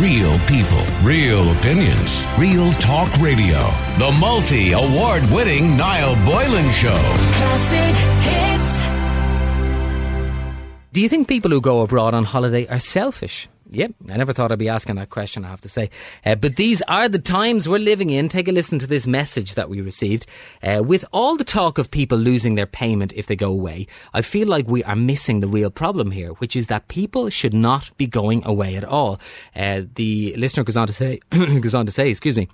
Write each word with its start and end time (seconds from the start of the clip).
Real 0.00 0.38
people, 0.40 0.84
real 1.02 1.50
opinions, 1.52 2.26
real 2.36 2.70
talk 2.72 3.10
radio. 3.16 3.56
The 3.96 4.14
multi 4.20 4.72
award 4.72 5.24
winning 5.30 5.74
Niall 5.74 6.16
Boylan 6.16 6.70
Show. 6.70 7.00
Classic 7.40 7.96
hits. 8.28 8.80
Do 10.92 11.00
you 11.00 11.08
think 11.08 11.28
people 11.28 11.50
who 11.50 11.62
go 11.62 11.80
abroad 11.80 12.12
on 12.12 12.24
holiday 12.24 12.66
are 12.66 12.78
selfish? 12.78 13.48
Yep, 13.70 13.94
I 14.10 14.16
never 14.16 14.32
thought 14.32 14.52
I'd 14.52 14.60
be 14.60 14.68
asking 14.68 14.94
that 14.96 15.10
question, 15.10 15.44
I 15.44 15.48
have 15.48 15.60
to 15.62 15.68
say. 15.68 15.90
Uh, 16.24 16.36
but 16.36 16.54
these 16.54 16.82
are 16.82 17.08
the 17.08 17.18
times 17.18 17.68
we're 17.68 17.78
living 17.78 18.10
in. 18.10 18.28
Take 18.28 18.46
a 18.46 18.52
listen 18.52 18.78
to 18.78 18.86
this 18.86 19.06
message 19.08 19.54
that 19.54 19.68
we 19.68 19.80
received. 19.80 20.26
Uh, 20.62 20.82
with 20.84 21.04
all 21.12 21.36
the 21.36 21.44
talk 21.44 21.78
of 21.78 21.90
people 21.90 22.16
losing 22.16 22.54
their 22.54 22.66
payment 22.66 23.12
if 23.16 23.26
they 23.26 23.34
go 23.34 23.50
away, 23.50 23.88
I 24.14 24.22
feel 24.22 24.46
like 24.46 24.68
we 24.68 24.84
are 24.84 24.94
missing 24.94 25.40
the 25.40 25.48
real 25.48 25.70
problem 25.70 26.12
here, 26.12 26.30
which 26.34 26.54
is 26.54 26.68
that 26.68 26.86
people 26.86 27.28
should 27.28 27.54
not 27.54 27.90
be 27.96 28.06
going 28.06 28.44
away 28.46 28.76
at 28.76 28.84
all. 28.84 29.20
Uh, 29.54 29.82
the 29.96 30.34
listener 30.36 30.62
goes 30.62 30.76
on 30.76 30.86
to 30.86 30.92
say, 30.92 31.18
goes 31.30 31.74
on 31.74 31.86
to 31.86 31.92
say, 31.92 32.08
excuse 32.08 32.36
me, 32.36 32.48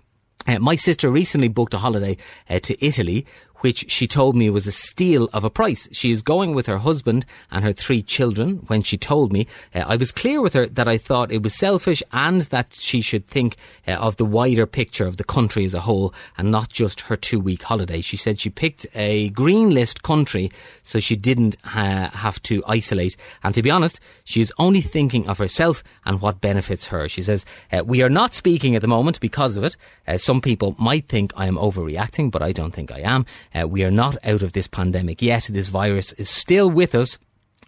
uh, 0.46 0.58
my 0.58 0.76
sister 0.76 1.10
recently 1.10 1.48
booked 1.48 1.74
a 1.74 1.78
holiday 1.78 2.16
uh, 2.50 2.58
to 2.60 2.84
Italy, 2.84 3.26
which 3.62 3.90
she 3.90 4.06
told 4.06 4.36
me 4.36 4.50
was 4.50 4.66
a 4.66 4.72
steal 4.72 5.28
of 5.32 5.44
a 5.44 5.50
price. 5.50 5.88
She 5.92 6.10
is 6.10 6.20
going 6.22 6.54
with 6.54 6.66
her 6.66 6.78
husband 6.78 7.24
and 7.50 7.64
her 7.64 7.72
three 7.72 8.02
children. 8.02 8.62
When 8.66 8.82
she 8.82 8.96
told 8.96 9.32
me, 9.32 9.46
uh, 9.74 9.84
I 9.86 9.96
was 9.96 10.12
clear 10.12 10.40
with 10.40 10.52
her 10.54 10.66
that 10.66 10.88
I 10.88 10.98
thought 10.98 11.32
it 11.32 11.42
was 11.42 11.54
selfish 11.54 12.02
and 12.12 12.42
that 12.42 12.74
she 12.74 13.00
should 13.00 13.26
think 13.26 13.56
uh, 13.86 13.92
of 13.92 14.16
the 14.16 14.24
wider 14.24 14.66
picture 14.66 15.06
of 15.06 15.16
the 15.16 15.24
country 15.24 15.64
as 15.64 15.74
a 15.74 15.80
whole 15.80 16.12
and 16.36 16.50
not 16.50 16.68
just 16.68 17.02
her 17.02 17.16
two 17.16 17.40
week 17.40 17.62
holiday. 17.62 18.00
She 18.00 18.16
said 18.16 18.40
she 18.40 18.50
picked 18.50 18.86
a 18.94 19.30
green 19.30 19.70
list 19.70 20.02
country 20.02 20.50
so 20.82 20.98
she 20.98 21.16
didn't 21.16 21.56
uh, 21.64 22.10
have 22.10 22.42
to 22.42 22.62
isolate. 22.66 23.16
And 23.42 23.54
to 23.54 23.62
be 23.62 23.70
honest, 23.70 24.00
she 24.24 24.40
is 24.40 24.52
only 24.58 24.80
thinking 24.80 25.28
of 25.28 25.38
herself 25.38 25.84
and 26.04 26.20
what 26.20 26.40
benefits 26.40 26.86
her. 26.86 27.08
She 27.08 27.22
says, 27.22 27.44
uh, 27.72 27.84
We 27.84 28.02
are 28.02 28.10
not 28.10 28.34
speaking 28.34 28.74
at 28.74 28.82
the 28.82 28.88
moment 28.88 29.20
because 29.20 29.56
of 29.56 29.64
it. 29.64 29.76
Uh, 30.06 30.16
some 30.16 30.40
people 30.40 30.74
might 30.78 31.06
think 31.06 31.32
I 31.36 31.46
am 31.46 31.56
overreacting, 31.56 32.30
but 32.30 32.42
I 32.42 32.52
don't 32.52 32.72
think 32.72 32.90
I 32.90 33.00
am. 33.00 33.24
Uh, 33.54 33.68
we 33.68 33.84
are 33.84 33.90
not 33.90 34.16
out 34.24 34.42
of 34.42 34.52
this 34.52 34.66
pandemic 34.66 35.22
yet. 35.22 35.48
This 35.50 35.68
virus 35.68 36.12
is 36.14 36.30
still 36.30 36.70
with 36.70 36.94
us. 36.94 37.18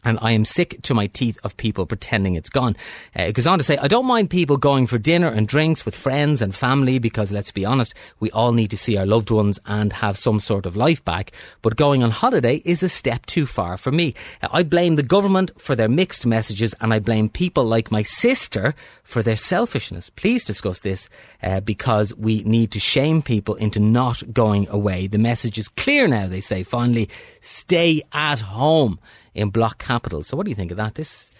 And 0.03 0.19
I 0.20 0.33
am 0.33 0.45
sick 0.45 0.81
to 0.83 0.95
my 0.95 1.06
teeth 1.06 1.39
of 1.45 1.56
people 1.56 1.87
pretending 1.87 2.34
it's 2.34 2.50
gone. 2.50 2.77
Uh, 3.19 3.23
it 3.23 3.33
goes 3.33 3.47
on 3.47 3.59
to 3.59 3.64
say, 3.64 3.77
I 3.78 3.89
don't 3.89 4.06
mind 4.06 4.31
people 4.31 4.56
going 4.56 4.87
for 4.87 4.98
dinner 4.98 5.28
and 5.28 5.48
drinks 5.48 5.84
with 5.84 5.95
friends 5.95 6.42
and 6.42 6.55
family 6.55 6.98
because 6.98 7.33
let's 7.33 7.50
be 7.50 7.64
honest, 7.64 7.95
we 8.20 8.31
all 8.33 8.53
need 8.53 8.70
to 8.70 8.77
see 8.77 8.97
our 8.97 9.06
loved 9.06 9.31
ones 9.31 9.59
and 9.67 9.92
have 9.92 10.19
some 10.19 10.41
sort 10.41 10.67
of 10.67 10.77
life 10.77 11.05
back. 11.05 11.33
But 11.62 11.77
going 11.77 12.03
on 12.03 12.11
holiday 12.11 12.56
is 12.65 12.83
a 12.83 12.89
step 12.89 13.25
too 13.27 13.47
far 13.47 13.77
for 13.78 13.91
me. 13.91 14.15
Uh, 14.42 14.48
I 14.53 14.62
blame 14.62 14.97
the 14.97 15.03
government 15.03 15.53
for 15.59 15.75
their 15.75 15.89
mixed 15.89 16.27
messages 16.27 16.75
and 16.81 16.92
I 16.92 16.98
blame 16.98 17.28
people 17.28 17.65
like 17.65 17.91
my 17.91 18.03
sister 18.03 18.75
for 19.05 19.22
their 19.22 19.37
selfishness. 19.37 20.11
Please 20.11 20.45
discuss 20.45 20.81
this 20.81 21.09
uh, 21.42 21.61
because 21.61 22.15
we 22.15 22.42
need 22.42 22.72
to 22.72 22.81
shame 22.81 23.22
people 23.22 23.55
into 23.55 23.81
not 23.81 24.33
going 24.33 24.69
away. 24.69 25.06
The 25.06 25.19
message 25.19 25.59
is 25.59 25.69
clear 25.69 26.09
now, 26.09 26.27
they 26.27 26.41
say 26.41 26.62
finally. 26.62 27.09
Stay 27.41 28.03
at 28.12 28.41
home 28.41 28.98
in 29.34 29.50
block 29.50 29.78
capitals. 29.78 30.28
So 30.28 30.36
what 30.36 30.44
do 30.44 30.50
you 30.50 30.56
think 30.56 30.70
of 30.70 30.77
that? 30.77 30.94
This 30.94 31.30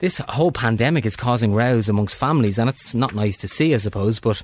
this 0.00 0.18
whole 0.28 0.52
pandemic 0.52 1.04
is 1.04 1.16
causing 1.16 1.54
rows 1.54 1.88
amongst 1.88 2.14
families, 2.14 2.58
and 2.58 2.68
it's 2.68 2.94
not 2.94 3.14
nice 3.14 3.36
to 3.38 3.48
see, 3.48 3.74
I 3.74 3.78
suppose. 3.78 4.20
But 4.20 4.42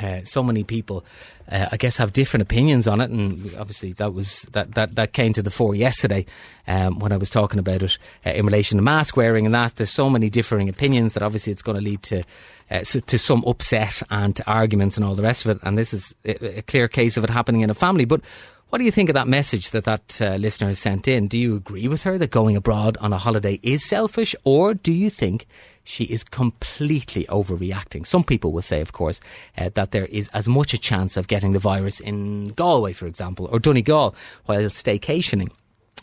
uh, 0.00 0.22
so 0.24 0.42
many 0.42 0.62
people, 0.62 1.04
uh, 1.50 1.66
I 1.72 1.76
guess, 1.76 1.96
have 1.96 2.12
different 2.12 2.42
opinions 2.42 2.86
on 2.86 3.00
it, 3.00 3.10
and 3.10 3.54
obviously 3.56 3.92
that 3.94 4.14
was 4.14 4.42
that 4.52 4.74
that, 4.74 4.94
that 4.94 5.12
came 5.12 5.32
to 5.32 5.42
the 5.42 5.50
fore 5.50 5.74
yesterday 5.74 6.26
um, 6.68 6.98
when 6.98 7.12
I 7.12 7.16
was 7.16 7.30
talking 7.30 7.58
about 7.58 7.82
it 7.82 7.98
uh, 8.24 8.30
in 8.30 8.46
relation 8.46 8.76
to 8.76 8.82
mask 8.82 9.16
wearing 9.16 9.46
and 9.46 9.54
that. 9.54 9.76
There's 9.76 9.90
so 9.90 10.10
many 10.10 10.30
differing 10.30 10.68
opinions 10.68 11.14
that 11.14 11.22
obviously 11.22 11.52
it's 11.52 11.62
going 11.62 11.78
to 11.78 11.84
lead 11.84 12.02
to. 12.04 12.22
Uh, 12.68 12.82
so, 12.82 12.98
to 12.98 13.16
some 13.16 13.44
upset 13.46 14.02
and 14.10 14.34
to 14.34 14.44
arguments 14.50 14.96
and 14.96 15.06
all 15.06 15.14
the 15.14 15.22
rest 15.22 15.44
of 15.44 15.52
it, 15.52 15.62
and 15.62 15.78
this 15.78 15.94
is 15.94 16.16
a, 16.24 16.58
a 16.58 16.62
clear 16.62 16.88
case 16.88 17.16
of 17.16 17.22
it 17.22 17.30
happening 17.30 17.60
in 17.60 17.70
a 17.70 17.74
family. 17.74 18.04
But 18.04 18.22
what 18.70 18.78
do 18.78 18.84
you 18.84 18.90
think 18.90 19.08
of 19.08 19.14
that 19.14 19.28
message 19.28 19.70
that 19.70 19.84
that 19.84 20.20
uh, 20.20 20.34
listener 20.36 20.68
has 20.68 20.78
sent 20.78 21.06
in? 21.06 21.28
Do 21.28 21.38
you 21.38 21.56
agree 21.56 21.86
with 21.86 22.02
her 22.02 22.18
that 22.18 22.30
going 22.30 22.56
abroad 22.56 22.96
on 22.98 23.12
a 23.12 23.18
holiday 23.18 23.60
is 23.62 23.84
selfish, 23.84 24.34
or 24.42 24.74
do 24.74 24.92
you 24.92 25.08
think 25.08 25.46
she 25.84 26.04
is 26.04 26.24
completely 26.24 27.24
overreacting? 27.26 28.04
Some 28.06 28.24
people 28.24 28.50
will 28.50 28.62
say, 28.62 28.80
of 28.80 28.92
course, 28.92 29.20
uh, 29.56 29.70
that 29.74 29.92
there 29.92 30.06
is 30.06 30.28
as 30.30 30.48
much 30.48 30.74
a 30.74 30.78
chance 30.78 31.16
of 31.16 31.28
getting 31.28 31.52
the 31.52 31.60
virus 31.60 32.00
in 32.00 32.48
Galway, 32.48 32.92
for 32.92 33.06
example, 33.06 33.48
or 33.52 33.60
Donegal 33.60 34.16
while 34.46 34.60
staycationing 34.62 35.50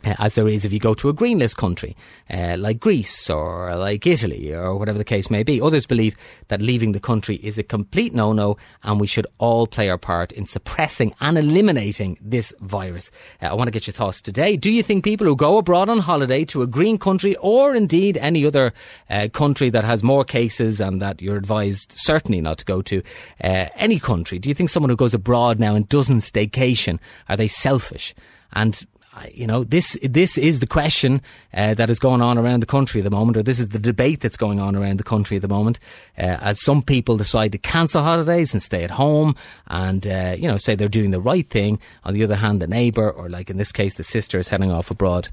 uh, 0.03 0.15
as 0.19 0.35
there 0.35 0.47
is 0.47 0.65
if 0.65 0.73
you 0.73 0.79
go 0.79 0.93
to 0.93 1.09
a 1.09 1.13
green 1.13 1.39
list 1.39 1.57
country 1.57 1.95
uh, 2.29 2.55
like 2.57 2.79
Greece 2.79 3.29
or 3.29 3.75
like 3.75 4.05
Italy 4.05 4.53
or 4.53 4.75
whatever 4.77 4.97
the 4.97 5.03
case 5.03 5.29
may 5.29 5.43
be. 5.43 5.61
Others 5.61 5.85
believe 5.85 6.15
that 6.47 6.61
leaving 6.61 6.91
the 6.91 6.99
country 6.99 7.37
is 7.37 7.57
a 7.57 7.63
complete 7.63 8.13
no 8.13 8.33
no 8.33 8.57
and 8.83 8.99
we 8.99 9.07
should 9.07 9.27
all 9.37 9.67
play 9.67 9.89
our 9.89 9.97
part 9.97 10.31
in 10.31 10.45
suppressing 10.45 11.13
and 11.21 11.37
eliminating 11.37 12.17
this 12.21 12.53
virus. 12.59 13.11
Uh, 13.41 13.47
I 13.47 13.53
want 13.53 13.67
to 13.67 13.71
get 13.71 13.87
your 13.87 13.93
thoughts 13.93 14.21
today. 14.21 14.57
Do 14.57 14.71
you 14.71 14.83
think 14.83 15.03
people 15.03 15.27
who 15.27 15.35
go 15.35 15.57
abroad 15.57 15.89
on 15.89 15.99
holiday 15.99 16.45
to 16.45 16.61
a 16.61 16.67
green 16.67 16.97
country 16.97 17.35
or 17.37 17.75
indeed 17.75 18.17
any 18.17 18.45
other 18.45 18.73
uh, 19.09 19.27
country 19.33 19.69
that 19.69 19.83
has 19.83 20.03
more 20.03 20.23
cases 20.23 20.79
and 20.79 21.01
that 21.01 21.21
you're 21.21 21.37
advised 21.37 21.93
certainly 21.93 22.41
not 22.41 22.57
to 22.59 22.65
go 22.65 22.81
to, 22.81 23.01
uh, 23.43 23.67
any 23.75 23.99
country, 23.99 24.39
do 24.39 24.49
you 24.49 24.55
think 24.55 24.69
someone 24.69 24.89
who 24.89 24.95
goes 24.95 25.13
abroad 25.13 25.59
now 25.59 25.75
and 25.75 25.87
doesn't 25.89 26.19
staycation, 26.19 26.99
are 27.29 27.37
they 27.37 27.47
selfish? 27.47 28.13
And 28.53 28.85
you 29.33 29.47
know, 29.47 29.63
this 29.63 29.97
this 30.01 30.37
is 30.37 30.59
the 30.59 30.67
question 30.67 31.21
uh, 31.53 31.73
that 31.75 31.89
is 31.89 31.99
going 31.99 32.21
on 32.21 32.37
around 32.37 32.61
the 32.61 32.67
country 32.67 33.01
at 33.01 33.03
the 33.03 33.11
moment, 33.11 33.37
or 33.37 33.43
this 33.43 33.59
is 33.59 33.69
the 33.69 33.79
debate 33.79 34.21
that's 34.21 34.37
going 34.37 34.59
on 34.59 34.75
around 34.75 34.97
the 34.97 35.03
country 35.03 35.37
at 35.37 35.41
the 35.41 35.47
moment. 35.47 35.79
Uh, 36.17 36.37
as 36.41 36.61
some 36.61 36.81
people 36.81 37.17
decide 37.17 37.51
to 37.51 37.57
cancel 37.57 38.03
holidays 38.03 38.53
and 38.53 38.61
stay 38.61 38.83
at 38.83 38.91
home, 38.91 39.35
and 39.67 40.07
uh, 40.07 40.35
you 40.37 40.47
know, 40.47 40.57
say 40.57 40.75
they're 40.75 40.87
doing 40.87 41.11
the 41.11 41.21
right 41.21 41.47
thing. 41.47 41.79
On 42.03 42.13
the 42.13 42.23
other 42.23 42.35
hand, 42.35 42.61
the 42.61 42.67
neighbour, 42.67 43.09
or 43.09 43.29
like 43.29 43.49
in 43.49 43.57
this 43.57 43.71
case, 43.71 43.95
the 43.95 44.03
sister, 44.03 44.39
is 44.39 44.47
heading 44.47 44.71
off 44.71 44.89
abroad, 44.89 45.29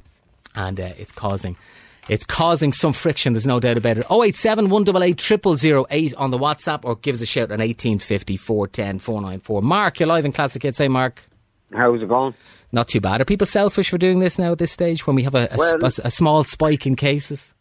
and 0.55 0.79
uh, 0.79 0.91
it's 0.99 1.13
causing. 1.13 1.57
It's 2.09 2.25
causing 2.25 2.73
some 2.73 2.93
friction, 2.93 3.35
there's 3.35 3.47
no 3.47 3.61
doubt 3.61 3.77
about 3.77 3.99
it. 3.99 4.07
087 4.11 4.69
188 4.69 5.87
0008 5.91 6.15
on 6.15 6.31
the 6.33 6.39
WhatsApp 6.39 6.81
or 6.83 6.97
give 6.97 7.15
us 7.15 7.21
a 7.21 7.27
shout 7.27 7.53
on 7.53 7.61
1850 7.61 8.37
410 8.37 8.99
494. 8.99 9.63
Mark, 9.63 10.01
you're 10.01 10.09
live 10.09 10.25
in 10.25 10.33
Classic 10.33 10.61
Hits. 10.61 10.79
Say, 10.79 10.89
Mark. 10.89 11.23
How's 11.73 12.03
it 12.03 12.09
going? 12.09 12.35
Not 12.73 12.89
too 12.89 13.01
bad. 13.01 13.21
Are 13.21 13.25
people 13.25 13.47
selfish 13.47 13.91
for 13.91 13.99
doing 13.99 14.21
this 14.21 14.39
now 14.39 14.53
at 14.53 14.59
this 14.59 14.71
stage 14.73 15.07
when 15.07 15.17
we 15.17 15.23
have 15.25 15.35
a, 15.35 15.49
a, 15.53 15.57
Well- 15.57 15.79
a- 15.85 16.07
a 16.07 16.11
small 16.11 16.45
spike 16.45 16.87
in 16.87 16.97
cases? 16.97 17.53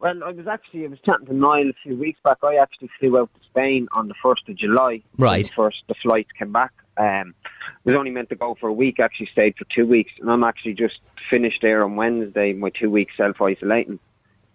Well, 0.00 0.22
I 0.22 0.32
was 0.32 0.46
actually 0.46 0.84
I 0.84 0.88
was 0.88 0.98
chatting 1.00 1.26
to 1.26 1.34
Niall 1.34 1.70
a 1.70 1.74
few 1.82 1.96
weeks 1.96 2.20
back. 2.22 2.36
I 2.42 2.56
actually 2.56 2.90
flew 3.00 3.16
out 3.18 3.30
to 3.34 3.40
Spain 3.48 3.88
on 3.92 4.08
the 4.08 4.14
first 4.22 4.42
of 4.50 4.56
July. 4.56 5.02
Right. 5.16 5.46
The 5.46 5.52
first 5.56 5.78
the 5.88 5.94
flight 6.02 6.26
came 6.38 6.52
back. 6.52 6.72
Um, 6.98 7.34
was 7.84 7.96
only 7.96 8.10
meant 8.10 8.28
to 8.28 8.34
go 8.36 8.54
for 8.60 8.68
a 8.68 8.72
week. 8.72 9.00
Actually 9.00 9.30
stayed 9.32 9.54
for 9.56 9.64
two 9.74 9.86
weeks, 9.86 10.12
and 10.20 10.30
I'm 10.30 10.44
actually 10.44 10.74
just 10.74 10.98
finished 11.30 11.60
there 11.62 11.82
on 11.84 11.96
Wednesday. 11.96 12.52
My 12.52 12.68
two 12.70 12.90
weeks 12.90 13.14
self 13.16 13.40
isolating 13.40 13.98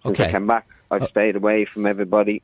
since 0.03 0.19
Okay. 0.19 0.29
I 0.29 0.31
came 0.33 0.45
back. 0.45 0.67
I've 0.91 1.01
Uh, 1.03 1.07
stayed 1.07 1.35
away 1.35 1.65
from 1.65 1.87
everybody. 1.87 2.43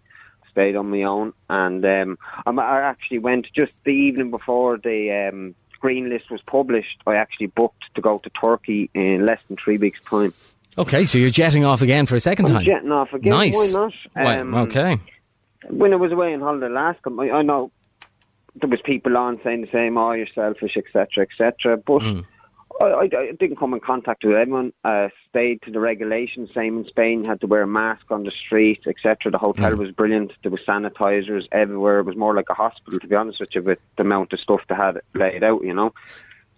Stayed 0.49 0.75
on 0.75 0.89
my 0.89 1.03
own, 1.03 1.33
and 1.49 1.85
um, 1.85 2.17
I'm, 2.47 2.57
I 2.57 2.79
actually 2.81 3.19
went 3.19 3.47
just 3.53 3.73
the 3.83 3.91
evening 3.91 4.31
before 4.31 4.77
the 4.77 5.29
um, 5.31 5.53
green 5.85 6.09
list 6.09 6.31
was 6.31 6.41
published. 6.41 6.97
I 7.05 7.15
actually 7.15 7.47
booked 7.47 7.83
to 7.95 8.01
go 8.01 8.17
to 8.17 8.29
Turkey 8.31 8.89
in 8.95 9.25
less 9.29 9.39
than 9.47 9.55
three 9.57 9.77
weeks' 9.77 9.99
time. 10.09 10.33
Okay, 10.83 11.05
so 11.05 11.17
you're 11.19 11.29
jetting 11.29 11.63
off 11.63 11.81
again 11.83 12.05
for 12.07 12.15
a 12.15 12.19
2nd 12.19 12.45
I'm 12.47 12.53
time. 12.55 12.65
jetting 12.65 12.91
off 12.91 13.13
again. 13.13 13.31
Nice. 13.33 13.55
Why 13.55 13.67
not? 13.81 13.93
Why- 14.13 14.37
Um, 14.39 14.53
okay. 14.65 14.97
When 15.69 15.93
I 15.93 15.97
was 15.97 16.11
away 16.11 16.33
on 16.33 16.41
holiday 16.41 16.69
last 16.69 16.99
I, 17.05 17.29
I 17.39 17.41
know 17.43 17.71
there 18.59 18.69
was 18.69 18.81
people 18.83 19.15
on 19.17 19.39
saying 19.43 19.61
the 19.61 19.71
same, 19.71 19.97
"Oh, 19.97 20.11
you're 20.13 20.27
selfish," 20.41 20.75
etc., 20.77 21.23
etc. 21.27 21.77
But 21.77 22.01
Mm. 22.01 22.25
I, 22.81 22.85
I, 22.85 23.01
I 23.03 23.31
didn't 23.39 23.57
come 23.57 23.73
in 23.73 23.79
contact 23.79 24.23
with 24.25 24.35
anyone. 24.35 24.73
Uh, 24.83 25.07
stayed 25.29 25.61
to 25.63 25.71
the 25.71 25.79
regulations. 25.79 26.49
Same 26.53 26.77
in 26.79 26.85
Spain, 26.85 27.23
had 27.23 27.39
to 27.41 27.47
wear 27.47 27.61
a 27.61 27.67
mask 27.67 28.11
on 28.11 28.23
the 28.23 28.31
street, 28.45 28.81
etc. 28.87 29.31
The 29.31 29.37
hotel 29.37 29.71
Mm. 29.71 29.77
was 29.79 29.91
brilliant. 29.91 30.31
There 30.43 30.51
was 30.51 30.59
sanitizers 30.67 31.43
everywhere. 31.51 31.99
It 31.99 32.05
was 32.05 32.17
more 32.17 32.35
like 32.35 32.49
a 32.49 32.53
hospital, 32.53 32.99
to 32.99 33.07
be 33.07 33.15
honest 33.15 33.39
with 33.39 33.49
you, 33.55 33.63
with 33.63 33.79
the 33.97 34.03
amount 34.03 34.33
of 34.33 34.39
stuff 34.39 34.59
they 34.67 34.75
had 34.75 34.99
laid 35.13 35.43
out. 35.43 35.63
You 35.63 35.73
know, 35.73 35.93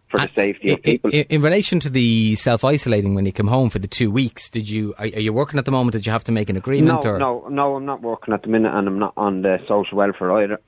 for 0.10 0.18
the 0.18 0.24
And 0.24 0.32
safety 0.34 0.72
of 0.72 0.78
in, 0.80 0.82
people. 0.84 1.10
in, 1.12 1.26
in 1.30 1.42
relation 1.42 1.80
to 1.82 1.90
the 1.90 2.34
self 2.36 2.64
isolating 2.64 3.14
when 3.14 3.26
you 3.28 3.32
come 3.34 3.48
home 3.48 3.70
for 3.70 3.78
the 3.80 3.88
two 3.88 4.10
weeks, 4.10 4.50
did 4.50 4.68
you 4.70 4.96
are, 4.98 5.06
are 5.06 5.20
you 5.20 5.34
working 5.34 5.60
at 5.60 5.66
the 5.66 5.72
moment? 5.72 5.92
Did 5.94 6.06
you 6.08 6.12
have 6.14 6.24
to 6.26 6.32
make 6.32 6.50
an 6.50 6.58
agreement? 6.58 7.04
No, 7.04 7.12
or? 7.12 7.20
no, 7.20 7.48
no. 7.50 7.76
I'm 7.76 7.86
not 7.86 8.02
working 8.02 8.34
at 8.34 8.42
the 8.42 8.48
minute, 8.48 8.74
and 8.74 8.88
I'm 8.88 8.98
not 9.00 9.14
on 9.18 9.44
the 9.44 9.60
social 9.68 9.98
welfare 9.98 10.32
either. 10.42 10.60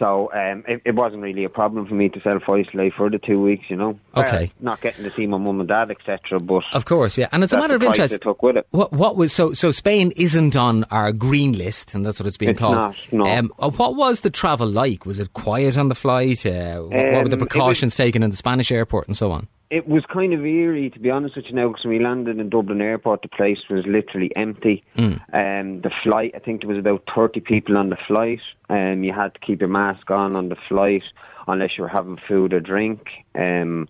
So 0.00 0.32
um, 0.32 0.64
it, 0.66 0.80
it 0.86 0.94
wasn't 0.94 1.22
really 1.22 1.44
a 1.44 1.48
problem 1.50 1.86
for 1.86 1.94
me 1.94 2.08
to 2.08 2.20
self 2.22 2.42
isolate 2.48 2.94
for 2.94 3.08
the 3.10 3.18
two 3.18 3.38
weeks, 3.40 3.66
you 3.68 3.76
know. 3.76 4.00
Okay. 4.16 4.50
Not 4.58 4.80
getting 4.80 5.04
to 5.04 5.12
see 5.14 5.26
my 5.26 5.36
mum 5.36 5.60
and 5.60 5.68
dad, 5.68 5.90
etc. 5.90 6.40
But 6.40 6.64
Of 6.72 6.86
course, 6.86 7.18
yeah. 7.18 7.28
And 7.32 7.44
it's 7.44 7.52
a 7.52 7.58
matter 7.58 7.74
of 7.74 7.82
interest. 7.82 8.18
Took 8.22 8.42
with 8.42 8.56
it. 8.56 8.66
What, 8.70 8.92
what 8.92 9.16
was 9.16 9.32
so? 9.32 9.52
So 9.52 9.70
Spain 9.70 10.10
isn't 10.16 10.56
on 10.56 10.84
our 10.84 11.12
green 11.12 11.52
list, 11.52 11.94
and 11.94 12.04
that's 12.04 12.18
what 12.18 12.26
it's 12.26 12.38
being 12.38 12.52
It's 12.52 12.58
called. 12.58 12.74
not, 12.76 12.96
no. 13.12 13.26
Um, 13.26 13.52
what 13.58 13.94
was 13.94 14.22
the 14.22 14.30
travel 14.30 14.66
like? 14.66 15.04
Was 15.04 15.20
it 15.20 15.34
quiet 15.34 15.76
on 15.76 15.88
the 15.88 15.94
flight? 15.94 16.44
Uh, 16.46 16.80
what 16.80 16.90
were 16.90 16.98
the 16.98 16.98
Um, 16.98 17.14
it 17.14 17.30
was- 17.32 17.36
precautions 17.36 17.94
taken 17.94 18.22
in 18.22 18.30
the 18.30 18.36
Spanish 18.36 18.72
airport 18.72 19.06
and 19.06 19.16
so 19.16 19.30
on? 19.30 19.48
It 19.70 19.86
was 19.86 20.04
kind 20.12 20.34
of 20.34 20.44
eerie, 20.44 20.90
to 20.90 20.98
be 20.98 21.10
honest 21.10 21.36
with 21.36 21.46
you 21.48 21.54
now, 21.54 21.68
because 21.68 21.84
when 21.84 21.96
we 21.96 22.04
landed 22.04 22.38
in 22.38 22.50
Dublin 22.50 22.80
Airport, 22.80 23.22
the 23.22 23.28
place 23.28 23.58
was 23.70 23.84
literally 23.86 24.34
empty. 24.34 24.82
Mm. 24.96 25.20
Um, 25.32 25.80
the 25.80 25.92
flight, 26.02 26.32
I 26.34 26.40
think 26.40 26.62
there 26.62 26.68
was 26.68 26.78
about 26.78 27.04
30 27.14 27.40
people 27.40 27.78
on 27.78 27.88
the 27.88 27.98
flight. 28.08 28.40
Um, 28.68 29.04
you 29.04 29.12
had 29.12 29.32
to 29.34 29.40
keep 29.40 29.60
your 29.60 29.68
mask 29.68 30.10
on 30.10 30.34
on 30.34 30.48
the 30.48 30.56
flight 30.68 31.04
unless 31.46 31.78
you 31.78 31.82
were 31.82 31.88
having 31.88 32.18
food 32.28 32.52
or 32.52 32.60
drink. 32.60 33.06
Um, 33.36 33.88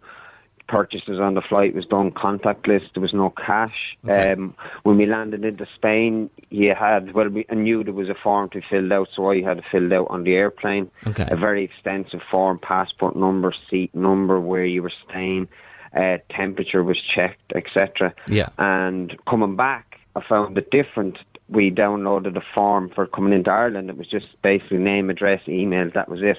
purchases 0.68 1.18
on 1.18 1.34
the 1.34 1.40
flight 1.40 1.74
was 1.74 1.86
done 1.86 2.10
contactless. 2.12 2.82
There 2.94 3.00
was 3.00 3.12
no 3.12 3.30
cash. 3.30 3.96
Okay. 4.04 4.32
Um, 4.32 4.54
when 4.84 4.98
we 4.98 5.06
landed 5.06 5.44
into 5.44 5.66
Spain, 5.74 6.30
you 6.50 6.74
had 6.78 7.12
well, 7.12 7.28
we, 7.28 7.44
I 7.50 7.54
knew 7.54 7.82
there 7.82 7.92
was 7.92 8.08
a 8.08 8.14
form 8.14 8.50
to 8.50 8.60
fill 8.70 8.92
out, 8.92 9.08
so 9.16 9.30
I 9.30 9.42
had 9.42 9.58
it 9.58 9.64
filled 9.70 9.92
out 9.92 10.06
on 10.10 10.24
the 10.24 10.34
airplane. 10.34 10.90
Okay. 11.06 11.26
A 11.28 11.36
very 11.36 11.64
extensive 11.64 12.20
form: 12.30 12.58
passport 12.58 13.16
number, 13.16 13.52
seat 13.68 13.94
number, 13.94 14.40
where 14.40 14.64
you 14.64 14.82
were 14.82 14.92
staying, 15.08 15.48
uh, 15.96 16.18
temperature 16.30 16.82
was 16.82 16.98
checked, 17.14 17.52
etc. 17.54 18.14
Yeah. 18.28 18.48
And 18.58 19.16
coming 19.28 19.56
back, 19.56 19.98
I 20.16 20.22
found 20.28 20.56
it 20.58 20.70
different. 20.70 21.18
We 21.48 21.70
downloaded 21.70 22.36
a 22.36 22.42
form 22.54 22.90
for 22.94 23.06
coming 23.06 23.32
into 23.32 23.52
Ireland. 23.52 23.90
It 23.90 23.96
was 23.96 24.06
just 24.08 24.26
basically 24.42 24.78
name, 24.78 25.10
address, 25.10 25.40
email. 25.48 25.90
That 25.94 26.08
was 26.08 26.20
it. 26.22 26.38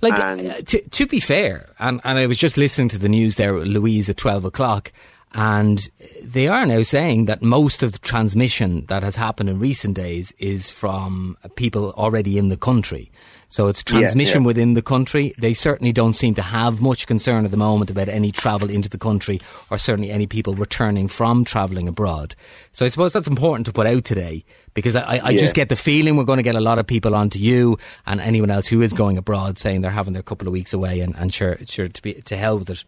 Like, 0.00 0.18
And- 0.18 0.46
uh, 0.46 0.60
to, 0.62 0.80
to 0.88 1.06
be 1.06 1.20
fair, 1.20 1.70
and, 1.78 2.00
and 2.04 2.18
I 2.18 2.26
was 2.26 2.38
just 2.38 2.56
listening 2.56 2.88
to 2.90 2.98
the 2.98 3.08
news 3.08 3.36
there, 3.36 3.58
Louise, 3.58 4.08
at 4.08 4.16
12 4.16 4.44
o'clock, 4.44 4.92
and 5.32 5.88
they 6.22 6.46
are 6.48 6.64
now 6.64 6.82
saying 6.82 7.26
that 7.26 7.42
most 7.42 7.82
of 7.82 7.92
the 7.92 7.98
transmission 7.98 8.86
that 8.86 9.02
has 9.02 9.16
happened 9.16 9.48
in 9.48 9.58
recent 9.58 9.94
days 9.94 10.32
is 10.38 10.70
from 10.70 11.36
people 11.56 11.90
already 11.92 12.38
in 12.38 12.48
the 12.48 12.56
country. 12.56 13.10
So 13.48 13.68
it's 13.68 13.82
transmission 13.84 14.42
yeah. 14.42 14.46
within 14.46 14.74
the 14.74 14.82
country. 14.82 15.32
They 15.38 15.54
certainly 15.54 15.92
don't 15.92 16.14
seem 16.14 16.34
to 16.34 16.42
have 16.42 16.80
much 16.80 17.06
concern 17.06 17.44
at 17.44 17.50
the 17.50 17.56
moment 17.56 17.90
about 17.90 18.08
any 18.08 18.32
travel 18.32 18.68
into 18.68 18.88
the 18.88 18.98
country 18.98 19.40
or 19.70 19.78
certainly 19.78 20.10
any 20.10 20.26
people 20.26 20.54
returning 20.54 21.06
from 21.08 21.44
travelling 21.44 21.86
abroad. 21.88 22.34
So 22.72 22.84
I 22.84 22.88
suppose 22.88 23.12
that's 23.12 23.28
important 23.28 23.66
to 23.66 23.72
put 23.72 23.86
out 23.86 24.04
today 24.04 24.44
because 24.74 24.96
I, 24.96 25.16
I, 25.16 25.26
I 25.26 25.36
just 25.36 25.54
get 25.54 25.68
the 25.68 25.76
feeling 25.76 26.16
we're 26.16 26.24
going 26.24 26.38
to 26.38 26.42
get 26.42 26.56
a 26.56 26.60
lot 26.60 26.78
of 26.78 26.86
people 26.86 27.14
onto 27.14 27.38
you 27.38 27.78
and 28.04 28.20
anyone 28.20 28.50
else 28.50 28.66
who 28.66 28.82
is 28.82 28.92
going 28.92 29.16
abroad 29.16 29.58
saying 29.58 29.80
they're 29.82 29.90
having 29.92 30.12
their 30.12 30.22
couple 30.24 30.48
of 30.48 30.52
weeks 30.52 30.72
away 30.72 31.00
and, 31.00 31.14
and 31.16 31.32
sure, 31.32 31.56
sure 31.66 31.88
to 31.88 32.02
be 32.02 32.14
to 32.14 32.36
hell 32.36 32.58
with 32.58 32.70
it. 32.70 32.84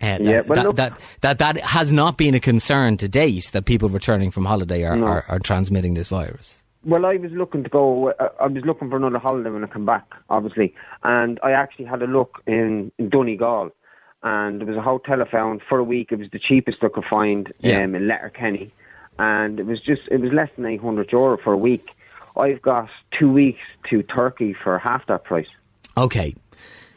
Uh, 0.00 0.06
that, 0.06 0.20
Yeah, 0.22 0.40
well, 0.42 0.56
that, 0.56 0.64
look- 0.64 0.76
that, 0.76 1.00
that 1.20 1.38
that 1.38 1.56
has 1.60 1.92
not 1.92 2.16
been 2.16 2.34
a 2.34 2.40
concern 2.40 2.96
to 2.98 3.08
date 3.08 3.50
that 3.52 3.64
people 3.66 3.88
returning 3.88 4.30
from 4.30 4.44
holiday 4.44 4.84
are, 4.84 4.96
No. 4.96 5.06
are, 5.06 5.24
are 5.28 5.38
transmitting 5.38 5.94
this 5.94 6.08
virus. 6.08 6.62
Well, 6.84 7.04
I 7.06 7.16
was 7.16 7.32
looking 7.32 7.64
to 7.64 7.68
go. 7.68 8.10
uh, 8.10 8.28
I 8.40 8.46
was 8.46 8.64
looking 8.64 8.88
for 8.88 8.96
another 8.96 9.18
holiday 9.18 9.50
when 9.50 9.64
I 9.64 9.66
come 9.66 9.84
back, 9.84 10.06
obviously, 10.30 10.74
and 11.02 11.38
I 11.42 11.52
actually 11.52 11.86
had 11.86 12.02
a 12.02 12.06
look 12.06 12.42
in, 12.46 12.92
in 12.98 13.08
Donegal, 13.08 13.70
and 14.22 14.60
there 14.60 14.66
was 14.66 14.76
a 14.76 14.82
hotel 14.82 15.20
I 15.22 15.28
found 15.30 15.60
for 15.68 15.78
a 15.78 15.84
week. 15.84 16.12
It 16.12 16.18
was 16.18 16.30
the 16.30 16.38
cheapest 16.38 16.78
I 16.82 16.88
could 16.88 17.04
find 17.04 17.52
Yeah. 17.60 17.82
um, 17.82 17.94
in 17.94 18.06
Letterkenny, 18.06 18.72
and 19.18 19.58
it 19.58 19.66
was 19.66 19.80
just 19.80 20.02
it 20.10 20.20
was 20.20 20.32
less 20.32 20.50
than 20.56 20.66
eight 20.66 20.80
hundred 20.80 21.10
euro 21.12 21.36
for 21.36 21.52
a 21.52 21.56
week. 21.58 21.94
I've 22.36 22.62
got 22.62 22.88
two 23.18 23.32
weeks 23.32 23.62
to 23.90 24.02
Turkey 24.04 24.54
for 24.54 24.78
half 24.78 25.06
that 25.08 25.24
price. 25.24 25.48
Okay. 25.96 26.34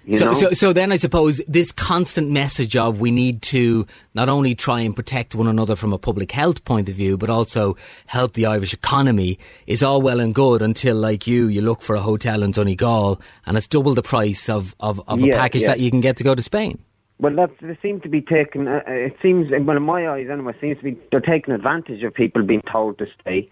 So, 0.09 0.33
so, 0.33 0.51
so 0.53 0.73
then 0.73 0.91
I 0.91 0.95
suppose 0.95 1.41
this 1.47 1.71
constant 1.71 2.31
message 2.31 2.75
of 2.75 2.99
we 2.99 3.11
need 3.11 3.43
to 3.43 3.85
not 4.15 4.29
only 4.29 4.55
try 4.55 4.79
and 4.81 4.95
protect 4.95 5.35
one 5.35 5.47
another 5.47 5.75
from 5.75 5.93
a 5.93 5.99
public 5.99 6.31
health 6.31 6.65
point 6.65 6.89
of 6.89 6.95
view, 6.95 7.17
but 7.17 7.29
also 7.29 7.77
help 8.07 8.33
the 8.33 8.47
Irish 8.47 8.73
economy 8.73 9.37
is 9.67 9.83
all 9.83 10.01
well 10.01 10.19
and 10.19 10.33
good 10.33 10.63
until, 10.63 10.95
like 10.95 11.27
you, 11.27 11.47
you 11.47 11.61
look 11.61 11.83
for 11.83 11.95
a 11.95 12.01
hotel 12.01 12.41
in 12.41 12.51
Donegal 12.51 13.21
and 13.45 13.57
it's 13.57 13.67
double 13.67 13.93
the 13.93 14.01
price 14.01 14.49
of, 14.49 14.75
of, 14.79 14.99
of 15.07 15.21
a 15.21 15.27
Yeah, 15.27 15.39
package 15.39 15.61
yeah. 15.61 15.67
that 15.67 15.79
you 15.79 15.91
can 15.91 16.01
get 16.01 16.17
to 16.17 16.23
go 16.23 16.33
to 16.33 16.41
Spain. 16.41 16.79
Well, 17.19 17.35
that 17.35 17.51
they 17.61 17.77
seem 17.83 18.01
to 18.01 18.09
be 18.09 18.21
taking. 18.21 18.67
Uh, 18.67 18.81
uh, 18.87 18.91
it 18.91 19.15
seems, 19.21 19.51
well, 19.51 19.77
in 19.77 19.83
my 19.83 20.09
eyes, 20.09 20.27
anyway, 20.31 20.53
it 20.53 20.59
seems 20.59 20.77
to 20.79 20.83
be 20.83 20.97
they're 21.11 21.21
taking 21.21 21.53
advantage 21.53 22.01
of 22.01 22.15
people 22.15 22.41
being 22.41 22.63
told 22.63 22.97
to 22.97 23.05
stay. 23.21 23.47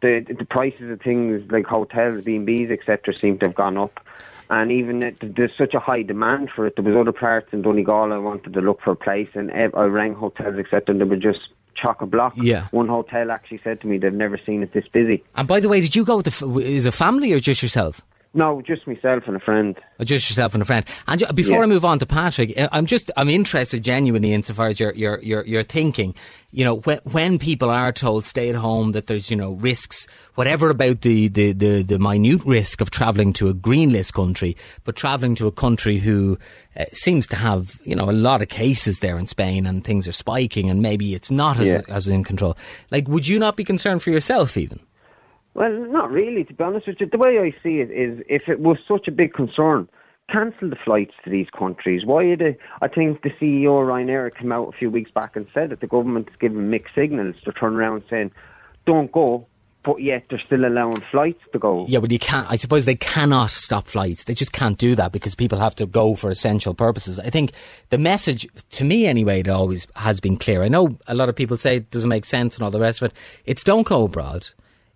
The 0.00 0.24
the 0.26 0.46
prices 0.46 0.90
of 0.90 1.02
things 1.02 1.42
like 1.50 1.66
hotels, 1.66 2.24
B 2.24 2.36
and 2.36 2.46
B's, 2.46 2.70
etc., 2.70 3.12
seem 3.20 3.38
to 3.40 3.46
have 3.48 3.54
gone 3.54 3.76
up, 3.76 4.00
and 4.50 4.70
even 4.70 5.02
it, 5.02 5.16
there's 5.20 5.52
such 5.56 5.74
a 5.74 5.80
high 5.80 6.02
demand 6.02 6.50
for 6.54 6.66
it. 6.66 6.74
There 6.76 6.84
was 6.84 6.96
other 6.96 7.12
parts 7.12 7.48
in 7.52 7.62
Donegal 7.62 8.12
I 8.12 8.18
wanted 8.18 8.52
to 8.54 8.60
look 8.60 8.80
for 8.82 8.92
a 8.92 8.96
place, 8.96 9.28
and 9.34 9.50
I 9.52 9.82
rang 9.84 10.14
hotels, 10.14 10.56
etc., 10.58 10.82
and 10.88 11.00
they 11.00 11.04
were 11.04 11.16
just 11.16 11.40
chock 11.74 12.02
a 12.02 12.06
block. 12.06 12.34
Yeah. 12.36 12.68
One 12.70 12.88
hotel 12.88 13.30
actually 13.30 13.60
said 13.64 13.80
to 13.80 13.86
me 13.86 13.98
they've 13.98 14.12
never 14.12 14.38
seen 14.46 14.62
it 14.62 14.72
this 14.72 14.86
busy. 14.88 15.24
And 15.34 15.48
by 15.48 15.60
the 15.60 15.68
way, 15.68 15.80
did 15.80 15.96
you 15.96 16.04
go 16.04 16.16
with 16.16 16.26
the, 16.26 16.46
f- 16.46 16.64
is 16.64 16.86
a 16.86 16.92
family 16.92 17.32
or 17.32 17.40
just 17.40 17.62
yourself? 17.62 18.02
No, 18.36 18.60
just 18.62 18.84
myself 18.88 19.22
and 19.28 19.36
a 19.36 19.40
friend. 19.40 19.76
Just 20.02 20.28
yourself 20.28 20.54
and 20.54 20.62
a 20.62 20.64
friend. 20.66 20.84
And 21.06 21.22
before 21.36 21.58
Yeah. 21.58 21.62
I 21.62 21.66
move 21.66 21.84
on 21.84 22.00
to 22.00 22.06
Patrick, 22.06 22.52
uh, 22.58 22.68
I'm 22.72 22.84
just 22.86 23.12
I'm 23.16 23.28
interested 23.30 23.84
genuinely 23.84 24.32
insofar 24.32 24.66
as 24.66 24.80
your 24.80 24.92
your 24.94 25.20
your, 25.22 25.46
your 25.46 25.62
thinking. 25.62 26.16
You 26.50 26.64
know, 26.64 26.76
when 26.78 26.98
when 27.04 27.38
people 27.38 27.70
are 27.70 27.92
told 27.92 28.24
stay 28.24 28.48
at 28.50 28.56
home, 28.56 28.90
that 28.92 29.06
there's 29.06 29.30
you 29.30 29.36
know 29.36 29.52
risks, 29.52 30.08
whatever 30.34 30.68
about 30.70 31.02
the 31.02 31.28
the 31.28 31.52
the, 31.52 31.82
the 31.82 31.98
minute 32.00 32.42
risk 32.44 32.80
of 32.80 32.90
travelling 32.90 33.32
to 33.34 33.48
a 33.48 33.54
green 33.54 33.90
list 33.92 34.14
country, 34.14 34.56
but 34.82 34.96
travelling 34.96 35.36
to 35.36 35.46
a 35.46 35.52
country 35.52 35.98
who 35.98 36.36
uh, 36.76 36.86
seems 36.92 37.28
to 37.28 37.36
have 37.36 37.78
you 37.84 37.94
know 37.94 38.10
a 38.10 38.12
lot 38.12 38.42
of 38.42 38.48
cases 38.48 38.98
there 38.98 39.16
in 39.16 39.28
Spain 39.28 39.64
and 39.64 39.84
things 39.84 40.08
are 40.08 40.12
spiking 40.12 40.68
and 40.68 40.82
maybe 40.82 41.14
it's 41.14 41.30
not 41.30 41.60
as 41.60 41.68
Yeah. 41.68 41.82
as 41.88 42.08
in 42.08 42.24
control. 42.24 42.56
Like, 42.90 43.06
would 43.06 43.28
you 43.28 43.38
not 43.38 43.54
be 43.56 43.62
concerned 43.62 44.02
for 44.02 44.10
yourself 44.10 44.56
even? 44.56 44.80
Well, 45.54 45.70
not 45.88 46.10
really, 46.10 46.44
to 46.44 46.52
be 46.52 46.64
honest 46.64 46.88
with 46.88 46.96
you. 47.00 47.06
The 47.06 47.18
way 47.18 47.38
I 47.38 47.50
see 47.62 47.80
it 47.80 47.90
is, 47.90 48.20
if 48.28 48.48
it 48.48 48.60
was 48.60 48.78
such 48.86 49.06
a 49.06 49.12
big 49.12 49.32
concern, 49.32 49.88
cancel 50.30 50.68
the 50.68 50.76
flights 50.84 51.14
to 51.24 51.30
these 51.30 51.48
countries. 51.56 52.04
Why 52.04 52.34
they? 52.34 52.58
I 52.82 52.88
think 52.88 53.22
the 53.22 53.30
CEO 53.30 53.86
Ryanair 53.86 54.34
came 54.34 54.52
out 54.52 54.68
a 54.68 54.76
few 54.76 54.90
weeks 54.90 55.10
back 55.10 55.36
and 55.36 55.46
said 55.54 55.70
that 55.70 55.80
the 55.80 55.86
government's 55.86 56.32
giving 56.40 56.70
mixed 56.70 56.94
signals 56.94 57.36
to 57.44 57.52
turn 57.52 57.76
around 57.76 58.02
saying, 58.10 58.32
"Don't 58.84 59.12
go," 59.12 59.46
but 59.84 60.02
yet 60.02 60.26
they're 60.28 60.42
still 60.44 60.64
allowing 60.64 61.00
flights 61.12 61.42
to 61.52 61.58
go. 61.58 61.84
Yeah, 61.86 62.00
but 62.00 62.10
you 62.10 62.18
can't. 62.18 62.50
I 62.50 62.56
suppose 62.56 62.84
they 62.84 62.96
cannot 62.96 63.52
stop 63.52 63.86
flights. 63.86 64.24
They 64.24 64.34
just 64.34 64.52
can't 64.52 64.78
do 64.78 64.96
that 64.96 65.12
because 65.12 65.36
people 65.36 65.58
have 65.58 65.76
to 65.76 65.86
go 65.86 66.16
for 66.16 66.30
essential 66.30 66.74
purposes. 66.74 67.20
I 67.20 67.30
think 67.30 67.52
the 67.90 67.98
message, 67.98 68.48
to 68.70 68.84
me 68.84 69.06
anyway, 69.06 69.40
it 69.40 69.48
always 69.48 69.86
has 69.94 70.18
been 70.18 70.36
clear. 70.36 70.62
I 70.64 70.68
know 70.68 70.98
a 71.06 71.14
lot 71.14 71.28
of 71.28 71.36
people 71.36 71.56
say 71.56 71.76
it 71.76 71.90
doesn't 71.90 72.08
make 72.08 72.24
sense 72.24 72.56
and 72.56 72.64
all 72.64 72.72
the 72.72 72.80
rest 72.80 73.02
of 73.02 73.12
it. 73.12 73.16
It's 73.44 73.62
don't 73.62 73.86
go 73.86 74.04
abroad. 74.04 74.48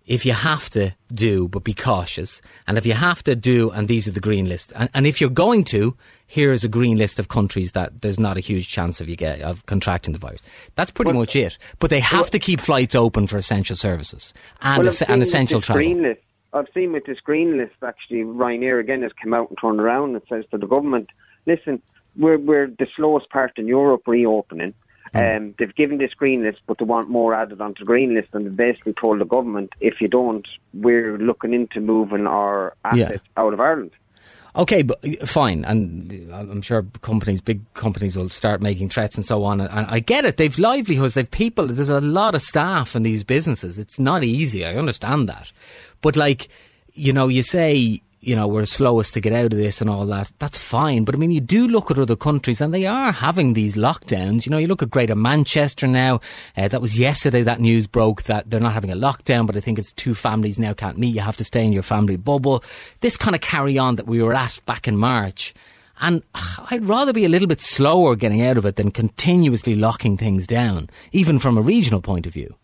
If 0.09 0.25
you 0.25 0.33
have 0.33 0.71
to 0.71 0.91
do, 1.13 1.47
but 1.47 1.63
be 1.63 1.75
cautious. 1.75 2.41
And 2.65 2.79
if 2.79 2.85
you 2.87 2.93
have 2.93 3.23
to 3.25 3.35
do, 3.35 3.69
and 3.69 3.87
these 3.87 4.07
are 4.07 4.11
the 4.11 4.19
green 4.19 4.49
list. 4.49 4.73
And, 4.75 4.89
and 4.95 5.05
if 5.05 5.21
you're 5.21 5.29
going 5.29 5.63
to, 5.65 5.95
here 6.25 6.51
is 6.51 6.63
a 6.63 6.67
green 6.67 6.97
list 6.97 7.19
of 7.19 7.27
countries 7.27 7.73
that 7.73 8.01
there's 8.01 8.19
not 8.19 8.35
a 8.35 8.39
huge 8.39 8.67
chance 8.69 8.99
of 8.99 9.07
you 9.07 9.15
get 9.15 9.39
of 9.41 9.63
contracting 9.67 10.13
the 10.13 10.19
virus. 10.19 10.41
That's 10.73 10.89
pretty 10.89 11.11
much 11.11 11.35
it. 11.35 11.59
But 11.77 11.91
they 11.91 11.99
have 11.99 12.31
to 12.31 12.39
keep 12.39 12.59
flights 12.59 12.95
open 12.95 13.27
for 13.27 13.37
essential 13.37 13.75
services 13.75 14.33
and, 14.63 14.79
Well, 14.79 14.87
es- 14.89 15.03
and 15.03 15.21
essential 15.21 15.61
travel. 15.61 15.79
Green 15.83 16.01
list, 16.01 16.21
I've 16.53 16.67
seen 16.73 16.91
with 16.91 17.05
this 17.05 17.19
green 17.19 17.57
list 17.57 17.75
actually, 17.85 18.23
Ryanair 18.23 18.79
again 18.79 19.03
has 19.03 19.11
come 19.21 19.35
out 19.35 19.49
and 19.49 19.57
turned 19.61 19.79
around 19.79 20.15
and 20.15 20.23
says 20.27 20.43
to 20.49 20.57
the 20.57 20.65
government, 20.65 21.11
"Listen, 21.45 21.83
we're 22.17 22.39
we're 22.39 22.65
the 22.67 22.87
slowest 22.95 23.29
part 23.29 23.51
in 23.57 23.67
Europe 23.67 24.07
reopening. 24.07 24.73
Mm. 25.13 25.37
Um, 25.37 25.55
they've 25.57 25.75
given 25.75 25.97
this 25.97 26.13
green 26.13 26.43
list, 26.43 26.59
but 26.67 26.77
they 26.77 26.85
want 26.85 27.09
more 27.09 27.33
added 27.33 27.61
onto 27.61 27.79
the 27.79 27.85
green 27.85 28.13
list, 28.13 28.29
and 28.33 28.45
they've 28.45 28.55
basically 28.55 28.93
told 28.93 29.19
the 29.19 29.25
government, 29.25 29.71
if 29.79 30.01
you 30.01 30.07
don't, 30.07 30.47
we're 30.73 31.17
looking 31.17 31.53
into 31.53 31.79
moving 31.81 32.27
our 32.27 32.75
Yeah. 32.93 33.05
assets 33.05 33.23
out 33.37 33.53
of 33.53 33.59
Ireland." 33.59 33.91
Okay, 34.55 34.81
but 34.81 34.99
fine, 35.29 35.63
and 35.63 36.27
uh, 36.31 36.37
I'm 36.37 36.61
sure 36.63 36.83
companies, 37.01 37.39
big 37.39 37.61
companies, 37.75 38.17
will 38.17 38.29
start 38.29 38.61
making 38.61 38.89
threats 38.89 39.15
and 39.15 39.23
so 39.25 39.43
on. 39.43 39.61
And 39.61 39.69
I 39.87 39.99
get 39.99 40.25
it; 40.25 40.37
they've 40.37 40.57
livelihoods, 40.57 41.13
they've 41.13 41.29
people. 41.29 41.67
There's 41.67 41.89
a 41.91 42.01
lot 42.01 42.33
of 42.33 42.41
staff 42.41 42.95
in 42.95 43.03
these 43.03 43.23
businesses. 43.23 43.77
It's 43.77 43.99
not 43.99 44.23
easy. 44.23 44.65
I 44.65 44.75
understand 44.75 45.29
that, 45.29 45.51
but 46.01 46.15
like, 46.15 46.49
you 46.93 47.13
know, 47.13 47.27
you 47.27 47.43
say, 47.43 48.01
you 48.21 48.35
know, 48.35 48.47
we're 48.47 48.65
slowest 48.65 49.13
to 49.13 49.21
get 49.21 49.33
out 49.33 49.53
of 49.53 49.57
this 49.57 49.81
and 49.81 49.89
all 49.89 50.05
that. 50.05 50.31
That's 50.39 50.57
fine, 50.57 51.03
but 51.05 51.15
I 51.15 51.17
mean, 51.17 51.31
you 51.31 51.39
do 51.39 51.67
look 51.67 51.89
at 51.89 51.99
other 51.99 52.15
countries, 52.15 52.61
and 52.61 52.73
they 52.73 52.85
are 52.85 53.11
having 53.11 53.53
these 53.53 53.75
lockdowns. 53.75 54.45
You 54.45 54.51
know, 54.51 54.57
you 54.57 54.67
look 54.67 54.83
at 54.83 54.89
Greater 54.89 55.15
Manchester 55.15 55.87
now. 55.87 56.19
Uh, 56.57 56.67
that 56.67 56.81
was 56.81 56.97
yesterday. 56.97 57.43
That 57.43 57.61
news 57.61 57.87
broke 57.87 58.23
that 58.23 58.49
they're 58.49 58.59
not 58.59 58.73
having 58.73 58.91
a 58.91 58.95
lockdown, 58.95 59.47
but 59.47 59.55
I 59.55 59.59
think 59.61 59.79
it's 59.79 59.93
two 59.93 60.13
families 60.13 60.59
now 60.59 60.73
can't 60.73 60.97
meet. 60.97 61.15
You 61.15 61.21
have 61.21 61.37
to 61.37 61.43
stay 61.43 61.65
in 61.65 61.73
your 61.73 61.83
family 61.83 62.17
bubble. 62.17 62.63
This 63.01 63.17
kind 63.17 63.35
of 63.35 63.41
carry 63.41 63.77
on 63.77 63.95
that 63.95 64.07
we 64.07 64.21
were 64.21 64.33
at 64.33 64.59
back 64.65 64.87
in 64.87 64.97
March. 64.97 65.53
And 66.01 66.23
I'd 66.71 66.87
rather 66.87 67.13
be 67.13 67.25
a 67.25 67.29
little 67.29 67.47
bit 67.47 67.61
slower 67.61 68.15
getting 68.15 68.41
out 68.41 68.57
of 68.57 68.65
it 68.65 68.77
than 68.77 68.91
continuously 68.91 69.75
locking 69.75 70.17
things 70.17 70.47
down, 70.47 70.89
even 71.11 71.39
from 71.39 71.57
a 71.57 71.61
regional 71.61 72.01
point 72.01 72.25
of 72.25 72.33
view. 72.33 72.55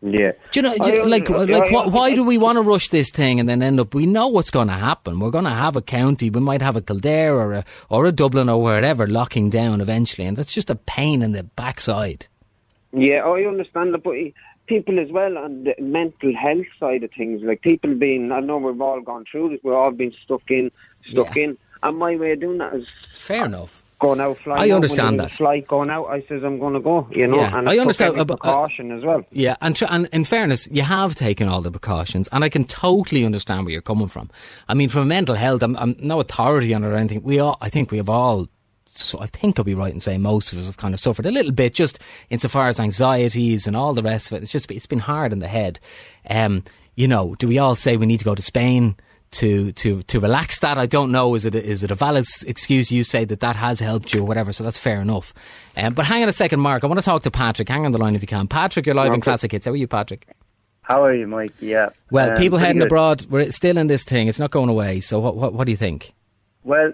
Yeah, 0.00 0.32
Do 0.52 0.60
you 0.60 0.62
know, 0.62 0.74
do 0.76 0.92
you- 0.92 1.06
like, 1.06 1.28
like, 1.28 1.50
I- 1.50 1.68
wh- 1.70 1.92
why 1.92 2.14
do 2.14 2.24
we 2.24 2.38
want 2.38 2.56
to 2.56 2.62
rush 2.62 2.88
this 2.88 3.10
thing 3.10 3.40
and 3.40 3.48
then 3.48 3.62
end 3.64 3.80
up? 3.80 3.94
We 3.94 4.06
know 4.06 4.28
what's 4.28 4.50
going 4.52 4.68
to 4.68 4.74
happen. 4.74 5.18
We're 5.18 5.32
going 5.32 5.44
to 5.44 5.50
have 5.50 5.74
a 5.74 5.82
county. 5.82 6.30
We 6.30 6.40
might 6.40 6.62
have 6.62 6.76
a 6.76 6.80
Kildare 6.80 7.34
or 7.34 7.52
a 7.52 7.64
or 7.90 8.06
a 8.06 8.12
Dublin 8.12 8.48
or 8.48 8.62
wherever 8.62 9.08
locking 9.08 9.50
down 9.50 9.80
eventually, 9.80 10.24
and 10.28 10.36
that's 10.36 10.52
just 10.52 10.70
a 10.70 10.76
pain 10.76 11.20
in 11.20 11.32
the 11.32 11.42
backside. 11.42 12.28
Yeah, 12.92 13.24
I 13.26 13.40
understand 13.44 13.92
that, 13.92 14.04
but 14.04 14.14
people 14.66 15.00
as 15.00 15.10
well 15.10 15.36
on 15.36 15.64
the 15.64 15.74
mental 15.82 16.32
health 16.36 16.66
side 16.78 17.02
of 17.02 17.10
things, 17.18 17.42
like 17.42 17.62
people 17.62 17.94
being, 17.96 18.30
I 18.30 18.38
know 18.40 18.58
we've 18.58 18.80
all 18.80 19.00
gone 19.00 19.24
through 19.30 19.48
this, 19.50 19.60
we've 19.64 19.74
all 19.74 19.90
been 19.90 20.12
stuck 20.24 20.42
in, 20.48 20.70
stuck 21.10 21.34
Yeah. 21.34 21.42
in, 21.44 21.58
and 21.82 21.98
my 21.98 22.14
way 22.16 22.32
of 22.32 22.40
doing 22.40 22.58
that 22.58 22.74
is 22.74 22.86
Fair 23.16 23.46
enough. 23.46 23.82
Going 23.98 24.20
out 24.20 24.38
flying. 24.38 24.60
I 24.60 24.72
out, 24.72 24.76
understand 24.76 25.20
was 25.20 25.30
that. 25.32 25.36
Flight 25.36 25.66
going 25.68 25.90
out, 25.90 26.06
I 26.06 26.22
says 26.28 26.42
I'm 26.44 26.58
going 26.58 26.74
to 26.74 26.80
go. 26.80 27.08
You 27.10 27.26
know, 27.26 27.38
Yeah, 27.38 27.58
and 27.58 27.68
I 27.68 27.78
understand, 27.78 28.16
uh, 28.18 28.22
uh, 28.22 28.24
precaution 28.24 28.92
as 28.92 29.04
well. 29.04 29.24
Yeah, 29.30 29.56
and, 29.60 29.74
tr- 29.74 29.86
and 29.88 30.08
in 30.12 30.24
fairness, 30.24 30.68
you 30.70 30.82
have 30.82 31.14
taken 31.14 31.48
all 31.48 31.60
the 31.60 31.70
precautions, 31.70 32.28
and 32.32 32.44
I 32.44 32.48
can 32.48 32.64
totally 32.64 33.24
understand 33.24 33.64
where 33.64 33.72
you're 33.72 33.82
coming 33.82 34.08
from. 34.08 34.30
I 34.68 34.74
mean, 34.74 34.88
from 34.88 35.08
mental 35.08 35.34
health, 35.34 35.62
I'm, 35.62 35.76
I'm 35.76 35.96
no 35.98 36.20
authority 36.20 36.72
on 36.74 36.84
it 36.84 36.88
or 36.88 36.94
anything. 36.94 37.22
We 37.22 37.38
all, 37.38 37.58
I 37.60 37.68
think 37.68 37.90
we 37.90 37.98
have 37.98 38.08
all. 38.08 38.48
So 38.86 39.20
I 39.20 39.26
think 39.26 39.58
I'll 39.58 39.64
be 39.64 39.74
right 39.74 39.92
in 39.92 40.00
saying 40.00 40.22
most 40.22 40.52
of 40.52 40.58
us 40.58 40.66
have 40.66 40.76
kind 40.76 40.92
of 40.92 40.98
suffered 40.98 41.26
a 41.26 41.30
little 41.30 41.52
bit, 41.52 41.74
just 41.74 42.00
insofar 42.30 42.68
as 42.68 42.80
anxieties 42.80 43.66
and 43.66 43.76
all 43.76 43.94
the 43.94 44.02
rest 44.02 44.26
of 44.32 44.36
it. 44.38 44.42
It's 44.42 44.50
just 44.50 44.70
it's 44.70 44.86
been 44.86 44.98
hard 44.98 45.32
in 45.32 45.38
the 45.38 45.46
head. 45.46 45.78
Um, 46.28 46.64
you 46.96 47.06
know, 47.06 47.36
do 47.36 47.46
we 47.46 47.58
all 47.58 47.76
say 47.76 47.96
we 47.96 48.06
need 48.06 48.18
to 48.18 48.24
go 48.24 48.34
to 48.34 48.42
Spain? 48.42 48.96
To 49.32 49.72
to 49.72 50.02
to 50.04 50.20
relax 50.20 50.60
that. 50.60 50.78
I 50.78 50.86
don't 50.86 51.10
know. 51.12 51.34
Is 51.34 51.44
it 51.44 51.54
a, 51.54 51.62
is 51.64 51.82
it 51.82 51.90
a 51.90 51.94
valid 51.94 52.24
excuse? 52.46 52.90
You 52.90 53.04
say 53.04 53.24
that 53.24 53.40
that 53.40 53.56
has 53.56 53.80
helped 53.80 54.14
you 54.14 54.20
or 54.22 54.24
whatever. 54.24 54.52
So 54.52 54.64
that's 54.64 54.78
fair 54.78 55.00
enough. 55.00 55.34
Um, 55.76 55.94
but 55.94 56.06
hang 56.06 56.22
on 56.22 56.28
a 56.28 56.32
second, 56.32 56.60
Mark. 56.60 56.84
I 56.84 56.86
want 56.86 56.98
to 57.00 57.04
talk 57.04 57.22
to 57.22 57.30
Patrick. 57.30 57.68
Hang 57.68 57.84
on 57.84 57.92
the 57.92 57.98
line 57.98 58.14
if 58.14 58.22
you 58.22 58.28
can. 58.28 58.48
Patrick, 58.48 58.86
you're 58.86 58.94
live 58.94 59.12
in 59.12 59.20
Classic 59.20 59.50
Hits. 59.52 59.66
How 59.66 59.72
are 59.72 59.76
you, 59.76 59.86
Patrick? 59.88 60.26
How 60.82 61.04
are 61.04 61.14
you, 61.14 61.26
Mike? 61.26 61.52
Yeah. 61.60 61.90
Well, 62.10 62.30
Um, 62.30 62.36
people 62.38 62.56
heading 62.58 62.78
good. 62.78 62.86
abroad, 62.86 63.26
we're 63.28 63.50
still 63.50 63.76
in 63.76 63.88
this 63.88 64.04
thing. 64.04 64.26
It's 64.28 64.38
not 64.38 64.50
going 64.50 64.70
away. 64.70 65.00
So 65.00 65.20
what 65.20 65.36
what, 65.36 65.52
what 65.52 65.64
do 65.66 65.70
you 65.70 65.76
think? 65.76 66.14
Well, 66.64 66.92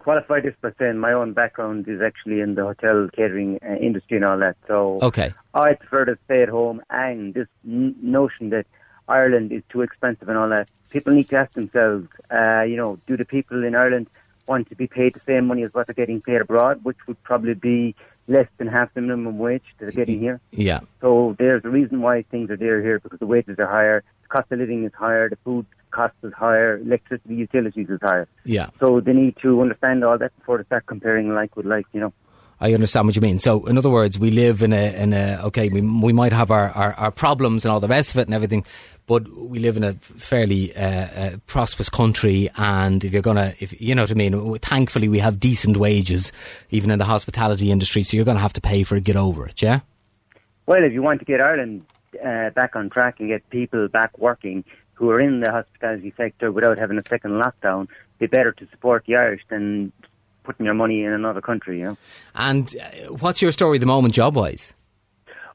qualify 0.00 0.40
this 0.40 0.54
by 0.60 0.70
saying 0.80 0.98
my 0.98 1.12
own 1.12 1.32
background 1.32 1.86
is 1.86 2.00
actually 2.02 2.40
in 2.40 2.56
the 2.56 2.62
hotel 2.64 3.08
catering 3.14 3.60
uh, 3.64 3.74
industry 3.76 4.16
and 4.16 4.24
all 4.24 4.38
that. 4.38 4.56
So 4.66 4.98
Okay. 5.00 5.32
I 5.54 5.74
prefer 5.74 6.04
to 6.06 6.18
stay 6.24 6.42
at 6.42 6.48
home. 6.48 6.82
And 6.90 7.34
this 7.34 7.46
n- 7.64 7.94
notion 8.02 8.50
that 8.50 8.66
Ireland 9.08 9.52
is 9.52 9.62
too 9.68 9.82
expensive 9.82 10.28
and 10.28 10.38
all 10.38 10.48
that, 10.50 10.68
people 10.90 11.12
need 11.12 11.28
to 11.28 11.36
ask 11.36 11.52
themselves, 11.52 12.08
uh, 12.30 12.62
you 12.62 12.76
know, 12.76 12.98
do 13.06 13.16
the 13.16 13.24
people 13.24 13.64
in 13.64 13.74
Ireland 13.74 14.08
want 14.46 14.68
to 14.68 14.76
be 14.76 14.86
paid 14.86 15.14
the 15.14 15.20
same 15.20 15.46
money 15.46 15.62
as 15.62 15.74
what 15.74 15.86
they're 15.86 15.94
getting 15.94 16.20
paid 16.20 16.40
abroad, 16.40 16.80
which 16.82 16.98
would 17.06 17.22
probably 17.22 17.54
be 17.54 17.94
less 18.28 18.48
than 18.58 18.66
half 18.66 18.92
the 18.94 19.00
minimum 19.00 19.38
wage 19.38 19.62
that 19.78 19.86
they're 19.86 20.04
getting 20.04 20.20
here? 20.20 20.40
Yeah. 20.50 20.80
So 21.00 21.36
there's 21.38 21.64
a 21.64 21.68
reason 21.68 22.00
why 22.00 22.22
things 22.22 22.50
are 22.50 22.56
there 22.56 22.82
here 22.82 22.98
because 22.98 23.18
the 23.18 23.26
wages 23.26 23.58
are 23.58 23.66
higher, 23.66 24.04
the 24.22 24.28
cost 24.28 24.50
of 24.52 24.58
living 24.58 24.84
is 24.84 24.92
higher, 24.94 25.28
the 25.28 25.36
food 25.44 25.66
cost 25.90 26.14
is 26.22 26.32
higher, 26.32 26.78
electricity 26.78 27.34
utilities 27.34 27.88
is 27.90 28.00
higher. 28.02 28.26
Yeah. 28.44 28.70
So 28.80 29.00
they 29.00 29.12
need 29.12 29.36
to 29.42 29.60
understand 29.60 30.04
all 30.04 30.18
that 30.18 30.36
before 30.38 30.58
they 30.58 30.64
start 30.64 30.86
comparing 30.86 31.34
like 31.34 31.56
with 31.56 31.66
like, 31.66 31.86
you 31.92 32.00
know. 32.00 32.12
I 32.62 32.74
understand 32.74 33.08
what 33.08 33.16
you 33.16 33.22
mean. 33.22 33.38
So, 33.38 33.66
in 33.66 33.76
other 33.76 33.90
words, 33.90 34.20
we 34.20 34.30
live 34.30 34.62
in 34.62 34.72
a, 34.72 34.94
in 34.94 35.12
a 35.12 35.40
okay, 35.46 35.68
we, 35.68 35.80
we 35.80 36.12
might 36.12 36.32
have 36.32 36.52
our, 36.52 36.70
our, 36.70 36.94
our 36.94 37.10
problems 37.10 37.64
and 37.64 37.72
all 37.72 37.80
the 37.80 37.88
rest 37.88 38.12
of 38.12 38.18
it 38.18 38.28
and 38.28 38.34
everything, 38.34 38.64
but 39.06 39.28
we 39.36 39.58
live 39.58 39.76
in 39.76 39.82
a 39.82 39.94
fairly 39.94 40.72
uh, 40.76 40.80
uh, 40.86 41.36
prosperous 41.48 41.90
country. 41.90 42.48
And 42.54 43.04
if 43.04 43.12
you're 43.12 43.20
to, 43.20 43.52
if 43.58 43.78
you 43.80 43.96
know 43.96 44.02
what 44.02 44.12
I 44.12 44.14
mean, 44.14 44.58
thankfully 44.60 45.08
we 45.08 45.18
have 45.18 45.40
decent 45.40 45.76
wages, 45.76 46.30
even 46.70 46.92
in 46.92 47.00
the 47.00 47.04
hospitality 47.04 47.72
industry. 47.72 48.04
So 48.04 48.16
you're 48.16 48.24
to 48.24 48.38
have 48.38 48.52
to 48.52 48.60
pay 48.60 48.84
for 48.84 48.94
it, 48.94 49.02
get 49.02 49.16
over 49.16 49.44
it, 49.48 49.60
yeah? 49.60 49.80
Well, 50.66 50.84
if 50.84 50.92
you 50.92 51.02
want 51.02 51.18
to 51.18 51.24
get 51.24 51.40
Ireland 51.40 51.84
uh, 52.24 52.50
back 52.50 52.76
on 52.76 52.90
track 52.90 53.18
and 53.18 53.28
get 53.28 53.50
people 53.50 53.88
back 53.88 54.16
working 54.18 54.64
who 54.94 55.10
are 55.10 55.18
in 55.18 55.40
the 55.40 55.50
hospitality 55.50 56.14
sector 56.16 56.52
without 56.52 56.78
having 56.78 56.96
a 56.96 57.02
second 57.02 57.32
lockdown, 57.32 57.88
it'd 57.88 58.18
be 58.20 58.26
better 58.28 58.52
to 58.52 58.68
support 58.70 59.02
the 59.08 59.16
Irish 59.16 59.42
than 59.48 59.92
putting 60.42 60.66
your 60.66 60.74
money 60.74 61.04
in 61.04 61.12
another 61.12 61.40
country, 61.40 61.78
you 61.80 61.84
know. 61.86 61.96
And 62.34 62.74
uh, 62.76 63.12
what's 63.14 63.40
your 63.42 63.52
story 63.52 63.76
at 63.78 63.80
the 63.80 63.86
moment, 63.86 64.14
job 64.14 64.34
wise? 64.36 64.72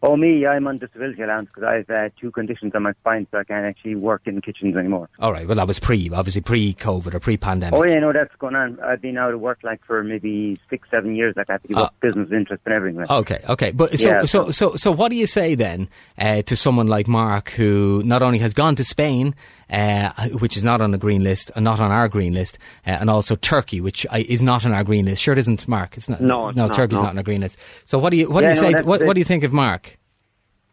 Oh, 0.03 0.15
me, 0.15 0.45
I'm 0.45 0.67
on 0.67 0.77
disability 0.77 1.23
allowance 1.23 1.47
because 1.47 1.63
I 1.63 1.73
have 1.77 1.89
uh, 1.89 2.09
two 2.21 2.29
conditions 2.29 2.73
on 2.75 2.83
my 2.83 2.91
spine, 3.01 3.25
so 3.31 3.39
I 3.39 3.43
can't 3.43 3.65
actually 3.65 3.95
work 3.95 4.27
in 4.27 4.39
kitchens 4.41 4.75
anymore. 4.77 5.09
All 5.19 5.33
right, 5.33 5.47
well, 5.47 5.55
that 5.55 5.65
was 5.67 5.79
pre, 5.79 6.07
obviously 6.11 6.41
pre 6.41 6.75
COVID 6.75 7.15
or 7.15 7.19
pre 7.19 7.35
pandemic. 7.35 7.79
Oh, 7.79 7.83
yeah, 7.83 7.97
no, 7.97 8.13
that's 8.13 8.35
going 8.35 8.53
on. 8.53 8.79
I've 8.79 9.01
been 9.01 9.17
out 9.17 9.33
of 9.33 9.39
work 9.39 9.57
like 9.63 9.83
for 9.85 10.03
maybe 10.03 10.55
six, 10.69 10.87
seven 10.91 11.15
years. 11.15 11.33
Like 11.35 11.49
I 11.49 11.53
have 11.53 11.61
to 11.63 11.67
give 11.69 11.77
Ah. 11.77 11.85
up 11.85 11.95
business 11.99 12.29
interest 12.31 12.61
and 12.67 12.75
everything. 12.75 12.99
Like. 12.99 13.09
Okay, 13.09 13.39
okay, 13.49 13.71
but 13.71 13.97
so 13.97 14.07
Yeah, 14.07 14.25
so 14.25 14.51
so 14.51 14.75
so 14.75 14.91
what 14.91 15.09
do 15.09 15.15
you 15.15 15.25
say 15.25 15.55
then 15.55 15.89
uh, 16.19 16.43
to 16.43 16.55
someone 16.55 16.85
like 16.85 17.07
Mark 17.07 17.49
who 17.49 18.03
not 18.05 18.21
only 18.21 18.37
has 18.37 18.53
gone 18.53 18.75
to 18.75 18.83
Spain, 18.83 19.33
uh, 19.69 20.29
which 20.29 20.57
is 20.57 20.63
not 20.63 20.81
on 20.81 20.91
the 20.91 20.97
green 20.97 21.23
list, 21.23 21.51
and 21.55 21.63
not 21.63 21.79
on 21.79 21.91
our 21.91 22.07
green 22.07 22.33
list, 22.33 22.57
uh, 22.85 22.91
and 22.91 23.09
also 23.09 23.35
Turkey, 23.35 23.81
which 23.81 24.05
I, 24.09 24.19
is 24.19 24.41
not 24.41 24.65
on 24.65 24.73
our 24.73 24.83
green 24.83 25.05
list. 25.05 25.21
Sure, 25.21 25.33
it 25.33 25.39
isn't, 25.39 25.67
Mark. 25.67 25.97
It's 25.97 26.09
not. 26.09 26.21
No, 26.21 26.51
no, 26.51 26.67
not, 26.67 26.75
Turkey's 26.75 26.97
no. 26.97 27.03
not 27.03 27.09
on 27.11 27.17
our 27.17 27.23
green 27.23 27.41
list. 27.41 27.57
So 27.85 27.97
what 27.97 28.11
do 28.11 28.17
you 28.17 28.29
what 28.29 28.43
Yeah, 28.43 28.53
do 28.53 28.55
you 28.65 28.71
no, 28.71 28.77
say? 28.77 28.83
what, 28.83 29.03
what 29.03 29.13
do 29.13 29.19
you 29.19 29.25
think 29.25 29.43
of 29.43 29.53
Mark? 29.53 29.97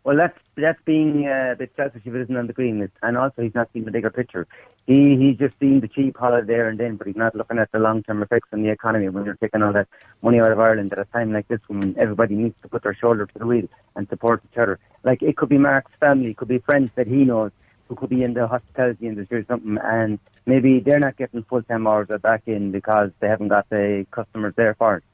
Well, 0.04 0.16
that's 0.18 0.38
that's 0.56 0.80
being 0.84 1.26
uh, 1.26 1.52
a 1.52 1.56
bit 1.56 1.72
selfish 1.76 2.02
if 2.04 2.14
it 2.14 2.20
isn't 2.20 2.36
on 2.36 2.46
the 2.46 2.52
green 2.52 2.78
list, 2.78 2.92
and 3.02 3.16
also 3.16 3.40
he's 3.42 3.54
not 3.54 3.70
seeing 3.72 3.86
the 3.86 3.90
bigger 3.90 4.10
picture. 4.10 4.46
He 4.86 5.16
he's 5.16 5.38
just 5.38 5.58
seeing 5.58 5.80
the 5.80 5.88
cheap 5.88 6.16
holiday 6.18 6.46
there 6.46 6.68
and 6.68 6.78
then, 6.78 6.96
but 6.96 7.06
he's 7.06 7.16
not 7.16 7.34
looking 7.34 7.58
at 7.58 7.72
the 7.72 7.78
long 7.78 8.02
term 8.02 8.22
effects 8.22 8.48
on 8.52 8.62
the 8.62 8.68
economy 8.68 9.08
when 9.08 9.24
you're 9.24 9.36
taking 9.36 9.62
all 9.62 9.72
that 9.72 9.88
money 10.22 10.40
out 10.40 10.52
of 10.52 10.60
Ireland 10.60 10.92
at 10.92 10.98
a 10.98 11.06
time 11.06 11.32
like 11.32 11.48
this 11.48 11.60
when 11.68 11.98
everybody 11.98 12.34
needs 12.34 12.54
to 12.62 12.68
put 12.68 12.82
their 12.82 12.94
shoulder 12.94 13.24
to 13.24 13.38
the 13.38 13.46
wheel 13.46 13.66
and 13.96 14.06
support 14.10 14.42
each 14.52 14.58
other. 14.58 14.78
Like 15.04 15.22
it 15.22 15.38
could 15.38 15.48
be 15.48 15.56
Mark's 15.56 15.92
family, 15.98 16.30
it 16.30 16.36
could 16.36 16.48
be 16.48 16.58
friends 16.58 16.90
that 16.96 17.06
he 17.06 17.24
knows 17.24 17.50
who 17.88 17.94
could 17.96 18.10
be 18.10 18.22
in 18.22 18.34
the 18.34 18.46
hospitality 18.46 19.06
industry 19.06 19.40
or 19.40 19.44
something, 19.46 19.78
and 19.82 20.18
maybe 20.46 20.80
they're 20.80 20.98
not 21.00 21.16
getting 21.16 21.42
full 21.44 21.62
time 21.62 21.86
hours 21.86 22.08
back 22.22 22.42
in 22.46 22.70
because 22.72 23.10
they 23.20 23.28
haven't 23.28 23.48
got 23.48 23.68
the 23.70 24.06
customers 24.10 24.54
there 24.56 24.74
for 24.74 24.96
it. 24.96 25.04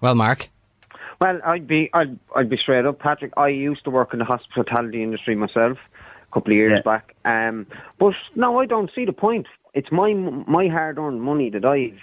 Well, 0.00 0.14
Mark. 0.14 0.48
Well, 1.20 1.40
I'd 1.44 1.66
be 1.66 1.88
I'd 1.94 2.18
I'd 2.34 2.50
be 2.50 2.56
straight 2.58 2.84
up, 2.84 2.98
Patrick. 2.98 3.32
I 3.36 3.48
used 3.48 3.84
to 3.84 3.90
work 3.90 4.12
in 4.12 4.18
the 4.18 4.24
hospitality 4.24 5.02
industry 5.02 5.34
myself 5.34 5.78
a 6.28 6.34
couple 6.34 6.52
of 6.52 6.56
years 6.58 6.72
Yeah. 6.76 6.82
back. 6.82 7.14
Um, 7.24 7.66
but 7.98 8.14
no, 8.34 8.58
I 8.60 8.66
don't 8.66 8.90
see 8.94 9.04
the 9.06 9.12
point. 9.12 9.46
It's 9.72 9.90
my 9.90 10.12
my 10.12 10.68
hard-earned 10.68 11.22
money 11.22 11.48
that 11.50 11.64
I've 11.64 11.98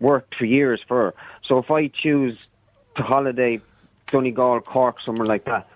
worked 0.00 0.34
for 0.34 0.44
years 0.44 0.80
for. 0.88 1.14
So 1.46 1.58
if 1.58 1.70
I 1.70 1.88
choose 1.88 2.36
to 2.96 3.02
holiday 3.02 3.60
Donegal, 4.08 4.60
Cork, 4.62 5.00
somewhere 5.00 5.26
like 5.26 5.44
that, 5.44 5.68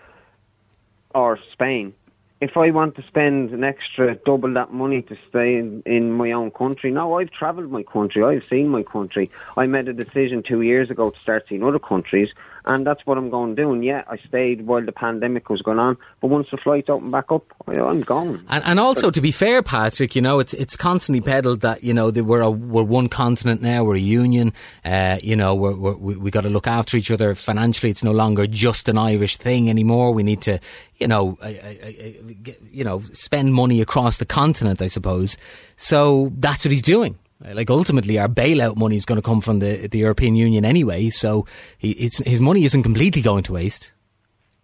or 1.15 1.39
Spain, 1.53 1.93
if 2.41 2.57
I 2.57 2.71
want 2.71 2.95
to 2.97 3.03
spend 3.03 3.51
an 3.51 3.65
extra 3.65 4.15
double 4.15 4.55
that 4.55 4.73
money 4.73 5.03
to 5.03 5.17
stay 5.29 5.57
in, 5.57 5.83
in 5.85 6.13
my 6.13 6.33
own 6.33 6.51
country, 6.51 6.91
no, 6.91 7.19
I've 7.19 7.31
travelled 7.31 7.71
my 7.71 7.83
country, 7.83 8.25
I've 8.25 8.49
seen 8.49 8.69
my 8.69 8.83
country. 8.83 9.31
I 9.59 9.67
made 9.67 9.89
a 9.89 9.93
decision 9.93 10.43
two 10.43 10.63
years 10.63 10.91
ago 10.91 11.11
to 11.11 11.21
start 11.21 11.45
seeing 11.49 11.63
other 11.63 11.79
countries, 11.79 12.31
and 12.67 12.87
that's 12.87 13.05
what 13.07 13.19
I'm 13.19 13.31
going 13.31 13.57
to 13.57 13.63
do. 13.63 13.73
And 13.73 13.85
yeah, 13.85 14.05
I 14.09 14.17
stayed 14.29 14.67
while 14.67 14.85
the 14.85 14.93
pandemic 14.93 15.49
was 15.51 15.63
going 15.63 15.79
on, 15.79 15.97
but 16.21 16.29
once 16.29 16.49
the 16.51 16.57
flights 16.57 16.89
open 16.89 17.11
back 17.11 17.31
up, 17.33 17.45
I'm 17.67 18.03
gone. 18.03 18.45
And, 18.49 18.65
and 18.65 18.81
also, 18.81 19.11
to 19.11 19.21
be 19.21 19.33
fair, 19.33 19.63
Patrick, 19.63 20.15
you 20.15 20.23
know, 20.23 20.39
it's 20.41 20.55
it's 20.55 20.77
constantly 20.77 21.21
peddled 21.21 21.61
that 21.61 21.83
you 21.85 21.95
know 21.95 22.11
that 22.11 22.25
we're 22.25 22.41
a, 22.41 22.51
we're 22.51 22.83
one 22.83 23.09
continent 23.09 23.63
now, 23.63 23.85
we're 23.85 23.97
a 23.97 24.01
union. 24.01 24.53
Uh, 24.85 25.19
you 25.23 25.37
know, 25.37 25.55
we're, 25.55 25.75
we're, 25.75 25.97
we 25.97 26.17
we 26.17 26.31
got 26.31 26.43
to 26.43 26.51
look 26.51 26.67
after 26.67 26.97
each 26.97 27.11
other 27.11 27.35
financially. 27.35 27.91
It's 27.91 28.05
no 28.05 28.13
longer 28.13 28.47
just 28.47 28.89
an 28.89 28.99
Irish 28.99 29.37
thing 29.37 29.71
anymore. 29.71 30.13
We 30.13 30.23
need 30.23 30.43
to, 30.43 30.59
you 30.99 31.09
know, 31.09 31.39
I, 31.43 31.49
I, 31.49 32.33
get- 32.43 32.61
you 32.71 32.85
know, 32.85 33.01
spend 33.13 33.55
money 33.55 33.81
across 33.81 34.19
the 34.19 34.27
continent. 34.27 34.83
I 34.83 34.87
suppose. 34.87 35.37
So 35.77 36.31
that's 36.37 36.65
what 36.65 36.73
he's 36.73 36.83
doing. 36.83 37.19
Like 37.43 37.71
ultimately, 37.71 38.19
our 38.19 38.29
bailout 38.29 38.77
money 38.77 38.97
is 38.97 39.05
going 39.07 39.17
to 39.17 39.23
come 39.23 39.41
from 39.41 39.61
the 39.61 39.89
the 39.89 39.99
European 39.99 40.37
Union 40.37 40.65
anyway. 40.65 41.09
So 41.11 41.47
he, 41.79 41.93
it's, 41.93 42.19
his 42.19 42.41
money 42.41 42.65
isn't 42.65 42.83
completely 42.83 43.23
going 43.23 43.45
to 43.45 43.55
waste. 43.55 43.93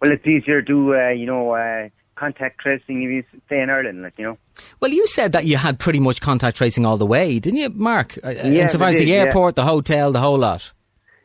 Well, 0.01 0.11
it's 0.11 0.25
easier 0.27 0.61
to 0.61 0.95
uh, 0.95 1.09
you 1.09 1.25
know, 1.25 1.53
uh, 1.53 1.89
contact 2.15 2.59
tracing 2.59 3.01
if 3.03 3.09
you 3.09 3.23
stay 3.47 3.61
in 3.61 3.69
Ireland, 3.71 4.03
like 4.03 4.13
you 4.19 4.25
know. 4.25 4.37
Well, 4.79 4.91
you 4.91 5.07
said 5.07 5.31
that 5.31 5.45
you 5.45 5.57
had 5.57 5.79
pretty 5.79 5.99
much 5.99 6.21
contact 6.21 6.57
tracing 6.57 6.85
all 6.85 6.97
the 6.97 7.05
way, 7.05 7.39
didn't 7.39 7.59
you, 7.59 7.69
Mark? 7.69 8.17
Uh, 8.23 8.29
Yeah, 8.29 8.63
Insofar 8.63 8.89
as 8.89 8.95
the 8.95 9.05
did, 9.05 9.09
yeah. 9.09 9.15
airport, 9.21 9.55
the 9.55 9.63
hotel, 9.63 10.11
the 10.11 10.19
whole 10.19 10.37
lot. 10.37 10.71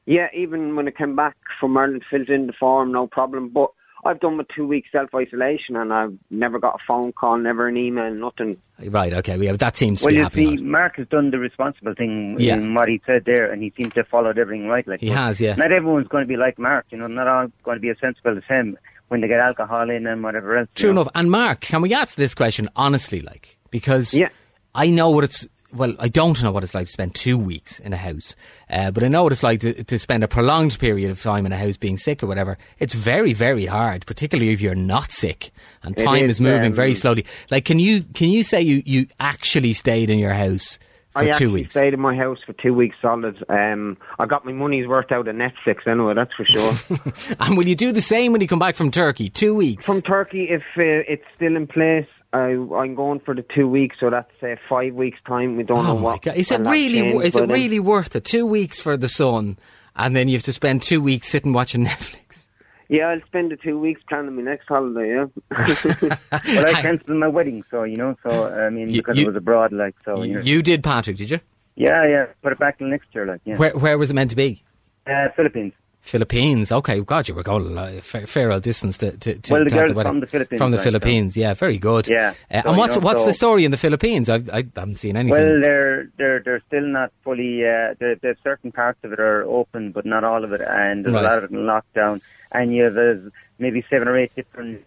Yeah, 0.07 0.29
even 0.35 0.75
when 0.75 0.89
I 0.89 0.91
came 0.91 1.15
back 1.15 1.37
from 1.61 1.77
Ireland, 1.77 2.03
filled 2.11 2.29
in 2.29 2.47
the 2.47 2.53
form, 2.53 2.93
no 2.93 3.07
problem. 3.07 3.51
But 3.51 3.71
I've 4.05 4.19
done 4.21 4.37
my 4.37 4.45
two 4.55 4.67
week 4.67 4.87
self 4.91 5.15
isolation, 5.15 5.77
and 5.77 5.93
I've 5.93 6.17
never 6.31 6.59
got 6.59 6.81
a 6.83 6.85
phone 6.85 7.13
call, 7.13 7.39
never 7.39 7.69
an 7.69 7.77
email, 7.77 8.13
nothing. 8.13 8.57
Right, 8.85 9.13
okay, 9.13 9.39
we 9.39 9.47
have, 9.47 9.59
that 9.59 9.77
seems 9.77 10.01
to 10.01 10.07
Well, 10.07 10.15
you 10.15 10.23
happening. 10.25 10.59
see, 10.59 10.65
Mark 10.65 10.97
has 10.97 11.07
done 11.07 11.31
the 11.31 11.39
responsible 11.39 11.95
thing 11.95 12.37
Yeah. 12.41 12.55
in 12.57 12.75
what 12.75 12.89
he 12.89 13.01
said 13.07 13.25
there, 13.27 13.51
and 13.53 13.63
he 13.63 13.73
seems 13.77 13.93
to 13.95 14.01
have 14.01 14.09
followed 14.09 14.39
everything 14.39 14.67
right. 14.67 14.87
Like 14.89 15.01
He 15.01 15.09
has, 15.11 15.41
yeah. 15.41 15.55
Not 15.55 15.71
everyone's 15.71 16.09
going 16.09 16.25
to 16.25 16.29
be 16.29 16.37
like 16.37 16.59
Mark, 16.59 16.87
you 16.91 16.99
know. 16.99 17.07
Not 17.07 17.29
all 17.29 17.47
going 17.63 17.77
to 17.77 17.81
be 17.81 17.91
as 17.91 17.99
sensible 18.01 18.37
as 18.37 18.43
him 18.49 18.77
when 19.09 19.21
they 19.21 19.29
get 19.29 19.39
alcohol 19.39 19.89
in 19.89 20.07
and 20.07 20.23
whatever 20.23 20.57
else. 20.57 20.69
you 20.77 20.81
True 20.81 20.93
know. 20.95 21.03
enough. 21.03 21.13
And 21.15 21.31
Mark, 21.31 21.61
can 21.61 21.81
we 21.83 21.95
ask 21.95 22.17
this 22.17 22.35
question 22.35 22.69
honestly, 22.75 23.21
like, 23.21 23.57
because 23.71 24.13
Yeah. 24.15 24.31
I 24.75 24.89
know 24.89 25.11
what 25.11 25.23
it's. 25.25 25.47
Well, 25.73 25.95
I 25.99 26.09
don't 26.09 26.43
know 26.43 26.53
what 26.53 26.63
it's 26.63 26.75
like 26.75 26.87
to 26.87 26.93
spend 26.93 27.15
two 27.15 27.39
weeks 27.39 27.81
in 27.81 27.93
a 27.93 27.97
house, 27.97 28.37
uh, 28.69 28.91
but 28.91 29.03
I 29.03 29.09
know 29.09 29.23
what 29.23 29.33
it's 29.33 29.43
like 29.43 29.61
to, 29.61 29.85
to 29.85 29.99
spend 29.99 30.23
a 30.23 30.29
prolonged 30.29 30.79
period 30.79 31.11
of 31.11 31.23
time 31.23 31.47
in 31.47 31.53
a 31.53 31.57
house 31.57 31.79
being 31.79 31.97
sick 31.97 32.23
or 32.23 32.27
whatever. 32.27 32.59
It's 32.79 32.95
very, 32.95 33.33
very 33.33 33.65
hard, 33.65 34.05
particularly 34.05 34.53
if 34.53 34.61
you're 34.61 34.75
not 34.75 35.11
sick 35.11 35.51
and 35.83 35.97
time 35.97 36.27
is, 36.27 36.37
is 36.37 36.41
moving 36.41 36.67
um, 36.69 36.73
very 36.75 36.95
slowly. 36.95 37.25
Like, 37.51 37.65
can 37.65 37.79
you 37.79 38.03
can 38.03 38.29
you 38.29 38.43
say 38.43 38.61
you, 38.61 38.83
you 38.85 39.07
actually 39.19 39.73
stayed 39.73 40.11
in 40.11 40.19
your 40.19 40.35
house 40.35 40.79
for 41.11 41.21
I 41.21 41.31
two 41.31 41.51
weeks? 41.51 41.73
stayed 41.73 41.95
in 41.95 42.01
my 42.01 42.17
house 42.17 42.39
for 42.45 42.53
two 42.53 42.75
weeks 42.75 42.97
solid. 43.01 43.43
Um, 43.49 43.97
I 44.19 44.27
got 44.27 44.45
my 44.45 44.53
money's 44.53 44.87
worth 44.87 45.11
out 45.11 45.27
of 45.27 45.35
Netflix 45.35 45.87
anyway, 45.87 46.15
that's 46.15 46.35
for 46.35 46.45
sure. 46.45 47.37
And 47.41 47.57
will 47.57 47.67
you 47.67 47.77
do 47.77 47.93
the 47.93 48.03
same 48.03 48.33
when 48.33 48.41
you 48.41 48.49
come 48.49 48.59
back 48.59 48.77
from 48.77 48.91
Turkey? 48.91 49.31
Two 49.31 49.55
weeks. 49.55 49.87
From 49.87 50.03
Turkey, 50.03 50.49
if 50.51 50.63
uh, 50.77 51.11
it's 51.11 51.25
still 51.37 51.57
in 51.57 51.67
place, 51.67 52.07
I, 52.33 52.51
I'm 52.77 52.95
going 52.95 53.21
for 53.21 53.35
the 53.35 53.45
two 53.55 53.69
weeks, 53.69 53.97
so 54.01 54.09
that's 54.11 54.31
uh, 54.43 54.57
five 54.69 54.95
weeks' 54.95 55.19
time. 55.27 55.57
We 55.57 55.63
don't 55.65 55.79
Oh 55.79 55.83
know 55.83 56.03
what. 56.03 56.23
God. 56.23 56.37
Is 56.37 56.51
it 56.51 56.61
really? 56.63 57.01
change, 57.01 57.25
Is 57.25 57.37
it 57.37 57.47
but, 57.47 57.53
really 57.55 57.79
worth 57.81 58.17
it? 58.17 58.25
Two 58.25 58.47
weeks 58.47 58.81
for 58.81 58.97
the 58.97 59.09
sun, 59.09 59.59
and 59.97 60.17
then 60.17 60.29
you 60.29 60.35
have 60.37 60.43
to 60.45 60.53
spend 60.53 60.83
two 60.83 61.01
weeks 61.01 61.29
sitting 61.29 61.53
watching 61.53 61.85
Netflix. 61.87 62.49
Yeah, 62.89 63.09
I'll 63.09 63.21
spend 63.27 63.51
the 63.53 63.57
two 63.57 63.79
weeks 63.79 64.03
planning 64.09 64.35
my 64.37 64.43
next 64.43 64.67
holiday. 64.69 65.09
Yeah. 65.15 65.27
Well, 66.33 66.67
I 66.67 66.73
cancelled 66.81 67.17
my 67.17 67.29
wedding, 67.29 67.63
so 67.71 67.85
you 67.85 67.97
know. 67.97 68.17
So 68.23 68.49
I 68.53 68.69
mean, 68.71 68.91
You- 68.91 69.01
because 69.03 69.17
you- 69.17 69.25
it 69.25 69.29
was 69.29 69.37
abroad, 69.37 69.73
like 69.73 69.95
so. 70.05 70.23
You 70.23 70.35
know. 70.35 70.41
You 70.41 70.63
did, 70.63 70.83
Patrick, 70.83 71.17
did 71.17 71.31
you? 71.31 71.41
yeah, 71.77 72.07
yeah. 72.07 72.27
Put 72.43 72.53
it 72.53 72.59
back 72.59 72.79
till 72.79 72.89
next 72.89 73.09
year, 73.15 73.27
like 73.27 73.41
yeah. 73.45 73.57
Where 73.57 73.73
Where 73.77 73.97
was 73.99 74.11
it 74.11 74.15
meant 74.15 74.31
to 74.31 74.37
be? 74.37 74.63
Uh, 75.07 75.29
Philippines. 75.37 75.73
Philippines. 76.03 76.73
Okay, 76.73 77.01
God, 77.01 77.29
you 77.29 77.35
were 77.35 77.43
going 77.45 77.79
a 77.79 78.01
fair, 78.03 78.27
fair 78.27 78.51
old 78.53 78.63
distance 78.65 78.99
to 78.99 79.17
to, 79.17 79.35
to, 79.39 79.53
Well, 79.53 79.65
the 79.65 79.71
to 79.71 79.77
girl's 79.77 79.93
wedding. 79.95 80.11
from 80.11 80.21
the 80.21 80.27
Philippines, 80.27 80.59
From 80.59 80.71
the 80.73 80.77
so- 80.79 80.83
Philippines, 80.85 81.37
yeah, 81.37 81.55
very 81.55 81.79
good. 81.79 82.09
Yeah. 82.09 82.35
Uh, 82.51 82.63
So, 82.63 82.69
and 82.69 82.77
you 82.77 82.79
what's 82.81 82.97
know, 82.97 83.03
what's 83.03 83.21
so- 83.21 83.27
the 83.27 83.33
story 83.33 83.65
in 83.65 83.71
the 83.71 83.77
Philippines? 83.77 84.29
I 84.29 84.37
I 84.53 84.65
haven't 84.77 84.97
seen 84.99 85.17
anything. 85.17 85.31
Well, 85.31 85.61
they're 85.61 86.09
they're 86.19 86.41
they're 86.41 86.63
still 86.67 86.87
not 86.87 87.13
fully. 87.25 87.65
Uh, 87.65 87.95
there- 88.01 88.17
there's 88.17 88.37
certain 88.43 88.73
parts 88.73 88.99
of 89.05 89.13
it 89.13 89.21
are 89.21 89.45
open, 89.45 89.93
but 89.93 90.05
not 90.05 90.25
all 90.25 90.43
of 90.45 90.53
it, 90.53 90.61
and 90.61 91.05
there's 91.05 91.15
Right. 91.15 91.25
a 91.25 91.29
lot 91.29 91.39
of 91.39 91.45
it 91.45 91.51
in 91.53 91.59
lockdown. 91.59 92.21
And 92.51 92.75
you 92.75 92.83
have 92.85 92.95
there's 92.95 93.31
maybe 93.59 93.85
seven 93.89 94.09
or 94.09 94.17
eight 94.19 94.35
different 94.37 94.83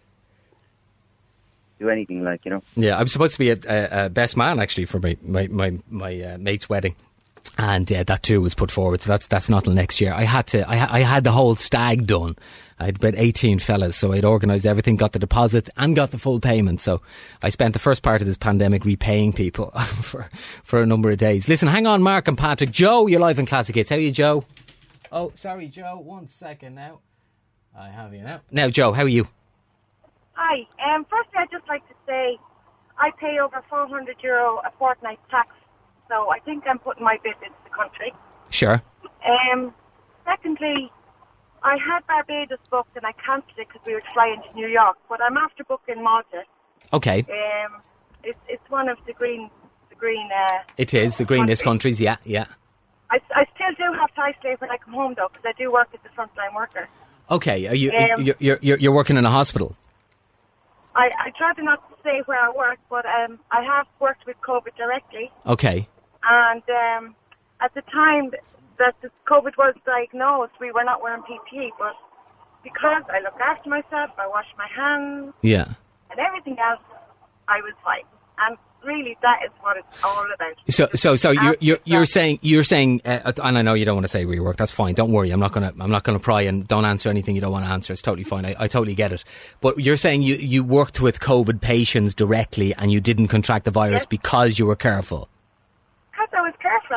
do 1.79 1.89
anything 1.89 2.23
like 2.23 2.45
you 2.45 2.51
know. 2.51 2.63
Yeah, 2.75 2.97
I'm 2.99 3.07
supposed 3.07 3.33
to 3.33 3.39
be 3.39 3.49
a, 3.51 3.57
a, 3.67 4.05
a 4.05 4.09
best 4.09 4.37
man 4.37 4.59
actually 4.59 4.85
for 4.85 4.99
my 4.99 5.17
my 5.23 5.47
my, 5.47 5.77
my 5.89 6.21
uh, 6.21 6.37
mate's 6.37 6.69
wedding. 6.69 6.95
And 7.57 7.91
uh, 7.91 8.03
that 8.03 8.23
too 8.23 8.41
was 8.41 8.53
put 8.53 8.69
forward, 8.69 9.01
so 9.01 9.09
that's 9.09 9.27
that's 9.27 9.49
not 9.49 9.63
till 9.63 9.73
next 9.73 10.01
year. 10.01 10.13
I 10.13 10.23
had 10.23 10.47
to, 10.47 10.67
I, 10.69 10.97
I 10.97 10.99
had 11.01 11.23
the 11.23 11.31
whole 11.31 11.55
stag 11.55 12.05
done. 12.05 12.35
I 12.79 12.85
had 12.85 12.97
about 12.97 13.13
eighteen 13.15 13.59
fellas, 13.59 13.95
so 13.95 14.11
I'd 14.11 14.25
organised 14.25 14.65
everything, 14.65 14.97
got 14.97 15.13
the 15.13 15.19
deposits, 15.19 15.69
and 15.77 15.95
got 15.95 16.11
the 16.11 16.17
full 16.17 16.41
payment. 16.41 16.81
So 16.81 17.01
I 17.41 17.49
spent 17.49 17.71
the 17.71 17.79
first 17.79 18.03
part 18.03 18.21
of 18.21 18.27
this 18.27 18.35
pandemic 18.35 18.83
repaying 18.83 19.33
people 19.33 19.71
for 20.01 20.29
for 20.63 20.81
a 20.81 20.85
number 20.85 21.11
of 21.11 21.17
days. 21.17 21.47
Listen, 21.47 21.69
hang 21.69 21.87
on, 21.87 22.03
Mark 22.03 22.27
and 22.27 22.37
Patrick. 22.37 22.71
Joe, 22.71 23.07
you're 23.07 23.21
live 23.21 23.39
in 23.39 23.45
Classic 23.45 23.75
Hits. 23.75 23.89
How 23.89 23.95
are 23.95 23.99
you, 23.99 24.11
Joe? 24.11 24.43
Oh, 25.11 25.31
sorry, 25.33 25.69
Joe. 25.69 25.97
One 26.03 26.27
second 26.27 26.75
now. 26.75 26.99
I 27.77 27.89
have 27.89 28.13
you 28.13 28.21
now. 28.21 28.41
Now, 28.51 28.69
Joe, 28.69 28.91
how 28.91 29.03
are 29.03 29.07
you? 29.07 29.27
Hi. 30.33 30.67
Um, 30.85 31.05
firstly, 31.09 31.37
I'd 31.37 31.51
just 31.51 31.67
like 31.67 31.87
to 31.87 31.93
say 32.05 32.37
I 32.97 33.11
pay 33.19 33.39
over 33.39 33.63
400 33.69 34.17
euro 34.23 34.57
a 34.65 34.71
fortnight 34.77 35.19
tax, 35.29 35.49
so 36.09 36.31
I 36.31 36.39
think 36.39 36.63
I'm 36.67 36.79
putting 36.79 37.03
my 37.03 37.17
bit 37.23 37.35
into 37.43 37.55
the 37.63 37.69
country. 37.69 38.13
Sure. 38.49 38.81
Um, 39.25 39.73
secondly, 40.23 40.91
I 41.63 41.77
had 41.77 42.05
Barbados 42.07 42.59
booked 42.69 42.95
and 42.95 43.05
I 43.05 43.11
cancelled 43.13 43.57
it 43.57 43.67
because 43.67 43.81
we 43.85 43.93
were 43.93 44.03
flying 44.13 44.41
to 44.41 44.55
New 44.55 44.67
York, 44.67 44.97
but 45.09 45.19
I'm 45.21 45.37
after 45.37 45.63
booking 45.63 46.03
Malta. 46.03 46.43
Okay. 46.93 47.19
Um, 47.29 47.81
it's 48.23 48.39
it's 48.47 48.69
one 48.69 48.87
of 48.89 48.97
the 49.07 49.13
green 49.13 49.49
the 49.89 49.95
green. 49.95 50.29
Uh, 50.31 50.59
It 50.77 50.93
is 50.93 51.17
the 51.17 51.25
green 51.25 51.45
list 51.47 51.63
countries. 51.63 51.99
Yeah, 51.99 52.17
yeah. 52.23 52.45
I, 53.11 53.19
I 53.35 53.45
still 53.55 53.73
do 53.77 53.93
have 53.99 54.13
to 54.15 54.21
isolate 54.21 54.61
when 54.61 54.69
I 54.71 54.77
come 54.77 54.93
home 54.93 55.13
though, 55.15 55.29
because 55.31 55.45
I 55.45 55.53
do 55.57 55.71
work 55.71 55.89
as 55.93 55.99
a 56.05 56.09
frontline 56.19 56.55
worker. 56.55 56.87
Okay. 57.31 57.67
Are 57.67 57.75
you 57.75 57.91
Um, 57.91 58.21
you're, 58.21 58.35
you're 58.39 58.59
you're 58.61 58.77
you're 58.77 58.93
working 58.93 59.17
in 59.17 59.25
a 59.25 59.31
hospital? 59.31 59.75
I 60.95 61.11
I 61.19 61.31
try 61.31 61.53
to 61.53 61.63
not 61.63 61.83
say 62.03 62.21
where 62.25 62.39
I 62.39 62.49
work, 62.51 62.77
but 62.89 63.05
um, 63.05 63.39
I 63.51 63.63
have 63.63 63.87
worked 63.99 64.25
with 64.27 64.37
COVID 64.41 64.75
directly. 64.77 65.31
Okay. 65.45 65.87
And 66.29 66.63
um, 66.69 67.15
at 67.61 67.73
the 67.73 67.81
time 67.83 68.31
that 68.77 68.95
the 69.01 69.09
COVID 69.27 69.57
was 69.57 69.75
diagnosed, 69.85 70.53
we 70.59 70.71
were 70.71 70.83
not 70.83 71.01
wearing 71.01 71.21
PPE, 71.23 71.69
but 71.79 71.95
because 72.63 73.03
I 73.09 73.19
look 73.21 73.39
after 73.39 73.69
myself, 73.69 74.11
I 74.17 74.27
wash 74.27 74.47
my 74.57 74.67
hands 74.67 75.33
Yeah. 75.41 75.73
and 76.11 76.19
everything 76.19 76.57
else, 76.59 76.81
I 77.47 77.61
was 77.61 77.73
fine. 77.83 78.01
And 78.39 78.57
really, 78.83 79.15
that 79.21 79.39
is 79.45 79.51
what 79.61 79.77
it's 79.77 80.03
all 80.03 80.25
about. 80.33 80.53
So, 80.69 80.89
so, 80.93 81.15
so 81.15 81.31
you're 81.31 81.55
you're, 81.61 81.79
you're 81.85 82.05
saying 82.05 82.39
you're 82.41 82.63
saying, 82.65 83.01
uh, 83.05 83.31
and 83.41 83.57
I 83.57 83.61
know 83.61 83.75
you 83.75 83.85
don't 83.85 83.95
want 83.95 84.03
to 84.05 84.09
say 84.11 84.25
where 84.25 84.35
you 84.35 84.43
work. 84.43 84.57
That's 84.57 84.71
fine. 84.73 84.93
Don't 84.93 85.11
worry. 85.11 85.29
I'm 85.31 85.39
not 85.39 85.53
gonna 85.53 85.73
I'm 85.79 85.89
not 85.91 86.03
gonna 86.03 86.19
pry 86.19 86.41
and 86.41 86.67
don't 86.67 86.83
answer 86.85 87.07
anything 87.09 87.35
you 87.35 87.41
don't 87.41 87.51
want 87.53 87.65
to 87.65 87.71
answer. 87.71 87.93
It's 87.93 88.01
totally 88.01 88.23
fine. 88.25 88.45
I, 88.45 88.55
I 88.59 88.67
totally 88.67 88.93
get 88.95 89.13
it. 89.13 89.23
But 89.61 89.79
you're 89.79 89.95
saying 89.95 90.23
you 90.23 90.35
you 90.35 90.63
worked 90.63 90.99
with 90.99 91.19
COVID 91.21 91.61
patients 91.61 92.13
directly 92.13 92.73
and 92.75 92.91
you 92.91 92.99
didn't 92.99 93.29
contract 93.29 93.63
the 93.65 93.71
virus 93.71 94.01
Yes. 94.01 94.05
because 94.07 94.59
you 94.59 94.65
were 94.65 94.75
careful 94.75 95.29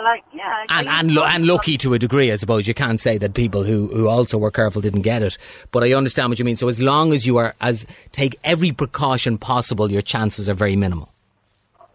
Like, 0.03 0.25
yeah. 0.35 0.65
And 0.71 0.89
and 0.89 1.11
to- 1.11 1.23
and 1.25 1.47
lucky 1.47 1.77
to 1.79 1.95
a 1.95 1.99
degree. 1.99 2.31
I 2.33 2.37
suppose 2.37 2.67
you 2.69 2.75
can't 2.75 3.01
say 3.01 3.19
that 3.19 3.35
people 3.35 3.63
who 3.65 3.89
who 3.89 4.09
also 4.09 4.39
were 4.39 4.51
careful 4.51 4.81
didn't 4.83 5.03
get 5.03 5.23
it. 5.23 5.37
But 5.71 5.85
I 5.85 5.93
understand 5.95 6.29
what 6.31 6.39
you 6.39 6.45
mean. 6.45 6.57
So 6.57 6.69
as 6.69 6.81
long 6.81 7.13
as 7.13 7.27
you 7.27 7.37
are 7.39 7.55
as 7.61 7.87
take 8.13 8.39
every 8.45 8.73
precaution 8.73 9.39
possible, 9.39 9.91
your 9.91 10.03
chances 10.03 10.49
are 10.49 10.55
very 10.55 10.77
minimal. 10.77 11.13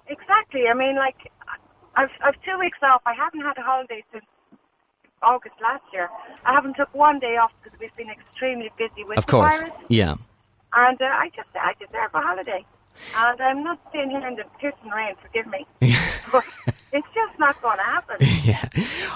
Exactly. 0.08 0.68
I 0.68 0.74
mean, 0.74 0.96
like, 0.96 1.16
I've, 1.96 2.10
I've 2.24 2.36
two 2.44 2.58
weeks 2.60 2.78
off. 2.84 3.02
I 3.06 3.14
haven't 3.14 3.42
had 3.42 3.58
a 3.58 3.62
holiday 3.62 4.04
since 4.12 4.26
August 5.22 5.56
last 5.62 5.84
year. 5.94 6.10
I 6.46 6.54
haven't 6.54 6.76
took 6.76 6.94
one 6.94 7.20
day 7.20 7.38
off 7.38 7.52
because 7.64 7.80
we've 7.80 7.96
been 7.96 8.10
extremely 8.10 8.70
busy 8.78 9.04
with 9.06 9.18
Of 9.18 9.26
the 9.26 9.32
course. 9.32 9.56
virus. 9.60 9.74
Yeah. 9.88 10.16
And 10.76 11.02
uh, 11.02 11.06
I 11.06 11.30
just, 11.36 11.50
I 11.56 11.74
deserve 11.80 12.12
a 12.14 12.20
holiday. 12.22 12.66
And 13.16 13.42
I'm 13.42 13.64
not 13.64 13.80
staying 13.90 14.12
here 14.12 14.26
in 14.28 14.36
the 14.36 14.44
piss 14.60 14.74
and 14.84 14.94
rain, 14.94 15.16
forgive 15.22 15.48
me. 15.48 15.66
but 16.32 16.44
it's 16.92 17.08
just 17.14 17.40
not 17.40 17.60
going 17.62 17.78
to 17.78 17.84
happen. 17.84 18.18
Yeah, 18.44 18.68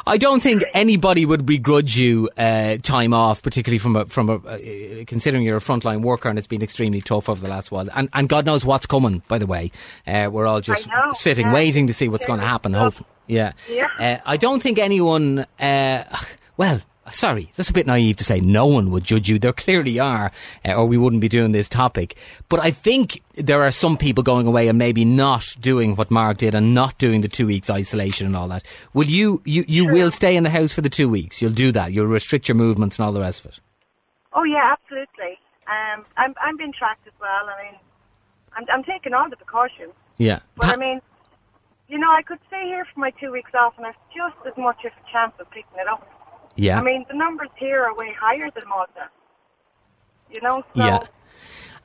I 0.06 0.16
don't 0.18 0.42
think 0.42 0.64
anybody 0.74 1.26
would 1.26 1.46
begrudge 1.46 1.98
you 1.98 2.30
uh, 2.38 2.78
time 2.78 3.14
off, 3.14 3.42
particularly 3.42 3.78
from 3.78 3.98
a 3.98 4.06
from 4.06 4.30
a 4.30 4.36
uh, 4.36 5.04
considering 5.06 5.44
you're 5.44 5.58
a 5.58 5.60
frontline 5.60 6.02
worker 6.02 6.30
and 6.30 6.38
it's 6.38 6.48
been 6.48 6.64
extremely 6.64 7.02
tough 7.02 7.28
over 7.28 7.42
the 7.42 7.50
last 7.50 7.72
while. 7.72 7.90
And 7.94 8.08
and 8.14 8.30
God 8.30 8.46
knows 8.46 8.64
what's 8.64 8.86
coming. 8.86 9.22
By 9.28 9.38
the 9.38 9.46
way, 9.46 9.72
uh, 10.06 10.30
we're 10.32 10.46
all 10.46 10.62
just 10.62 10.88
know, 10.88 11.12
sitting, 11.14 11.48
yeah. 11.48 11.54
waiting 11.54 11.88
to 11.88 11.94
see 11.94 12.08
what's 12.08 12.26
going 12.26 12.40
to 12.40 12.46
happen. 12.46 12.72
stuff. 12.72 12.98
Hope, 13.00 13.08
yeah, 13.28 13.52
Yeah. 13.70 13.90
Uh, 14.00 14.18
I 14.26 14.38
don't 14.38 14.64
think 14.64 14.80
anyone. 14.80 15.46
Uh, 15.60 16.04
well. 16.56 16.80
Sorry, 17.12 17.52
that's 17.56 17.70
a 17.70 17.74
bit 17.74 17.88
naive 17.88 18.18
to 18.18 18.24
say 18.24 18.40
no 18.40 18.66
one 18.66 18.92
would 18.92 19.04
judge 19.04 19.30
you. 19.30 19.40
There 19.40 19.54
clearly 19.54 20.00
are, 20.00 20.32
uh, 20.66 20.74
or 20.74 20.86
we 20.86 20.98
wouldn't 20.98 21.22
be 21.22 21.30
doing 21.30 21.52
this 21.52 21.70
topic. 21.70 22.18
But 22.50 22.60
I 22.60 22.72
think 22.72 23.22
there 23.36 23.62
are 23.64 23.72
some 23.72 23.98
people 23.98 24.24
going 24.24 24.48
away 24.48 24.68
and 24.68 24.78
maybe 24.78 25.06
not 25.06 25.46
doing 25.60 25.96
what 25.96 26.12
Mark 26.12 26.38
did 26.38 26.56
and 26.56 26.74
not 26.74 26.98
doing 26.98 27.22
the 27.22 27.28
two 27.28 27.48
weeks 27.48 27.70
isolation 27.70 28.28
and 28.28 28.36
all 28.36 28.48
that. 28.50 28.64
Will 28.94 29.08
you, 29.08 29.42
you, 29.46 29.64
you 29.68 29.86
will 29.86 30.12
stay 30.12 30.36
in 30.36 30.44
the 30.44 30.50
house 30.50 30.74
for 30.74 30.82
the 30.82 30.90
two 30.90 31.08
weeks? 31.10 31.42
You'll 31.42 31.52
do 31.52 31.72
that. 31.72 31.94
You'll 31.94 32.08
restrict 32.08 32.48
your 32.48 32.56
movements 32.56 32.98
and 32.98 33.06
all 33.06 33.14
the 33.14 33.22
rest 33.22 33.42
of 33.46 33.52
it. 33.52 33.60
Oh, 34.34 34.44
yeah, 34.44 34.74
absolutely. 34.74 35.40
Um, 35.68 36.06
I'm, 36.18 36.36
I'm 36.42 36.58
being 36.58 36.74
tracked 36.74 37.08
as 37.08 37.14
well. 37.20 37.30
I 37.30 37.64
mean, 37.64 37.80
I'm, 38.56 38.66
I'm 38.72 38.84
taking 38.84 39.14
all 39.14 39.30
the 39.30 39.36
precautions. 39.38 39.94
Yeah. 40.18 40.40
But 40.56 40.66
Pa- 40.66 40.74
I 40.74 40.76
mean, 40.78 41.02
you 41.88 41.98
know, 41.98 42.12
I 42.12 42.22
could 42.22 42.40
stay 42.48 42.64
here 42.66 42.86
for 42.94 43.00
my 43.00 43.12
two 43.12 43.32
weeks 43.32 43.52
off 43.54 43.74
and 43.78 43.86
I've 43.86 43.96
just 44.16 44.36
as 44.46 44.58
much 44.58 44.84
of 44.86 44.92
a 44.92 45.12
chance 45.12 45.34
of 45.40 45.50
picking 45.52 45.80
it 45.80 45.88
up. 45.88 46.08
Yeah. 46.58 46.80
I 46.80 46.84
mean, 46.84 47.06
the 47.10 47.16
numbers 47.16 47.50
here 47.56 47.84
are 47.84 47.96
way 47.96 48.14
higher 48.20 48.50
than 48.52 48.68
Malta. 48.68 49.10
You 50.34 50.42
know, 50.42 50.64
so 50.76 50.84
Yeah. 50.84 51.00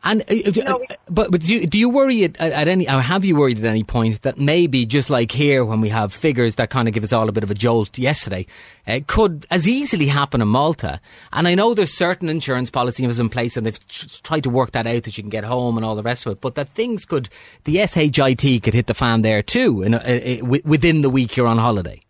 And 0.05 0.23
uh, 0.23 0.35
uh, 0.35 0.65
know, 0.65 0.85
uh, 0.91 0.95
but 1.09 1.31
but 1.31 1.43
do 1.43 1.55
you, 1.55 1.67
do 1.67 1.79
you 1.79 1.89
worry 1.89 2.25
at, 2.25 2.37
at 2.41 2.67
any 2.67 2.89
or 2.89 3.01
have 3.01 3.25
you 3.25 3.37
worried 3.37 3.59
at 3.59 3.65
any 3.65 3.85
point 3.85 4.23
that 4.23 4.37
maybe 4.37 4.85
just 4.85 5.11
like 5.11 5.31
here 5.31 5.65
when 5.65 5.81
we 5.81 5.91
have 5.91 6.13
figures 6.13 6.57
that 6.57 6.71
kind 6.71 6.89
of 6.89 6.95
give 6.95 7.05
us 7.05 7.13
all 7.13 7.29
a 7.29 7.33
bit 7.33 7.45
of 7.45 7.53
a 7.53 7.55
jolt 7.55 7.97
yesterday, 7.99 8.45
it 8.85 9.07
could 9.07 9.47
as 9.49 9.69
easily 9.69 10.07
happen 10.07 10.43
in 10.43 10.49
Malta? 10.49 11.01
And 11.33 11.47
I 11.47 11.55
know 11.55 11.73
there's 11.73 11.97
certain 11.97 12.29
insurance 12.29 12.69
policies 12.69 13.21
in 13.21 13.29
place 13.29 13.57
and 13.57 13.65
they've 13.65 13.89
tried 14.25 14.43
to 14.43 14.51
work 14.51 14.73
that 14.73 14.89
out 14.89 15.05
that 15.05 15.17
you 15.17 15.23
can 15.23 15.31
get 15.31 15.45
home 15.45 15.77
and 15.77 15.87
all 15.87 15.95
the 15.95 16.03
rest 16.03 16.27
of 16.27 16.33
it. 16.33 16.41
But 16.41 16.57
that 16.57 16.69
things 16.69 17.05
could 17.05 17.29
the 17.63 17.87
SHIT 17.87 18.63
could 18.65 18.75
hit 18.75 18.89
the 18.89 18.95
fan 18.95 19.23
there 19.23 19.43
too 19.43 19.83
in 19.83 19.95
a, 19.95 19.99
a, 19.99 20.39
a, 20.39 20.43
within 20.43 21.03
the 21.03 21.11
week 21.11 21.37
you're 21.37 21.47
on 21.47 21.59
holiday. 21.59 22.01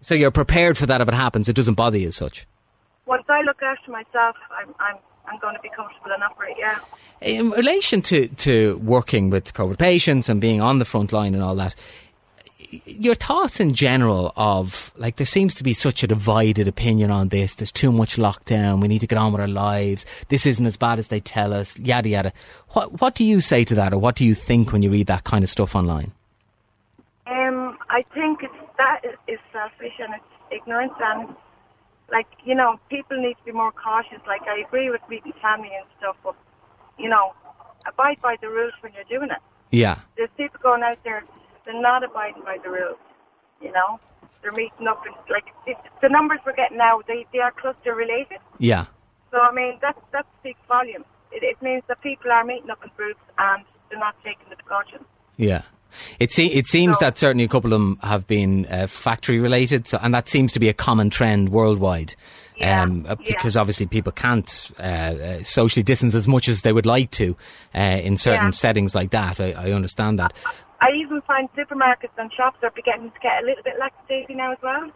So 0.00 0.14
you're 0.14 0.30
prepared 0.30 0.78
for 0.78 0.86
that 0.86 1.00
if 1.00 1.08
it 1.08 1.14
happens. 1.14 1.48
It 1.48 1.56
doesn't 1.56 1.74
bother 1.74 1.98
you 1.98 2.08
as 2.08 2.16
such. 2.16 2.46
Once 3.06 3.24
I 3.28 3.42
look 3.42 3.62
after 3.62 3.90
myself, 3.90 4.36
I'm, 4.50 4.74
I'm, 4.78 4.96
I'm 5.26 5.38
going 5.40 5.54
to 5.54 5.60
be 5.60 5.70
comfortable 5.70 6.12
enough 6.14 6.36
for 6.36 6.44
it, 6.44 6.56
yeah. 6.58 6.78
In 7.20 7.50
relation 7.50 8.00
to, 8.02 8.28
to 8.28 8.78
working 8.78 9.30
with 9.30 9.52
COVID 9.52 9.78
patients 9.78 10.28
and 10.28 10.40
being 10.40 10.60
on 10.60 10.78
the 10.78 10.84
front 10.84 11.12
line 11.12 11.34
and 11.34 11.42
all 11.42 11.54
that, 11.56 11.74
your 12.84 13.14
thoughts 13.14 13.58
in 13.60 13.74
general 13.74 14.32
of 14.36 14.92
like 14.96 15.16
there 15.16 15.26
seems 15.26 15.54
to 15.56 15.64
be 15.64 15.74
such 15.74 16.02
a 16.02 16.06
divided 16.06 16.68
opinion 16.68 17.10
on 17.10 17.28
this. 17.28 17.56
There's 17.56 17.72
too 17.72 17.90
much 17.90 18.16
lockdown. 18.16 18.80
We 18.80 18.88
need 18.88 19.00
to 19.00 19.06
get 19.06 19.18
on 19.18 19.32
with 19.32 19.40
our 19.40 19.48
lives. 19.48 20.06
This 20.28 20.46
isn't 20.46 20.64
as 20.64 20.76
bad 20.76 20.98
as 20.98 21.08
they 21.08 21.20
tell 21.20 21.52
us. 21.52 21.78
Yada 21.78 22.08
yada. 22.08 22.32
What 22.70 23.00
what 23.00 23.14
do 23.14 23.24
you 23.24 23.40
say 23.40 23.64
to 23.64 23.74
that, 23.74 23.92
or 23.92 23.98
what 23.98 24.14
do 24.14 24.24
you 24.24 24.34
think 24.34 24.72
when 24.72 24.82
you 24.82 24.90
read 24.90 25.08
that 25.08 25.24
kind 25.24 25.42
of 25.42 25.50
stuff 25.50 25.74
online? 25.74 26.12
Um, 27.26 27.76
I 27.90 28.04
think 28.14 28.42
is, 29.30 29.34
is 29.34 29.40
selfish 29.52 29.92
and 29.98 30.14
it's 30.14 30.24
ignorance 30.50 30.92
and, 31.00 31.28
like, 32.10 32.26
you 32.44 32.54
know, 32.54 32.78
people 32.88 33.16
need 33.20 33.34
to 33.34 33.44
be 33.44 33.52
more 33.52 33.72
cautious. 33.72 34.18
Like, 34.26 34.42
I 34.42 34.58
agree 34.66 34.90
with 34.90 35.00
meeting 35.08 35.32
family 35.40 35.70
and 35.76 35.86
stuff, 35.98 36.16
but, 36.24 36.34
you 36.98 37.08
know, 37.08 37.32
abide 37.86 38.20
by 38.22 38.36
the 38.40 38.48
rules 38.48 38.72
when 38.80 38.92
you're 38.94 39.04
doing 39.18 39.30
it. 39.30 39.38
Yeah, 39.70 39.98
There's 40.16 40.30
people 40.36 40.58
going 40.62 40.82
out 40.82 40.98
there, 41.04 41.22
they're 41.64 41.80
not 41.80 42.02
abiding 42.02 42.42
by 42.42 42.58
the 42.62 42.70
rules, 42.70 42.98
you 43.62 43.70
know? 43.72 44.00
They're 44.42 44.52
meeting 44.52 44.88
up 44.88 45.04
and, 45.06 45.14
like, 45.30 45.46
it, 45.66 45.76
the 46.02 46.08
numbers 46.08 46.40
we're 46.44 46.54
getting 46.54 46.78
now, 46.78 47.02
they, 47.06 47.26
they 47.32 47.38
are 47.40 47.52
cluster 47.52 47.94
related. 47.94 48.38
yeah, 48.58 48.86
So, 49.30 49.38
I 49.40 49.52
mean, 49.52 49.78
that, 49.82 49.96
that 50.12 50.26
speaks 50.40 50.58
volumes. 50.66 51.04
it, 51.30 51.42
it 51.44 51.60
means 51.62 51.82
that 51.88 52.00
people 52.02 52.32
are 52.32 52.42
meeting 52.44 52.70
up 52.70 52.82
in 52.82 52.90
groups 52.96 53.20
and 53.38 53.62
they're 53.90 53.98
not 54.00 54.16
taking 54.24 54.46
the 54.50 54.56
precautions. 54.56 55.04
Yeah. 55.36 55.62
It, 56.18 56.30
se- 56.32 56.46
it 56.46 56.66
seems 56.66 56.98
So- 56.98 57.04
that 57.06 57.18
certainly 57.18 57.44
a 57.44 57.48
couple 57.48 57.72
of 57.72 57.80
them 57.80 57.98
have 58.02 58.26
been 58.26 58.66
uh, 58.66 58.86
factory 58.86 59.38
related, 59.38 59.86
so, 59.86 59.98
and 60.02 60.12
that 60.14 60.28
seems 60.28 60.52
to 60.52 60.60
be 60.60 60.68
a 60.68 60.74
common 60.74 61.10
trend 61.10 61.48
worldwide. 61.50 62.14
Yeah, 62.56 62.82
um, 62.82 63.06
uh, 63.08 63.16
yeah. 63.20 63.26
because 63.28 63.56
obviously 63.56 63.86
people 63.86 64.12
can't 64.12 64.70
uh, 64.78 64.82
uh, 64.82 65.42
socially 65.44 65.82
distance 65.82 66.14
as 66.14 66.28
much 66.28 66.46
as 66.46 66.60
they 66.60 66.74
would 66.74 66.84
like 66.84 67.10
to 67.12 67.34
uh, 67.74 67.78
in 67.78 68.18
certain 68.18 68.46
Yeah. 68.46 68.50
settings 68.50 68.94
like 68.94 69.10
that. 69.12 69.40
I, 69.40 69.52
I 69.52 69.72
understand 69.72 70.18
that. 70.18 70.34
I 70.82 70.90
even 70.92 71.22
find 71.22 71.48
supermarkets 71.54 72.10
and 72.18 72.30
shops 72.30 72.58
are 72.62 72.70
beginning 72.76 73.12
to 73.12 73.18
get 73.22 73.42
a 73.42 73.46
little 73.46 73.62
bit 73.62 73.74
lackadaisy 73.80 74.34
now 74.36 74.52
as 74.52 74.58
well. 74.62 74.90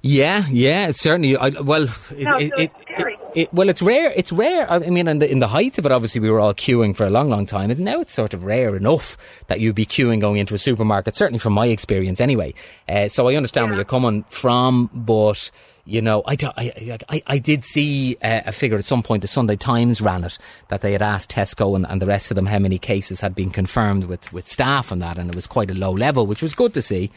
Yeah, 0.00 0.46
yeah, 0.48 0.92
certainly. 0.92 1.36
I, 1.36 1.48
well, 1.60 1.82
it, 1.84 2.20
No, 2.24 2.36
it, 2.38 2.50
so 2.52 2.56
it, 2.56 2.70
it's 2.70 2.74
scary. 2.94 3.17
It- 3.42 3.54
well, 3.54 3.68
it's 3.68 3.82
rare. 3.82 4.12
It's 4.16 4.32
rare. 4.32 4.70
I 4.70 4.78
mean, 4.78 5.08
in 5.08 5.18
the 5.18 5.30
in 5.30 5.38
the 5.38 5.48
height 5.48 5.78
of 5.78 5.86
it, 5.86 5.92
obviously, 5.92 6.20
we 6.20 6.30
were 6.30 6.40
all 6.40 6.54
queuing 6.54 6.94
for 6.96 7.06
a 7.06 7.10
long, 7.10 7.28
long 7.30 7.46
time, 7.46 7.70
and 7.70 7.80
now 7.80 8.00
it's 8.00 8.12
sort 8.12 8.34
of 8.34 8.44
rare 8.44 8.76
enough 8.76 9.16
that 9.46 9.60
you'd 9.60 9.74
be 9.74 9.86
queuing 9.86 10.20
going 10.20 10.38
into 10.38 10.54
a 10.54 10.58
supermarket. 10.58 11.16
Certainly, 11.16 11.38
from 11.38 11.52
my 11.52 11.66
experience, 11.66 12.20
anyway. 12.20 12.54
Uh, 12.88 13.08
so 13.08 13.28
I 13.28 13.36
understand 13.36 13.68
where 13.68 13.76
you're 13.76 13.84
coming 13.84 14.24
from, 14.28 14.90
but. 14.92 15.50
You 15.90 16.02
know, 16.02 16.22
I, 16.26 16.36
I, 16.42 16.98
I, 17.08 17.22
I 17.26 17.38
did 17.38 17.64
see 17.64 18.18
uh, 18.20 18.42
a 18.44 18.52
figure 18.52 18.76
at 18.76 18.84
some 18.84 19.02
point. 19.02 19.22
The 19.22 19.26
Sunday 19.28 19.56
Times 19.56 20.02
ran 20.02 20.22
it 20.22 20.36
that 20.68 20.82
they 20.82 20.92
had 20.92 21.00
asked 21.00 21.30
Tesco 21.30 21.74
and, 21.74 21.86
and 21.88 22.02
the 22.02 22.04
rest 22.04 22.30
of 22.30 22.34
them 22.34 22.44
how 22.44 22.58
many 22.58 22.78
cases 22.78 23.22
had 23.22 23.34
been 23.34 23.48
confirmed 23.48 24.04
with, 24.04 24.30
with 24.30 24.46
staff 24.46 24.92
and 24.92 25.00
that, 25.00 25.16
and 25.16 25.30
it 25.30 25.34
was 25.34 25.46
quite 25.46 25.70
a 25.70 25.74
low 25.74 25.92
level, 25.92 26.26
which 26.26 26.42
was 26.42 26.54
good 26.54 26.74
to 26.74 26.82
see. 26.82 27.10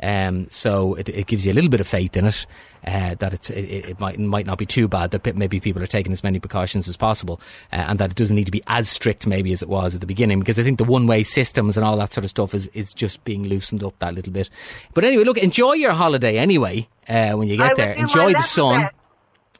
Um, 0.00 0.48
so 0.50 0.94
it, 0.94 1.08
it 1.08 1.26
gives 1.26 1.44
you 1.44 1.52
a 1.52 1.54
little 1.54 1.70
bit 1.70 1.80
of 1.80 1.88
faith 1.88 2.16
in 2.16 2.26
it 2.26 2.46
uh, 2.86 3.16
that 3.16 3.34
it's, 3.34 3.50
it, 3.50 3.64
it 3.64 4.00
might 4.00 4.18
might 4.18 4.46
not 4.46 4.58
be 4.58 4.66
too 4.66 4.88
bad. 4.88 5.10
That 5.10 5.36
maybe 5.36 5.60
people 5.60 5.82
are 5.82 5.86
taking 5.86 6.12
as 6.12 6.22
many 6.22 6.38
precautions 6.38 6.88
as 6.88 6.96
possible, 6.96 7.40
uh, 7.72 7.84
and 7.88 7.98
that 7.98 8.10
it 8.12 8.16
doesn't 8.16 8.36
need 8.36 8.46
to 8.46 8.52
be 8.52 8.62
as 8.68 8.88
strict 8.88 9.26
maybe 9.26 9.52
as 9.52 9.62
it 9.62 9.68
was 9.68 9.94
at 9.94 10.00
the 10.00 10.06
beginning. 10.06 10.38
Because 10.38 10.58
I 10.58 10.62
think 10.62 10.78
the 10.78 10.84
one 10.84 11.06
way 11.06 11.22
systems 11.22 11.76
and 11.76 11.84
all 11.84 11.96
that 11.98 12.12
sort 12.12 12.24
of 12.24 12.30
stuff 12.30 12.54
is 12.54 12.68
is 12.68 12.92
just 12.94 13.24
being 13.24 13.44
loosened 13.44 13.82
up 13.82 13.98
that 13.98 14.14
little 14.14 14.32
bit. 14.32 14.48
But 14.94 15.04
anyway, 15.04 15.24
look, 15.24 15.38
enjoy 15.38 15.74
your 15.74 15.92
holiday 15.92 16.38
anyway 16.38 16.88
uh, 17.08 17.32
when 17.32 17.48
you 17.48 17.56
get 17.56 17.76
there. 17.76 17.92
Enjoy 17.92 18.32
the 18.32 18.42
sun. 18.42 18.88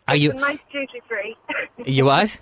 Are 0.06 0.16
you 0.16 0.32
nice 0.32 0.58
duty 0.72 1.02
free. 1.06 1.36
you 1.84 2.04
what? 2.04 2.38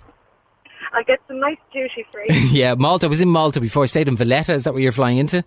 I'll 0.93 1.03
get 1.03 1.19
some 1.27 1.39
nice 1.39 1.57
duty 1.73 2.05
free. 2.11 2.27
yeah, 2.51 2.75
Malta. 2.75 3.07
I 3.07 3.09
was 3.09 3.21
in 3.21 3.29
Malta 3.29 3.59
before. 3.59 3.83
I 3.83 3.87
stayed 3.87 4.07
in 4.07 4.15
Valletta. 4.15 4.53
Is 4.53 4.63
that 4.63 4.73
where 4.73 4.81
you're 4.81 4.93
flying 4.93 5.17
into? 5.17 5.43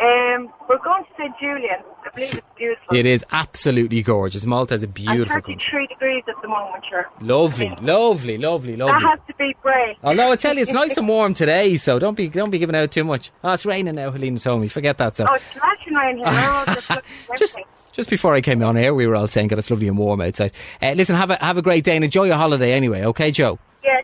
Um, 0.00 0.52
we're 0.68 0.78
going 0.78 1.04
to 1.04 1.10
St 1.18 1.32
Julian. 1.40 1.76
I 2.04 2.10
believe 2.14 2.34
it's 2.34 2.46
beautiful. 2.56 2.96
It 2.96 3.06
is 3.06 3.24
absolutely 3.30 4.02
gorgeous. 4.02 4.44
Malta 4.46 4.74
is 4.74 4.82
a 4.82 4.86
And 4.86 4.94
beautiful 4.94 5.40
country. 5.40 5.86
33 5.86 5.86
degrees 5.86 6.24
at 6.28 6.34
the 6.42 6.48
moment, 6.48 6.84
sure. 6.88 7.08
Lovely, 7.20 7.68
lovely, 7.80 8.38
lovely, 8.38 8.76
lovely. 8.76 9.00
That 9.02 9.02
has 9.02 9.18
to 9.28 9.34
be 9.34 9.54
brave. 9.62 9.96
Oh 10.02 10.12
no, 10.12 10.32
I 10.32 10.36
tell 10.36 10.54
you, 10.56 10.62
it's 10.62 10.72
nice 10.72 10.96
and 10.96 11.06
warm 11.16 11.34
today, 11.34 11.76
so 11.76 11.98
don't 11.98 12.16
be 12.16 12.28
don't 12.28 12.50
be 12.50 12.58
giving 12.58 12.74
out 12.74 12.90
too 12.90 13.04
much. 13.04 13.30
Oh, 13.44 13.52
it's 13.52 13.64
raining 13.66 13.94
now, 13.94 14.10
Helena 14.10 14.38
told 14.40 14.62
me. 14.62 14.68
Forget 14.68 14.98
that. 14.98 15.16
So 15.16 15.26
Oh, 15.28 15.34
it's 15.34 15.44
flashing 15.44 15.94
around 15.94 16.16
here. 16.18 16.74
Just 16.74 16.90
just 17.38 17.58
just 17.92 18.10
before 18.10 18.34
I 18.34 18.40
came 18.40 18.62
on 18.62 18.76
air, 18.76 18.94
we 18.94 19.06
were 19.06 19.14
all 19.14 19.28
saying 19.28 19.48
that 19.48 19.58
it's 19.58 19.70
lovely 19.70 19.86
and 19.88 19.98
warm 19.98 20.20
outside. 20.22 20.52
Uh, 20.80 20.92
listen, 20.92 21.14
have 21.14 21.30
a 21.30 21.36
have 21.36 21.58
a 21.58 21.62
great 21.62 21.84
day 21.84 21.94
and 21.96 22.04
enjoy 22.04 22.24
your 22.24 22.36
holiday 22.36 22.72
anyway. 22.72 23.04
Okay, 23.04 23.30
Joe. 23.30 23.58
Yeah. 23.84 24.00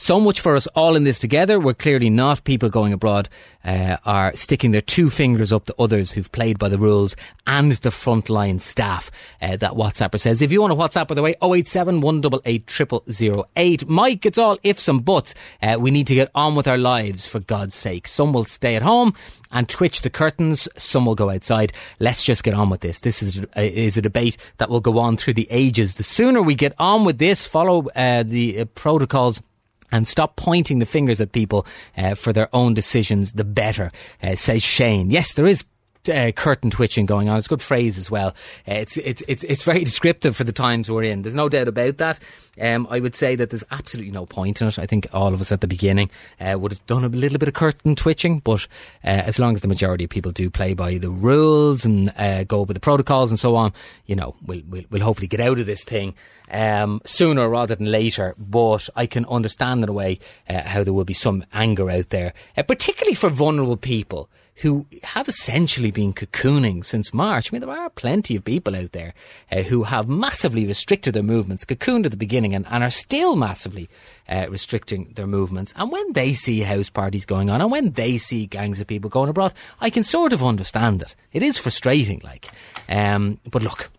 So 0.00 0.20
much 0.20 0.40
for 0.40 0.54
us 0.54 0.68
all 0.68 0.94
in 0.94 1.02
this 1.02 1.18
together. 1.18 1.58
We're 1.58 1.74
clearly 1.74 2.08
not 2.08 2.44
people 2.44 2.68
going 2.68 2.92
abroad 2.92 3.28
uh, 3.64 3.96
are 4.06 4.34
sticking 4.36 4.70
their 4.70 4.80
two 4.80 5.10
fingers 5.10 5.52
up 5.52 5.66
to 5.66 5.74
others 5.76 6.12
who've 6.12 6.30
played 6.30 6.56
by 6.56 6.68
the 6.68 6.78
rules 6.78 7.16
and 7.48 7.72
the 7.72 7.90
frontline 7.90 8.60
staff. 8.60 9.10
Uh, 9.42 9.56
that 9.56 9.72
WhatsApper 9.72 10.18
says. 10.18 10.40
If 10.40 10.52
you 10.52 10.60
want 10.60 10.70
to 10.70 10.76
WhatsApp 10.76 11.08
by 11.08 11.16
the 11.16 11.22
way, 11.22 11.34
087 11.42 12.00
188 12.00 13.44
0008. 13.56 13.88
Mike, 13.88 14.24
it's 14.24 14.38
all 14.38 14.56
ifs 14.62 14.86
and 14.86 15.04
buts. 15.04 15.34
Uh, 15.60 15.76
we 15.80 15.90
need 15.90 16.06
to 16.06 16.14
get 16.14 16.30
on 16.32 16.54
with 16.54 16.68
our 16.68 16.78
lives 16.78 17.26
for 17.26 17.40
God's 17.40 17.74
sake. 17.74 18.06
Some 18.06 18.32
will 18.32 18.44
stay 18.44 18.76
at 18.76 18.82
home 18.82 19.14
and 19.50 19.68
twitch 19.68 20.02
the 20.02 20.10
curtains. 20.10 20.68
Some 20.76 21.06
will 21.06 21.16
go 21.16 21.28
outside. 21.28 21.72
Let's 21.98 22.22
just 22.22 22.44
get 22.44 22.54
on 22.54 22.70
with 22.70 22.80
this. 22.82 23.00
This 23.00 23.20
is 23.20 23.44
a, 23.56 23.78
is 23.78 23.96
a 23.96 24.02
debate 24.02 24.36
that 24.58 24.70
will 24.70 24.80
go 24.80 24.98
on 24.98 25.16
through 25.16 25.34
the 25.34 25.48
ages. 25.50 25.96
The 25.96 26.04
sooner 26.04 26.40
we 26.40 26.54
get 26.54 26.74
on 26.78 27.04
with 27.04 27.18
this, 27.18 27.46
follow 27.46 27.88
uh, 27.96 28.22
the 28.22 28.60
uh, 28.60 28.64
protocols 28.66 29.42
and 29.90 30.06
stop 30.06 30.36
pointing 30.36 30.78
the 30.78 30.86
fingers 30.86 31.20
at 31.20 31.32
people 31.32 31.66
uh, 31.96 32.14
for 32.14 32.32
their 32.32 32.48
own 32.54 32.74
decisions, 32.74 33.32
the 33.32 33.44
better, 33.44 33.90
uh, 34.22 34.34
says 34.34 34.62
Shane. 34.62 35.10
Yes, 35.10 35.34
there 35.34 35.46
is. 35.46 35.64
Uh, 36.08 36.32
curtain 36.32 36.70
twitching 36.70 37.04
going 37.04 37.28
on. 37.28 37.36
It's 37.36 37.46
a 37.46 37.50
good 37.50 37.60
phrase 37.60 37.98
as 37.98 38.10
well. 38.10 38.28
Uh, 38.66 38.74
it's 38.74 38.96
it's 38.96 39.22
it's 39.28 39.44
it's 39.44 39.62
very 39.62 39.84
descriptive 39.84 40.36
for 40.36 40.44
the 40.44 40.52
times 40.52 40.90
we're 40.90 41.02
in. 41.02 41.22
There's 41.22 41.34
no 41.34 41.48
doubt 41.48 41.68
about 41.68 41.98
that. 41.98 42.18
Um, 42.60 42.86
I 42.90 43.00
would 43.00 43.14
say 43.14 43.36
that 43.36 43.50
there's 43.50 43.64
absolutely 43.70 44.12
no 44.12 44.26
point 44.26 44.60
in 44.60 44.68
it. 44.68 44.78
I 44.78 44.86
think 44.86 45.06
all 45.12 45.34
of 45.34 45.40
us 45.40 45.52
at 45.52 45.60
the 45.60 45.66
beginning 45.66 46.10
uh, 46.40 46.58
would 46.58 46.72
have 46.72 46.86
done 46.86 47.04
a 47.04 47.08
little 47.08 47.38
bit 47.38 47.48
of 47.48 47.54
curtain 47.54 47.94
twitching, 47.94 48.40
but 48.40 48.66
uh, 49.04 49.08
as 49.08 49.38
long 49.38 49.54
as 49.54 49.60
the 49.60 49.68
majority 49.68 50.04
of 50.04 50.10
people 50.10 50.32
do 50.32 50.50
play 50.50 50.74
by 50.74 50.98
the 50.98 51.10
rules 51.10 51.84
and 51.84 52.12
uh, 52.16 52.44
go 52.44 52.62
with 52.62 52.74
the 52.74 52.80
protocols 52.80 53.30
and 53.30 53.38
so 53.38 53.54
on, 53.54 53.72
you 54.06 54.16
know, 54.16 54.34
we'll 54.46 54.62
we'll, 54.68 54.84
we'll 54.90 55.02
hopefully 55.02 55.28
get 55.28 55.40
out 55.40 55.58
of 55.58 55.66
this 55.66 55.84
thing 55.84 56.14
um, 56.50 57.00
sooner 57.04 57.48
rather 57.48 57.74
than 57.74 57.90
later. 57.90 58.34
But 58.38 58.88
I 58.96 59.06
can 59.06 59.24
understand 59.26 59.82
in 59.82 59.88
a 59.88 59.92
way 59.92 60.18
uh, 60.48 60.62
how 60.62 60.84
there 60.84 60.94
will 60.94 61.04
be 61.04 61.14
some 61.14 61.44
anger 61.52 61.90
out 61.90 62.08
there, 62.08 62.32
particularly 62.56 63.14
for 63.14 63.28
vulnerable 63.28 63.76
people 63.76 64.28
who 64.58 64.86
have 65.04 65.28
essentially 65.28 65.90
been 65.90 66.12
cocooning 66.12 66.84
since 66.84 67.14
March. 67.14 67.52
I 67.52 67.54
mean, 67.54 67.60
there 67.60 67.76
are 67.76 67.90
plenty 67.90 68.34
of 68.34 68.44
people 68.44 68.74
out 68.74 68.92
there 68.92 69.14
uh, 69.52 69.62
who 69.62 69.84
have 69.84 70.08
massively 70.08 70.66
restricted 70.66 71.14
their 71.14 71.22
movements, 71.22 71.64
cocooned 71.64 72.04
at 72.06 72.10
the 72.10 72.16
beginning, 72.16 72.54
and, 72.54 72.66
and 72.68 72.82
are 72.82 72.90
still 72.90 73.36
massively 73.36 73.88
uh, 74.28 74.46
restricting 74.50 75.12
their 75.14 75.28
movements. 75.28 75.72
And 75.76 75.92
when 75.92 76.12
they 76.12 76.34
see 76.34 76.60
house 76.60 76.90
parties 76.90 77.24
going 77.24 77.50
on, 77.50 77.60
and 77.60 77.70
when 77.70 77.92
they 77.92 78.18
see 78.18 78.46
gangs 78.46 78.80
of 78.80 78.88
people 78.88 79.08
going 79.08 79.28
abroad, 79.28 79.54
I 79.80 79.90
can 79.90 80.02
sort 80.02 80.32
of 80.32 80.42
understand 80.42 81.02
it. 81.02 81.14
It 81.32 81.44
is 81.44 81.56
frustrating, 81.56 82.20
like. 82.24 82.48
Um, 82.88 83.38
but 83.48 83.62
look, 83.62 83.90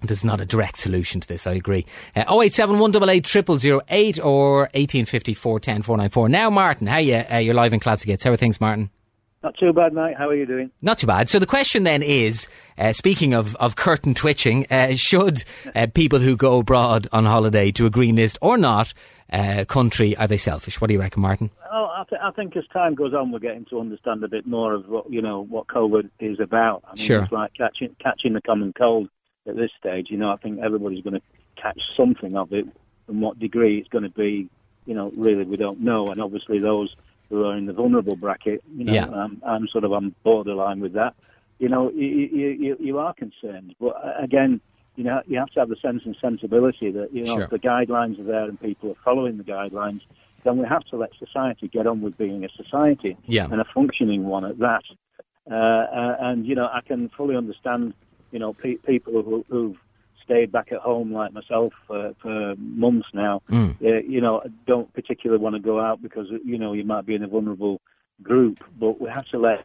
there's 0.00 0.24
not 0.24 0.40
a 0.40 0.46
direct 0.46 0.78
solution 0.78 1.20
to 1.22 1.26
this, 1.26 1.44
I 1.44 1.54
agree. 1.54 1.86
Uh, 2.14 2.24
087 2.28 2.78
188 2.78 3.26
0008 3.88 4.20
or 4.20 4.58
1850 4.74 5.34
410 5.34 5.82
494. 5.82 6.28
Now, 6.28 6.50
Martin, 6.50 6.86
how 6.86 6.98
you, 6.98 7.24
uh, 7.30 7.38
you're 7.38 7.54
live 7.54 7.72
in 7.72 7.80
Classic 7.80 8.08
Hits. 8.08 8.22
How 8.22 8.30
are 8.30 8.36
things, 8.36 8.60
Martin? 8.60 8.90
Not 9.44 9.58
too 9.58 9.74
bad, 9.74 9.92
mate. 9.92 10.16
How 10.16 10.30
are 10.30 10.34
you 10.34 10.46
doing? 10.46 10.70
Not 10.80 10.96
too 10.96 11.06
bad. 11.06 11.28
So 11.28 11.38
the 11.38 11.44
question 11.44 11.82
then 11.82 12.02
is, 12.02 12.48
uh, 12.78 12.94
speaking 12.94 13.34
of, 13.34 13.54
of 13.56 13.76
curtain 13.76 14.14
twitching, 14.14 14.66
uh, 14.70 14.94
should 14.94 15.44
uh, 15.74 15.86
people 15.92 16.18
who 16.18 16.34
go 16.34 16.60
abroad 16.60 17.08
on 17.12 17.26
holiday 17.26 17.70
to 17.72 17.84
a 17.84 17.90
green 17.90 18.16
list 18.16 18.38
or 18.40 18.56
not 18.56 18.94
uh, 19.30 19.66
country, 19.68 20.16
are 20.16 20.26
they 20.26 20.38
selfish? 20.38 20.80
What 20.80 20.86
do 20.88 20.94
you 20.94 21.00
reckon, 21.00 21.20
Martin? 21.20 21.50
Oh, 21.70 21.90
I, 21.94 22.04
th- 22.08 22.22
I 22.24 22.30
think 22.30 22.56
as 22.56 22.66
time 22.72 22.94
goes 22.94 23.12
on, 23.12 23.32
we're 23.32 23.38
getting 23.38 23.66
to 23.66 23.80
understand 23.80 24.24
a 24.24 24.28
bit 24.28 24.46
more 24.46 24.72
of 24.72 24.88
what 24.88 25.10
you 25.12 25.20
know 25.20 25.42
what 25.42 25.66
COVID 25.66 26.08
is 26.20 26.40
about. 26.40 26.82
I 26.86 26.94
mean, 26.94 27.04
Sure. 27.04 27.22
It's 27.24 27.32
like 27.32 27.52
catching 27.52 27.94
catching 28.02 28.32
the 28.32 28.40
common 28.40 28.72
cold 28.72 29.10
at 29.46 29.56
this 29.56 29.72
stage. 29.78 30.06
You 30.08 30.16
know, 30.16 30.30
I 30.30 30.36
think 30.36 30.60
everybody's 30.60 31.04
going 31.04 31.20
to 31.20 31.22
catch 31.60 31.80
something 31.96 32.34
of 32.34 32.50
it. 32.54 32.64
And 33.08 33.20
what 33.20 33.38
degree 33.38 33.76
it's 33.78 33.88
going 33.88 34.04
to 34.04 34.10
be, 34.10 34.48
you 34.86 34.94
know, 34.94 35.12
really 35.14 35.44
we 35.44 35.58
don't 35.58 35.80
know. 35.80 36.06
And 36.06 36.18
obviously 36.22 36.60
those 36.60 36.94
who 37.28 37.44
are 37.44 37.56
in 37.56 37.66
the 37.66 37.72
vulnerable 37.72 38.16
bracket, 38.16 38.62
you 38.76 38.84
know, 38.84 38.92
Yeah. 38.92 39.04
um, 39.06 39.42
I'm 39.46 39.66
sort 39.68 39.84
of 39.84 39.92
on 39.92 40.14
borderline 40.22 40.80
with 40.80 40.92
that. 40.94 41.14
You 41.58 41.68
know, 41.68 41.90
you, 41.90 42.06
you, 42.06 42.76
you, 42.80 42.98
are 42.98 43.14
concerned, 43.14 43.74
but 43.80 43.94
again, 44.18 44.60
you 44.96 45.04
know, 45.04 45.22
you 45.26 45.38
have 45.38 45.48
to 45.50 45.60
have 45.60 45.68
the 45.68 45.76
sense 45.76 46.02
and 46.04 46.16
sensibility 46.20 46.90
that 46.90 47.12
you 47.14 47.24
know 47.24 47.34
Sure. 47.34 47.44
if 47.44 47.50
the 47.50 47.58
guidelines 47.58 48.18
are 48.20 48.24
there 48.24 48.44
and 48.44 48.60
people 48.60 48.90
are 48.90 49.02
following 49.04 49.38
the 49.38 49.44
guidelines, 49.44 50.00
then 50.42 50.58
we 50.58 50.66
have 50.66 50.84
to 50.86 50.96
let 50.96 51.10
society 51.18 51.68
get 51.68 51.86
on 51.86 52.00
with 52.02 52.18
being 52.18 52.44
a 52.44 52.48
society 52.50 53.16
Yeah. 53.26 53.48
and 53.50 53.60
a 53.60 53.64
functioning 53.64 54.24
one 54.24 54.44
at 54.44 54.58
that. 54.58 54.82
Uh, 55.50 55.54
uh, 55.54 56.16
and 56.20 56.46
you 56.46 56.54
know, 56.54 56.68
I 56.72 56.80
can 56.80 57.08
fully 57.10 57.36
understand, 57.36 57.94
you 58.32 58.38
know, 58.38 58.52
pe- 58.52 58.76
people 58.76 59.22
who, 59.22 59.44
who've 59.48 59.76
stayed 60.24 60.50
back 60.50 60.72
at 60.72 60.78
home 60.78 61.12
like 61.12 61.32
myself 61.32 61.72
uh, 61.90 62.10
for 62.20 62.54
months 62.56 63.08
now. 63.12 63.42
Mm. 63.50 63.76
Uh, 63.82 64.00
you 64.08 64.20
know, 64.20 64.40
I 64.44 64.48
don't 64.66 64.92
particularly 64.94 65.42
want 65.42 65.54
to 65.54 65.60
go 65.60 65.80
out 65.80 66.02
because 66.02 66.26
you 66.44 66.58
know 66.58 66.72
you 66.72 66.84
might 66.84 67.06
be 67.06 67.14
in 67.14 67.22
a 67.22 67.28
vulnerable 67.28 67.80
group. 68.22 68.58
But 68.78 69.00
we 69.00 69.08
have 69.10 69.26
to 69.28 69.38
let 69.38 69.64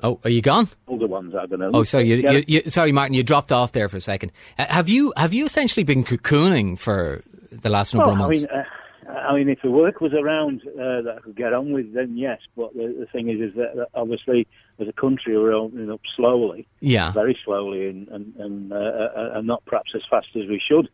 Oh, 0.00 0.20
are 0.22 0.30
you 0.30 0.42
gone? 0.42 0.68
older 0.86 1.08
ones, 1.08 1.34
I 1.34 1.46
don't 1.46 1.58
know. 1.58 1.70
Oh, 1.74 1.82
sorry, 1.82 2.08
you, 2.08 2.30
you, 2.30 2.44
you, 2.46 2.70
sorry, 2.70 2.92
Martin, 2.92 3.14
you 3.14 3.24
dropped 3.24 3.50
off 3.50 3.72
there 3.72 3.88
for 3.88 3.96
a 3.96 4.00
second. 4.00 4.30
Uh, 4.56 4.66
have 4.66 4.88
you 4.88 5.12
have 5.16 5.34
you 5.34 5.44
essentially 5.44 5.82
been 5.82 6.04
cocooning 6.04 6.78
for 6.78 7.24
the 7.50 7.68
last 7.68 7.94
number 7.94 8.06
Well, 8.12 8.14
of 8.14 8.20
I 8.20 8.26
months? 8.28 8.40
mean, 8.42 8.50
uh, 8.50 8.62
I 9.08 9.34
mean, 9.34 9.48
if 9.48 9.62
the 9.62 9.70
work 9.70 10.00
was 10.00 10.12
around 10.12 10.62
uh, 10.66 11.02
that 11.02 11.14
I 11.18 11.20
could 11.20 11.36
get 11.36 11.52
on 11.52 11.72
with, 11.72 11.92
then 11.94 12.16
yes. 12.16 12.40
But 12.56 12.74
the, 12.74 12.94
the 12.98 13.06
thing 13.06 13.28
is, 13.28 13.40
is 13.40 13.54
that, 13.56 13.74
that 13.76 13.88
obviously, 13.94 14.46
as 14.78 14.88
a 14.88 14.92
country, 14.92 15.36
we're 15.38 15.52
opening 15.52 15.90
up 15.90 16.00
slowly, 16.14 16.66
yeah, 16.80 17.12
very 17.12 17.38
slowly, 17.44 17.88
and 17.88 18.08
and, 18.08 18.36
and, 18.36 18.72
uh, 18.72 18.76
uh, 18.76 19.30
and 19.34 19.46
not 19.46 19.64
perhaps 19.64 19.92
as 19.94 20.02
fast 20.10 20.28
as 20.36 20.46
we 20.46 20.60
should 20.60 20.88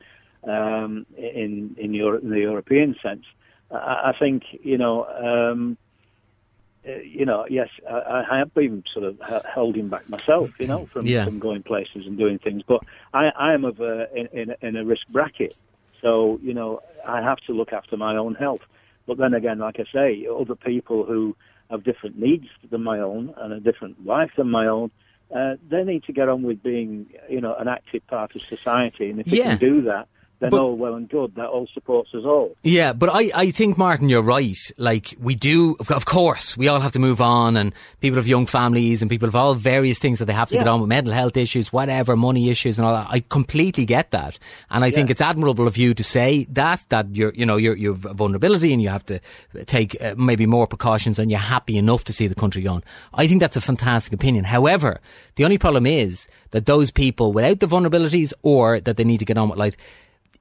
um, 0.44 1.06
in 1.16 1.74
in, 1.78 1.94
Europe, 1.94 2.22
in 2.22 2.30
the 2.30 2.40
European 2.40 2.94
sense. 3.02 3.24
I, 3.70 4.10
I 4.10 4.16
think 4.18 4.44
you 4.62 4.78
know. 4.78 5.06
Um, 5.06 5.76
uh, 6.86 6.98
you 6.98 7.24
know, 7.24 7.46
yes, 7.48 7.70
I, 7.90 8.26
I 8.30 8.38
have 8.38 8.52
been 8.52 8.84
sort 8.92 9.06
of 9.06 9.18
holding 9.46 9.88
back 9.88 10.06
myself, 10.06 10.50
you 10.58 10.66
know, 10.66 10.86
from, 10.92 11.06
Yeah. 11.06 11.24
from 11.24 11.38
going 11.38 11.62
places 11.62 12.06
and 12.06 12.18
doing 12.18 12.38
things. 12.38 12.62
But 12.62 12.82
I, 13.14 13.28
I 13.28 13.54
am 13.54 13.64
of 13.64 13.80
a, 13.80 14.06
in, 14.14 14.26
in, 14.38 14.54
in 14.60 14.76
a 14.76 14.84
risk 14.84 15.06
bracket, 15.08 15.56
So, 16.04 16.38
you 16.42 16.52
know, 16.52 16.82
I 17.08 17.22
have 17.22 17.38
to 17.46 17.54
look 17.54 17.72
after 17.72 17.96
my 17.96 18.14
own 18.14 18.34
health. 18.34 18.60
But 19.06 19.16
then 19.16 19.32
again, 19.32 19.58
like 19.58 19.80
I 19.80 19.84
say, 19.90 20.26
other 20.30 20.54
people 20.54 21.04
who 21.04 21.34
have 21.70 21.82
different 21.82 22.18
needs 22.18 22.46
than 22.70 22.82
my 22.82 23.00
own 23.00 23.32
and 23.38 23.54
a 23.54 23.58
different 23.58 24.04
life 24.04 24.32
than 24.36 24.50
my 24.50 24.66
own, 24.66 24.90
uh, 25.34 25.54
they 25.66 25.82
need 25.82 26.04
to 26.04 26.12
get 26.12 26.28
on 26.28 26.42
with 26.42 26.62
being, 26.62 27.06
you 27.30 27.40
know, 27.40 27.54
an 27.54 27.68
active 27.68 28.06
part 28.06 28.36
of 28.36 28.42
society. 28.42 29.08
And 29.08 29.18
if 29.20 29.26
they 29.26 29.38
can 29.38 29.58
do 29.58 29.80
that, 29.82 30.08
then 30.40 30.50
But- 30.50 30.60
all 30.60 30.76
well 30.76 30.94
and 30.94 31.08
good. 31.08 31.34
That 31.34 31.46
all 31.46 31.66
supports 31.74 32.10
us 32.14 32.24
all. 32.24 32.56
Yeah, 32.62 32.92
but 32.92 33.08
I, 33.12 33.30
I 33.34 33.50
think, 33.50 33.76
Martin, 33.76 34.08
you're 34.08 34.22
right. 34.22 34.56
Like, 34.78 35.16
we 35.18 35.34
do, 35.34 35.76
of- 35.88 36.06
course, 36.06 36.56
we 36.56 36.68
all 36.68 36.80
have 36.80 36.92
to 36.92 36.98
move 36.98 37.20
on, 37.20 37.56
and 37.56 37.72
people 38.00 38.16
have 38.16 38.26
young 38.28 38.46
families, 38.46 39.02
and 39.02 39.10
people 39.10 39.26
have 39.26 39.34
all 39.34 39.54
various 39.54 39.98
things 39.98 40.18
that 40.20 40.26
they 40.26 40.32
have 40.32 40.50
to 40.50 40.58
get 40.58 40.68
on 40.68 40.80
with 40.80 40.88
mental 40.88 41.12
health 41.12 41.36
issues, 41.36 41.72
whatever, 41.72 42.16
money 42.16 42.50
issues, 42.50 42.78
and 42.78 42.86
all 42.86 42.94
that. 42.94 43.08
I 43.10 43.20
completely 43.20 43.84
get 43.84 44.12
that. 44.12 44.38
And 44.70 44.84
I 44.84 44.90
think 44.90 45.10
it's 45.10 45.20
admirable 45.20 45.66
of 45.66 45.76
you 45.76 45.94
to 45.94 46.04
say 46.04 46.46
that, 46.50 46.84
that 46.90 47.16
you're, 47.16 47.32
you 47.34 47.44
know, 47.44 47.56
you're, 47.56 47.76
you've 47.76 48.04
a 48.04 48.14
vulnerability 48.14 48.72
and 48.72 48.82
you 48.82 48.88
have 48.88 49.04
to 49.06 49.20
take 49.66 50.00
uh, 50.00 50.14
maybe 50.16 50.46
more 50.46 50.66
precautions 50.66 51.18
and 51.18 51.30
you're 51.30 51.40
happy 51.40 51.76
enough 51.76 52.04
to 52.04 52.12
see 52.12 52.26
the 52.26 52.34
country 52.34 52.62
going. 52.62 52.82
I 53.12 53.26
think 53.26 53.40
that's 53.40 53.56
a 53.56 53.60
fantastic 53.60 54.12
opinion. 54.12 54.44
However, 54.44 55.00
the 55.36 55.44
only 55.44 55.58
problem 55.58 55.86
is 55.86 56.28
that 56.50 56.66
those 56.66 56.90
people 56.90 57.32
without 57.32 57.60
the 57.60 57.66
vulnerabilities 57.66 58.32
or 58.42 58.80
that 58.80 58.96
they 58.96 59.04
need 59.04 59.18
to 59.18 59.24
get 59.24 59.38
on 59.38 59.48
with 59.48 59.58
life, 59.58 59.76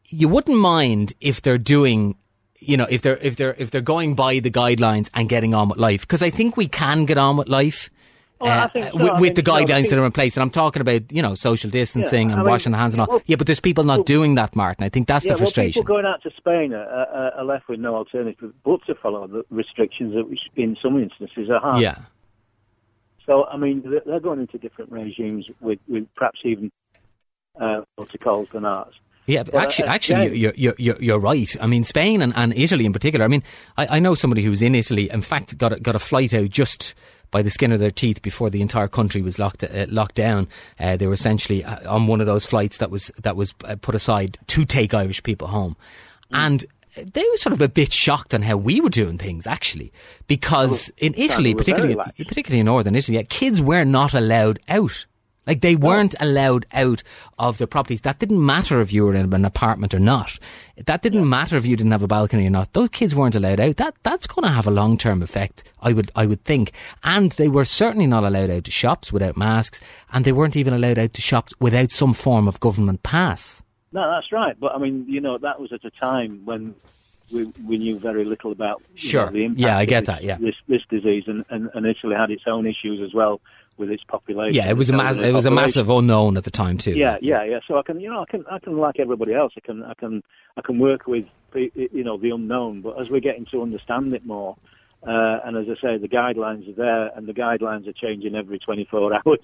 you 0.07 0.27
wouldn't 0.27 0.57
mind 0.59 1.13
if 1.21 1.41
they're 1.41 1.57
doing 1.57 2.15
you 2.59 2.77
know 2.77 2.87
if 2.89 3.01
they're 3.01 3.17
if 3.17 3.35
they're 3.35 3.55
if 3.57 3.71
they're 3.71 3.81
going 3.81 4.15
by 4.15 4.39
the 4.39 4.51
guidelines 4.51 5.09
and 5.13 5.27
getting 5.29 5.53
on 5.53 5.69
with 5.69 5.77
life. 5.77 6.01
Because 6.01 6.23
I 6.23 6.29
think 6.29 6.55
we 6.57 6.67
can 6.67 7.05
get 7.05 7.17
on 7.17 7.35
with 7.37 7.49
life 7.49 7.89
Well, 8.39 8.51
uh, 8.51 8.69
so. 8.73 8.97
with, 8.97 9.19
with 9.21 9.35
the 9.35 9.43
guidelines 9.43 9.65
think- 9.83 9.89
that 9.89 9.99
are 9.99 10.05
in 10.05 10.11
place. 10.11 10.35
And 10.37 10.41
I'm 10.43 10.49
talking 10.49 10.81
about 10.81 11.11
you 11.11 11.21
know 11.21 11.33
social 11.35 11.69
distancing 11.69 12.29
Yeah, 12.29 12.33
and 12.33 12.41
I 12.41 12.43
mean, 12.43 12.51
washing 12.51 12.71
the 12.71 12.77
hands 12.77 12.93
and 12.93 13.01
all. 13.01 13.07
well- 13.09 13.21
yeah 13.25 13.35
but 13.35 13.47
there's 13.47 13.59
people 13.59 13.83
not 13.83 14.05
doing 14.05 14.35
that 14.35 14.55
Martin. 14.55 14.83
I 14.85 14.89
think 14.89 15.07
that's 15.07 15.25
yeah, 15.25 15.33
the 15.33 15.39
frustration 15.39 15.79
well, 15.79 15.83
people 15.85 15.95
going 15.95 16.05
out 16.05 16.21
to 16.23 16.31
Spain 16.37 16.73
are, 16.73 16.83
are, 16.85 17.31
are 17.35 17.45
left 17.45 17.67
with 17.67 17.79
no 17.79 17.95
alternative 17.95 18.53
but 18.63 18.85
to 18.85 18.95
follow 18.95 19.27
the 19.27 19.43
restrictions 19.49 20.13
that, 20.15 20.29
which 20.29 20.41
in 20.55 20.77
some 20.81 21.01
instances 21.01 21.49
are 21.49 21.59
hard. 21.59 21.81
yeah. 21.81 21.97
So, 23.25 23.45
I 23.45 23.55
mean, 23.57 23.81
they're- 23.85 24.01
they're 24.05 24.19
going 24.19 24.41
into 24.41 24.57
different 24.57 24.91
regimes 24.91 25.47
with, 25.61 25.79
with 25.87 26.07
perhaps 26.15 26.39
even 26.43 26.71
uh, 27.59 27.81
protocols 27.97 28.49
than 28.51 28.65
ours. 28.65 28.93
Yeah, 29.25 29.43
but 29.43 29.55
actually, 29.55 29.87
uh, 29.87 29.93
actually, 29.93 30.27
yeah. 30.27 30.33
you're, 30.33 30.53
you're, 30.55 30.75
you're, 30.77 31.01
you're 31.01 31.19
right. 31.19 31.55
I 31.61 31.67
mean, 31.67 31.83
Spain 31.83 32.21
and, 32.21 32.33
and 32.35 32.53
Italy 32.53 32.85
in 32.85 32.93
particular. 32.93 33.23
I 33.23 33.29
mean, 33.29 33.43
I, 33.77 33.97
I 33.97 33.99
know 33.99 34.15
somebody 34.15 34.43
who 34.43 34.49
was 34.49 34.61
in 34.61 34.75
Italy. 34.75 35.09
In 35.09 35.21
fact, 35.21 35.57
got 35.57 35.73
a, 35.73 35.79
got 35.79 35.95
a 35.95 35.99
flight 35.99 36.33
out 36.33 36.49
just 36.49 36.93
by 37.31 37.41
the 37.41 37.49
skin 37.49 37.71
of 37.71 37.79
their 37.79 37.91
teeth 37.91 38.21
before 38.21 38.49
the 38.49 38.61
entire 38.61 38.87
country 38.87 39.21
was 39.21 39.39
locked 39.39 39.63
uh, 39.63 39.85
locked 39.89 40.15
down. 40.15 40.47
Uh, 40.79 40.95
they 40.95 41.07
were 41.07 41.13
essentially 41.13 41.63
uh, 41.63 41.91
on 41.91 42.07
one 42.07 42.21
of 42.21 42.27
those 42.27 42.45
flights 42.45 42.77
that 42.77 42.91
was 42.91 43.11
that 43.21 43.35
was 43.35 43.53
uh, 43.65 43.75
put 43.81 43.95
aside 43.95 44.37
to 44.47 44.63
take 44.63 44.93
Irish 44.93 45.21
people 45.23 45.47
home, 45.47 45.75
and. 46.31 46.65
They 46.95 47.23
were 47.23 47.37
sort 47.37 47.53
of 47.53 47.61
a 47.61 47.67
bit 47.67 47.91
shocked 47.91 48.35
on 48.35 48.43
how 48.43 48.55
we 48.55 48.79
were 48.79 48.87
doing 48.87 49.17
things, 49.17 49.47
actually, 49.47 49.91
because 50.27 50.91
in 50.99 51.15
Italy, 51.17 51.55
we 51.55 51.55
were 51.55 51.63
very 51.63 51.95
particularly 51.95 52.23
particularly 52.23 52.59
in 52.59 52.67
northern 52.67 52.93
Italy, 52.93 53.23
kids 53.29 53.59
were 53.63 53.83
not 53.83 54.13
allowed 54.13 54.59
out. 54.69 55.07
Like 55.45 55.61
they 55.61 55.75
weren't 55.75 56.15
allowed 56.19 56.65
out 56.73 57.03
of 57.37 57.57
their 57.57 57.67
properties. 57.67 58.01
That 58.01 58.19
didn't 58.19 58.45
matter 58.45 58.79
if 58.81 58.93
you 58.93 59.05
were 59.05 59.13
in 59.13 59.33
an 59.33 59.45
apartment 59.45 59.93
or 59.93 59.99
not. 59.99 60.39
That 60.85 61.01
didn't 61.01 61.27
matter 61.29 61.57
if 61.57 61.65
you 61.65 61.75
didn't 61.75 61.91
have 61.91 62.03
a 62.03 62.07
balcony 62.07 62.47
or 62.47 62.49
not. 62.49 62.73
Those 62.73 62.89
kids 62.89 63.13
weren't 63.13 63.35
allowed 63.35 63.59
out. 63.59 63.77
That 63.77 63.95
that's 64.03 64.27
going 64.27 64.43
to 64.43 64.53
have 64.53 64.67
a 64.67 64.71
long 64.71 64.97
term 64.97 65.21
effect. 65.21 65.63
I 65.81 65.93
would 65.93 66.11
I 66.15 66.25
would 66.25 66.43
think. 66.45 66.71
And 67.03 67.31
they 67.33 67.49
were 67.49 67.65
certainly 67.65 68.07
not 68.07 68.23
allowed 68.23 68.49
out 68.49 68.63
to 68.65 68.71
shops 68.71 69.11
without 69.11 69.37
masks, 69.37 69.81
and 70.11 70.23
they 70.23 70.31
weren't 70.31 70.55
even 70.55 70.73
allowed 70.73 70.97
out 70.97 71.13
to 71.13 71.21
shops 71.21 71.53
without 71.59 71.91
some 71.91 72.13
form 72.13 72.47
of 72.47 72.59
government 72.59 73.03
pass. 73.03 73.61
No, 73.91 74.09
that's 74.09 74.31
right. 74.31 74.59
But 74.59 74.73
I 74.73 74.79
mean, 74.79 75.05
you 75.07 75.21
know, 75.21 75.37
that 75.37 75.59
was 75.59 75.71
at 75.71 75.85
a 75.85 75.91
time 75.91 76.41
when 76.45 76.73
we, 77.33 77.45
we 77.65 77.77
knew 77.77 77.97
very 77.97 78.23
little 78.23 78.51
about 78.51 78.81
Sure. 78.95 79.25
know, 79.25 79.31
the 79.31 79.43
impact 79.45 79.59
Yeah, 79.61 79.77
I 79.77 79.81
of 79.83 79.89
get 79.89 79.99
this, 80.01 80.07
that, 80.07 80.23
yeah. 80.23 80.37
this 80.39 80.55
this 80.67 80.81
disease, 80.89 81.23
and, 81.27 81.43
and, 81.49 81.69
and 81.73 81.85
Italy 81.85 82.15
had 82.15 82.31
its 82.31 82.43
own 82.47 82.65
issues 82.65 83.01
as 83.01 83.13
well 83.13 83.41
with 83.77 83.89
its 83.89 84.03
population. 84.03 84.53
Yeah, 84.53 84.69
it 84.69 84.77
was 84.77 84.89
a 84.89 84.93
mass, 84.93 85.17
it 85.17 85.33
was 85.33 85.45
a 85.45 85.51
massive 85.51 85.89
unknown 85.89 86.37
at 86.37 86.43
the 86.43 86.51
time 86.51 86.77
too. 86.77 86.91
Yeah, 86.91 87.17
yeah, 87.21 87.43
yeah. 87.43 87.59
So 87.67 87.77
I 87.77 87.81
can, 87.81 87.99
you 87.99 88.09
know, 88.09 88.21
I 88.21 88.25
can, 88.25 88.45
I 88.49 88.59
can 88.59 88.77
like 88.77 88.99
everybody 88.99 89.33
else. 89.33 89.53
I 89.57 89.61
can, 89.61 89.83
I 89.83 89.95
can, 89.95 90.21
I 90.55 90.61
can 90.61 90.77
work 90.77 91.07
with, 91.07 91.25
you 91.55 92.03
know, 92.03 92.17
the 92.17 92.29
unknown. 92.29 92.81
But 92.81 93.01
as 93.01 93.09
we're 93.09 93.19
getting 93.19 93.45
to 93.47 93.63
understand 93.63 94.13
it 94.13 94.25
more, 94.25 94.55
uh, 95.07 95.39
and 95.45 95.57
as 95.57 95.65
I 95.69 95.81
say, 95.81 95.97
the 95.97 96.07
guidelines 96.07 96.69
are 96.69 96.73
there, 96.75 97.07
and 97.15 97.27
the 97.27 97.33
guidelines 97.33 97.87
are 97.87 97.93
changing 97.93 98.35
every 98.35 98.59
24 98.59 99.13
hours. 99.25 99.39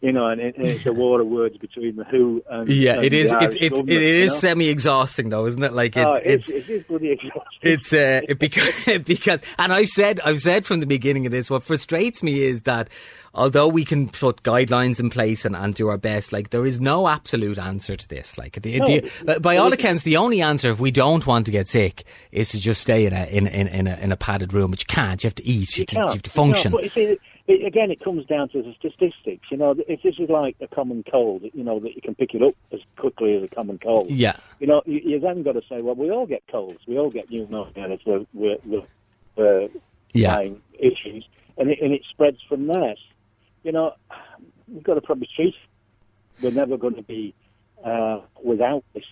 you 0.00 0.10
know, 0.12 0.26
and 0.26 0.40
it, 0.40 0.54
it's 0.58 0.84
a 0.86 0.92
war 0.92 1.20
of 1.20 1.28
words 1.28 1.56
between 1.58 1.96
the 1.96 2.04
WHO 2.04 2.42
and 2.50 2.68
Yeah, 2.68 2.94
and 2.94 3.04
it 3.04 3.12
is. 3.12 3.32
It, 3.32 3.56
it, 3.62 3.72
it 3.72 3.88
you 3.88 4.26
know? 4.26 4.32
semi-exhausting, 4.32 5.28
though, 5.28 5.46
isn't 5.46 5.62
it? 5.62 5.72
Like 5.72 5.96
it's 5.96 6.06
Oh, 6.16 6.20
it's 6.24 6.48
it 6.50 6.68
is 6.68 6.82
bloody 6.84 7.10
exhausting. 7.12 7.42
it's 7.62 7.92
uh, 7.92 8.20
it 8.28 8.38
because 8.38 8.84
because 9.06 9.42
and 9.58 9.72
I've 9.72 9.88
said 9.88 10.20
I've 10.24 10.40
said 10.40 10.66
from 10.66 10.80
the 10.80 10.86
beginning 10.86 11.24
of 11.26 11.32
this 11.32 11.48
what 11.50 11.62
frustrates 11.62 12.22
me 12.22 12.42
is 12.42 12.62
that 12.62 12.88
although 13.34 13.68
we 13.68 13.84
can 13.84 14.08
put 14.08 14.42
guidelines 14.42 15.00
in 15.00 15.08
place 15.10 15.44
and, 15.44 15.56
and 15.56 15.74
do 15.74 15.88
our 15.88 15.96
best 15.96 16.32
like 16.32 16.50
there 16.50 16.66
is 16.66 16.80
no 16.80 17.08
absolute 17.08 17.58
answer 17.58 17.96
to 17.96 18.08
this. 18.08 18.36
Like 18.38 18.60
the, 18.60 18.78
the, 18.80 19.10
uh, 19.26 19.38
by 19.38 19.56
all 19.56 19.72
accounts 19.72 20.02
the 20.02 20.16
only 20.18 20.42
answer 20.42 20.70
if 20.70 20.80
we 20.80 20.90
don't 20.90 21.26
want 21.26 21.46
to 21.46 21.52
get 21.52 21.66
sick 21.68 22.04
is 22.30 22.50
to 22.50 22.60
just 22.60 22.80
stay 22.82 23.06
in 23.06 23.12
a 23.12 23.24
in, 23.26 23.46
in, 23.46 23.68
in 23.68 23.86
a 23.86 23.96
in 23.96 24.12
a 24.12 24.16
padded 24.16 24.52
room 24.52 24.70
which 24.70 24.82
you 24.82 24.94
can't. 24.94 25.22
You 25.22 25.28
have 25.28 25.34
to 25.36 25.46
eat. 25.46 25.76
You, 25.78 25.82
have 25.82 25.86
to, 25.88 25.94
you 25.94 26.00
have 26.08 26.22
to 26.22 26.28
You 26.30 26.32
function. 26.32 26.72
you 26.82 26.88
see, 26.90 27.18
it, 27.48 27.66
again, 27.66 27.90
it 27.90 28.00
comes 28.00 28.24
down 28.26 28.48
to 28.50 28.62
the 28.62 28.72
statistics. 28.78 29.50
You 29.50 29.56
know, 29.56 29.74
if 29.88 30.02
this 30.02 30.14
is 30.18 30.28
like 30.28 30.56
a 30.60 30.68
common 30.68 31.02
cold, 31.10 31.42
you 31.54 31.64
know 31.64 31.80
that 31.80 31.94
you 31.94 32.00
can 32.02 32.14
pick 32.14 32.34
it 32.34 32.42
up 32.42 32.52
as 32.72 32.80
quickly 32.96 33.36
as 33.36 33.42
a 33.42 33.48
common 33.48 33.78
cold. 33.78 34.10
yeah. 34.10 34.36
You 34.60 34.68
know, 34.68 34.82
you, 34.86 35.00
you 35.04 35.18
then 35.20 35.42
got 35.42 35.52
to 35.52 35.62
say, 35.68 35.80
well, 35.82 35.94
we 35.96 36.10
all 36.10 36.26
get 36.26 36.42
colds, 36.48 36.78
we 36.86 36.98
all 36.98 37.10
get 37.10 37.30
pneumonia, 37.30 37.98
so 38.04 38.26
we're, 38.32 38.58
we're, 38.64 38.82
we're 39.36 39.68
Yeah. 40.12 40.50
issues, 40.78 41.26
and 41.58 41.70
it, 41.70 41.80
and 41.82 41.92
it 41.92 42.02
spreads 42.08 42.38
from 42.48 42.66
there. 42.68 42.94
You 43.62 43.72
know, 43.72 43.94
we've 44.68 44.82
got 44.82 44.94
to 44.94 45.00
probably 45.00 45.28
treat. 45.34 45.54
We're 46.42 46.50
never 46.50 46.76
going 46.76 46.96
to 46.96 47.02
be 47.02 47.34
uh, 47.84 48.20
without 48.42 48.84
this. 48.94 49.04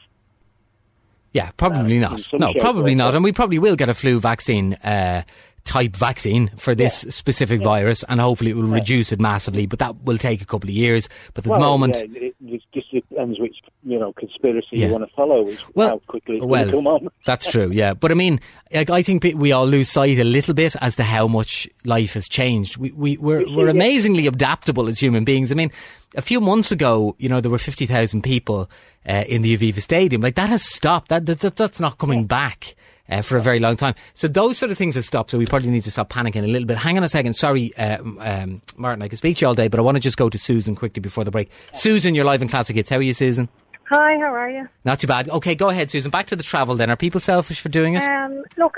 Yeah, 1.32 1.50
probably 1.56 1.96
in 1.96 2.00
not. 2.00 2.28
No, 2.32 2.52
probably 2.58 2.96
not. 2.96 3.14
And 3.14 3.22
we 3.22 3.32
probably 3.32 3.60
will 3.60 3.76
get 3.76 3.88
a 3.88 3.94
flu 3.94 4.18
vaccine 4.18 4.74
uh, 4.74 5.22
type 5.64 5.96
vaccine 5.96 6.51
for 6.57 6.75
this 6.75 7.01
specific 7.09 7.62
virus, 7.62 8.03
and 8.09 8.20
hopefully 8.20 8.51
it 8.51 8.57
will 8.57 8.64
reduce 8.64 9.12
it 9.12 9.20
massively. 9.20 9.66
But 9.66 9.79
that 9.79 10.03
will 10.05 10.18
take 10.18 10.42
a 10.42 10.46
couple 10.46 10.68
of 10.68 10.75
years. 10.75 11.09
But 11.35 11.46
at 11.46 11.51
well, 11.51 11.59
the 11.59 11.64
moment, 11.64 11.96
yeah, 11.96 12.29
it, 12.29 12.35
it 12.44 12.62
just 12.73 12.90
depends 12.90 13.38
which 13.38 13.57
you 13.85 13.99
know 13.99 14.12
conspiracy 14.12 14.79
Yeah. 14.79 14.87
you 14.87 14.92
want 14.92 15.09
to 15.09 15.14
follow. 15.14 15.46
Is 15.49 15.59
Well, 15.75 15.88
how 15.88 15.99
quickly 16.07 16.40
well, 16.40 16.70
come 16.70 16.87
on. 16.87 17.09
That's 17.25 17.51
true, 17.51 17.70
yeah. 17.73 17.94
But 18.01 18.11
I 18.11 18.14
mean, 18.14 18.40
like, 18.73 18.90
I 18.90 19.03
think 19.03 19.25
we 19.35 19.53
all 19.53 19.66
lose 19.66 19.88
sight 19.88 20.18
a 20.18 20.25
little 20.25 20.55
bit 20.55 20.77
as 20.81 20.96
to 20.96 21.05
how 21.05 21.29
much 21.29 21.68
life 21.85 22.14
has 22.14 22.29
changed. 22.29 22.77
We, 22.77 22.92
we, 22.92 23.16
we're, 23.16 23.44
we're 23.55 23.66
yeah. 23.66 23.70
amazingly 23.70 24.27
adaptable 24.27 24.88
as 24.88 24.99
human 24.99 25.25
beings. 25.25 25.51
I 25.53 25.55
mean, 25.55 25.70
a 26.14 26.23
few 26.23 26.40
months 26.40 26.73
ago, 26.73 27.14
you 27.18 27.29
know, 27.29 27.40
there 27.40 27.51
were 27.51 27.59
50,000 27.59 28.23
people 28.23 28.70
uh, 29.09 29.25
in 29.29 29.42
the 29.42 29.57
Aviva 29.57 29.81
Stadium. 29.81 30.23
Like, 30.23 30.37
that 30.37 30.49
has 30.49 30.62
stopped. 30.64 31.09
That, 31.09 31.27
that, 31.27 31.40
that 31.40 31.57
That's 31.57 31.81
not 31.81 31.99
coming 31.99 32.25
back. 32.25 32.75
Uh, 33.11 33.23
for 33.23 33.37
a 33.37 33.42
very 33.42 33.59
long 33.59 33.77
time. 33.77 33.94
So 34.14 34.29
those 34.29 34.57
sort 34.57 34.70
of 34.70 34.79
things 34.79 34.94
have 34.94 35.05
stopped. 35.05 35.31
So 35.31 35.38
we 35.38 35.44
probably 35.44 35.70
need 35.70 35.83
to 35.83 35.90
stop 35.90 36.11
panicking 36.11 36.44
a 36.44 36.46
little 36.46 36.66
bit. 36.66 36.77
Hang 36.77 36.96
on 36.96 37.03
a 37.03 37.09
second. 37.09 37.33
Sorry, 37.33 37.77
um, 37.77 38.18
um, 38.20 38.62
Martin, 38.77 39.03
I 39.03 39.09
could 39.09 39.18
speak 39.18 39.38
to 39.38 39.40
you 39.40 39.49
all 39.49 39.55
day, 39.55 39.66
but 39.66 39.81
I 39.81 39.83
want 39.83 39.96
to 39.96 40.01
just 40.01 40.16
go 40.16 40.31
to 40.31 40.38
Susan 40.38 40.77
quickly 40.77 41.01
before 41.01 41.25
the 41.25 41.33
break. 41.33 41.51
Susan, 41.75 42.14
you're 42.14 42.25
live 42.25 42.40
in 42.40 42.49
Classic 42.49 42.77
Hits. 42.77 42.88
How 42.88 42.99
are 42.99 43.03
you, 43.03 43.12
Susan? 43.12 43.49
Hi, 43.90 44.16
how 44.18 44.33
are 44.33 44.49
you? 44.49 44.68
Not 44.85 45.01
too 45.01 45.09
bad. 45.09 45.29
Okay, 45.29 45.57
go 45.57 45.68
ahead, 45.70 45.90
Susan. 45.90 46.12
Back 46.12 46.29
to 46.29 46.37
the 46.37 46.44
travel 46.44 46.77
then. 46.77 46.88
Are 46.88 46.96
people 46.96 47.20
selfish 47.20 47.61
for 47.61 47.68
doing 47.68 47.94
it? 47.94 48.03
Um, 48.05 48.44
look, 48.57 48.77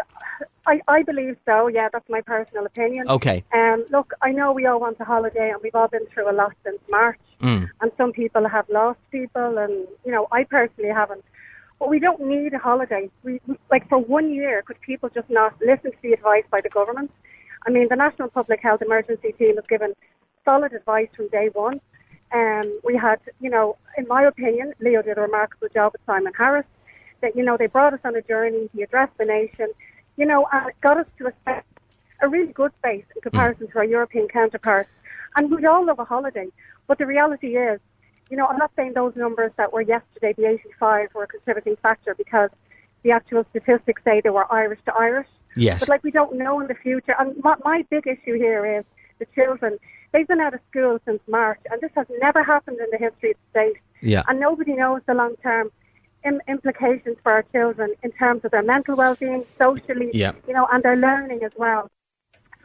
I, 0.67 0.81
I 0.89 1.03
believe 1.03 1.37
so. 1.45 1.67
Yeah, 1.67 1.91
that's 1.93 2.09
my 2.09 2.23
personal 2.23 2.65
opinion. 2.65 3.11
Okay. 3.11 3.45
Um, 3.53 3.85
look, 3.91 4.15
I 4.23 4.33
know 4.33 4.53
we 4.53 4.65
all 4.65 4.81
want 4.81 4.97
a 5.01 5.05
holiday, 5.05 5.51
and 5.51 5.61
we've 5.63 5.75
all 5.75 5.89
been 5.89 6.07
through 6.07 6.31
a 6.31 6.33
lot 6.33 6.55
since 6.65 6.79
March. 6.89 7.19
Mm. 7.43 7.69
And 7.83 7.93
some 7.99 8.13
people 8.13 8.49
have 8.49 8.67
lost 8.71 9.01
people, 9.11 9.59
and 9.59 9.87
you 10.07 10.13
know, 10.13 10.29
I 10.33 10.45
personally 10.45 10.91
haven't. 10.91 11.25
But 11.83 11.91
we 11.91 11.99
don't 11.99 12.21
need 12.21 12.55
a 12.55 12.59
holiday. 12.59 13.11
We 13.25 13.41
like 13.69 13.89
for 13.89 13.99
one 13.99 14.33
year, 14.33 14.63
could 14.63 14.81
people 14.83 15.09
just 15.09 15.29
not 15.29 15.61
listen 15.61 15.91
to 15.91 15.99
the 16.01 16.13
advice 16.13 16.45
by 16.49 16.61
the 16.61 16.69
government? 16.69 17.11
I 17.67 17.71
mean, 17.71 17.89
the 17.89 17.97
National 17.97 18.29
Public 18.29 18.61
Health 18.63 18.83
Emergency 18.83 19.33
Team 19.33 19.57
has 19.57 19.67
given 19.67 19.93
solid 20.49 20.75
advice 20.75 21.09
from 21.17 21.27
day 21.31 21.49
one. 21.53 21.81
Um, 22.33 22.79
we 22.85 22.95
had, 22.97 23.19
you 23.41 23.51
know, 23.51 23.79
in 23.99 24.07
my 24.07 24.23
opinion, 24.23 24.75
Leo 24.79 25.03
did 25.03 25.19
a 25.19 25.23
remarkable 25.23 25.67
job 25.75 25.91
with 25.91 26.03
Simon 26.07 26.33
Harris. 26.39 26.67
That 27.21 27.35
you 27.35 27.43
know, 27.43 27.57
they 27.57 27.67
brought 27.67 27.95
us 27.95 28.01
on 28.05 28.15
a 28.15 28.23
journey. 28.23 28.71
He 28.73 28.83
addressed 28.83 29.19
the 29.19 29.25
nation, 29.25 29.67
you 30.17 30.25
know, 30.25 30.47
and 30.53 30.69
it 30.69 30.81
got 30.83 30.99
us 30.99 31.09
to 31.19 31.33
a 31.49 31.63
a 32.21 32.29
really 32.29 32.53
good 32.53 32.71
space 32.79 33.07
in 33.17 33.23
comparison 33.23 33.67
to 33.73 33.79
our 33.79 33.85
European 33.85 34.29
counterparts. 34.29 34.91
And 35.35 35.51
we'd 35.51 35.65
all 35.65 35.85
love 35.85 35.99
a 35.99 36.05
holiday, 36.05 36.47
but 36.87 36.99
the 36.99 37.07
reality 37.07 37.57
is, 37.57 37.81
you 38.31 38.37
know, 38.37 38.47
I'm 38.47 38.57
not 38.59 38.71
saying 38.77 38.93
those 38.95 39.15
numbers 39.17 39.53
that 39.57 39.73
were 39.73 39.83
yesterday, 39.83 40.33
the 40.37 40.47
85, 40.47 41.15
were 41.15 41.25
a 41.25 41.27
contributing 41.27 41.77
factor 41.77 42.15
because 42.15 42.51
the 43.03 43.11
actual 43.11 43.45
statistics 43.51 44.03
say 44.05 44.21
they 44.21 44.31
were 44.31 44.51
Irish 44.53 44.81
to 44.87 44.95
Irish. 44.95 45.29
Yes. 45.57 45.81
But 45.81 45.89
like 45.89 46.03
we 46.05 46.11
don't 46.11 46.37
know 46.37 46.61
in 46.61 46.67
the 46.69 46.75
future. 46.75 47.15
And 47.19 47.37
my, 47.43 47.57
my 47.65 47.85
big 47.91 48.07
issue 48.07 48.35
here 48.35 48.65
is 48.79 48.85
the 49.19 49.27
children. 49.35 49.79
They've 50.13 50.27
been 50.29 50.41
out 50.41 50.55
of 50.55 50.61
school 50.71 50.99
since 51.05 51.21
March, 51.27 51.61
and 51.71 51.81
this 51.81 51.91
has 51.95 52.07
never 52.21 52.43
happened 52.43 52.79
in 52.79 52.87
the 52.91 52.99
history 52.99 53.33
of 53.33 53.37
the 53.53 53.61
state. 53.61 53.81
Yeah. 54.01 54.23
And 54.29 54.41
nobody 54.41 54.75
knows 54.75 55.03
the 55.07 55.15
long 55.15 55.37
term 55.43 55.71
Im- 56.25 56.41
implications 56.49 57.17
for 57.23 57.33
our 57.33 57.43
children 57.53 57.95
in 58.03 58.13
terms 58.13 58.45
of 58.45 58.53
their 58.53 58.63
mental 58.63 58.95
well-being, 58.97 59.45
socially, 59.61 60.11
Yeah. 60.15 60.33
you 60.47 60.55
know, 60.55 60.69
and 60.73 60.83
their 60.83 60.97
learning 60.97 61.43
as 61.43 61.53
well. 61.57 61.91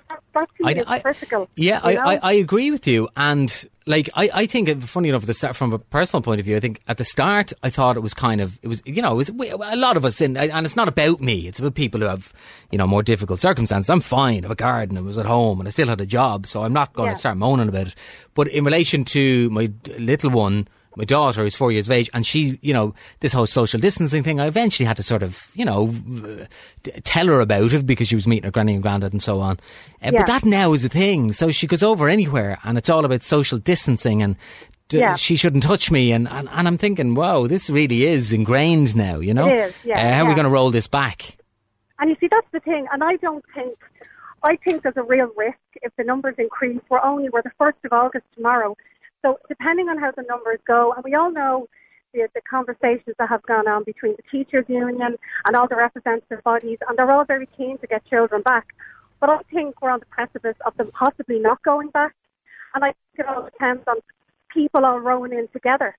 That, 0.10 0.20
that 0.34 0.50
to 0.58 0.66
me 0.66 0.84
I- 0.88 0.96
I- 0.96 1.00
critical. 1.00 1.50
Yeah, 1.56 1.80
I. 1.84 1.96
I, 1.98 2.20
I 2.24 2.32
agree 2.34 2.72
with 2.72 2.88
you. 2.88 3.10
And 3.18 3.54
like, 3.86 4.10
I, 4.16 4.30
I 4.34 4.46
think, 4.46 4.70
uh, 4.70 4.76
funny 4.82 5.10
enough, 5.10 5.26
the 5.26 5.34
start, 5.34 5.56
from 5.56 5.72
a 5.74 5.80
personal 5.80 6.22
point 6.22 6.40
of 6.42 6.46
view, 6.46 6.58
I 6.58 6.60
think 6.60 6.82
at 6.90 6.98
the 6.98 7.06
start, 7.06 7.54
I 7.64 7.70
thought 7.70 7.96
it 7.96 8.02
was 8.02 8.14
kind 8.14 8.42
of, 8.42 8.60
it 8.62 8.68
was, 8.68 8.82
you 8.86 9.02
know, 9.02 9.14
it 9.14 9.16
was 9.16 9.32
we- 9.32 9.50
a 9.50 9.76
lot 9.76 9.96
of 9.98 10.04
us 10.06 10.20
in, 10.22 10.36
and 10.38 10.66
it's 10.66 10.76
not 10.76 10.88
about 10.90 11.22
me. 11.22 11.48
It's 11.48 11.60
about 11.60 11.76
people 11.76 12.02
who 12.02 12.08
have, 12.08 12.34
you 12.72 12.78
know, 12.78 12.86
more 12.88 13.02
difficult 13.04 13.40
circumstances. 13.40 13.90
I'm 13.90 14.02
fine. 14.02 14.40
I 14.40 14.42
have 14.48 14.52
a 14.52 14.56
garden. 14.56 14.98
I 14.98 15.02
was 15.02 15.18
at 15.18 15.26
home 15.26 15.60
and 15.60 15.68
I 15.68 15.72
still 15.72 15.88
had 15.88 16.02
a 16.02 16.06
job. 16.06 16.48
So 16.48 16.64
I'm 16.64 16.74
not 16.74 16.94
going 16.94 17.10
to 17.12 17.16
start 17.16 17.38
moaning 17.38 17.70
about 17.70 17.88
it. 17.88 17.96
But 18.34 18.48
in 18.50 18.64
relation 18.66 19.06
to 19.06 19.50
my 19.52 19.72
little 19.98 20.32
one, 20.32 20.68
my 20.98 21.06
daughter 21.06 21.46
is 21.46 21.56
four 21.56 21.72
years 21.72 21.88
of 21.88 21.92
age, 21.94 22.10
and 22.14 22.26
she, 22.26 22.60
you 22.62 22.74
know, 22.74 22.94
this 23.22 23.32
whole 23.32 23.46
social 23.46 23.80
distancing 23.80 24.24
thing, 24.24 24.40
I 24.42 24.48
eventually 24.48 24.86
had 24.86 24.98
to 24.98 25.04
sort 25.04 25.24
of, 25.24 25.50
you 25.54 25.64
know, 25.64 25.94
tell 27.04 27.28
her 27.28 27.40
about 27.40 27.74
it 27.74 27.86
because 27.86 28.08
she 28.08 28.16
was 28.16 28.28
meeting 28.28 28.44
her 28.46 28.52
granny 28.52 28.74
and 28.74 28.82
granddad 28.82 29.14
and 29.14 29.22
so 29.22 29.40
on. 29.40 29.58
Uh, 30.04 30.10
Yeah. 30.12 30.12
But 30.18 30.28
that 30.28 30.46
now 30.46 30.74
is 30.74 30.84
a 30.84 30.90
thing. 30.90 31.32
So 31.32 31.52
she 31.52 31.68
goes 31.68 31.84
over 31.84 32.10
anywhere, 32.10 32.58
and 32.64 32.78
it's 32.78 32.90
all 32.90 33.06
about 33.06 33.22
social 33.22 33.58
distancing 33.58 34.22
and. 34.22 34.36
d- 34.90 35.00
Yeah. 35.00 35.16
She 35.16 35.36
shouldn't 35.36 35.64
touch 35.64 35.92
me, 35.92 36.12
and, 36.12 36.28
and, 36.30 36.48
and 36.50 36.68
I'm 36.68 36.78
thinking, 36.78 37.14
wow, 37.16 37.46
this 37.48 37.70
really 37.70 38.06
is 38.06 38.32
ingrained 38.34 38.96
now. 38.96 39.20
You 39.20 39.34
know, 39.34 39.46
It 39.48 39.54
is, 39.60 39.74
yeah, 39.84 40.00
Uh, 40.00 40.14
how 40.14 40.24
are 40.26 40.30
we 40.30 40.34
going 40.36 40.46
to 40.46 40.50
roll 40.50 40.72
this 40.72 40.88
back? 40.88 41.38
And 42.00 42.10
you 42.10 42.16
see, 42.20 42.28
that's 42.30 42.48
the 42.52 42.60
thing. 42.62 42.88
And 42.94 43.04
I 43.04 43.16
don't 43.18 43.44
think, 43.54 43.76
I 44.44 44.56
think 44.58 44.84
there's 44.84 44.96
a 44.98 45.04
real 45.04 45.30
risk 45.36 45.58
if 45.82 45.92
the 45.98 46.04
numbers 46.04 46.36
increase. 46.38 46.80
We're 46.90 47.02
only, 47.04 47.28
we're 47.30 47.42
the 47.42 47.52
1st 47.60 47.74
of 47.86 47.92
August 47.94 48.26
tomorrow. 48.36 48.78
So 49.28 49.38
depending 49.50 49.90
on 49.90 49.98
how 49.98 50.12
the 50.12 50.24
numbers 50.24 50.60
go, 50.66 50.94
and 50.94 51.04
we 51.04 51.14
all 51.14 51.32
know 51.32 51.68
the, 52.14 52.30
the 52.34 52.40
conversations 52.50 53.14
that 53.20 53.28
have 53.28 53.44
gone 53.44 53.68
on 53.68 53.84
between 53.84 54.16
the 54.16 54.24
teachers 54.32 54.64
union 54.70 55.18
and 55.46 55.56
all 55.56 55.68
the 55.68 55.76
representative 55.76 56.42
bodies, 56.46 56.78
and 56.88 56.98
they're 56.98 57.12
all 57.12 57.26
very 57.26 57.50
keen 57.58 57.78
to 57.80 57.88
get 57.88 58.06
children 58.06 58.42
back. 58.42 58.68
But 59.20 59.30
I 59.30 59.40
think 59.52 59.82
we're 59.82 59.90
on 59.90 60.00
the 60.00 60.06
precipice 60.06 60.56
of 60.66 60.78
them 60.78 60.92
possibly 60.92 61.40
not 61.40 61.62
going 61.64 61.90
back. 61.90 62.16
And 62.74 62.86
I 62.86 62.88
think 62.88 63.20
it 63.20 63.26
all 63.28 63.44
depends 63.44 63.84
on 63.86 63.98
people 64.54 64.86
all 64.86 65.00
rowing 65.00 65.34
in 65.34 65.50
together. 65.50 65.98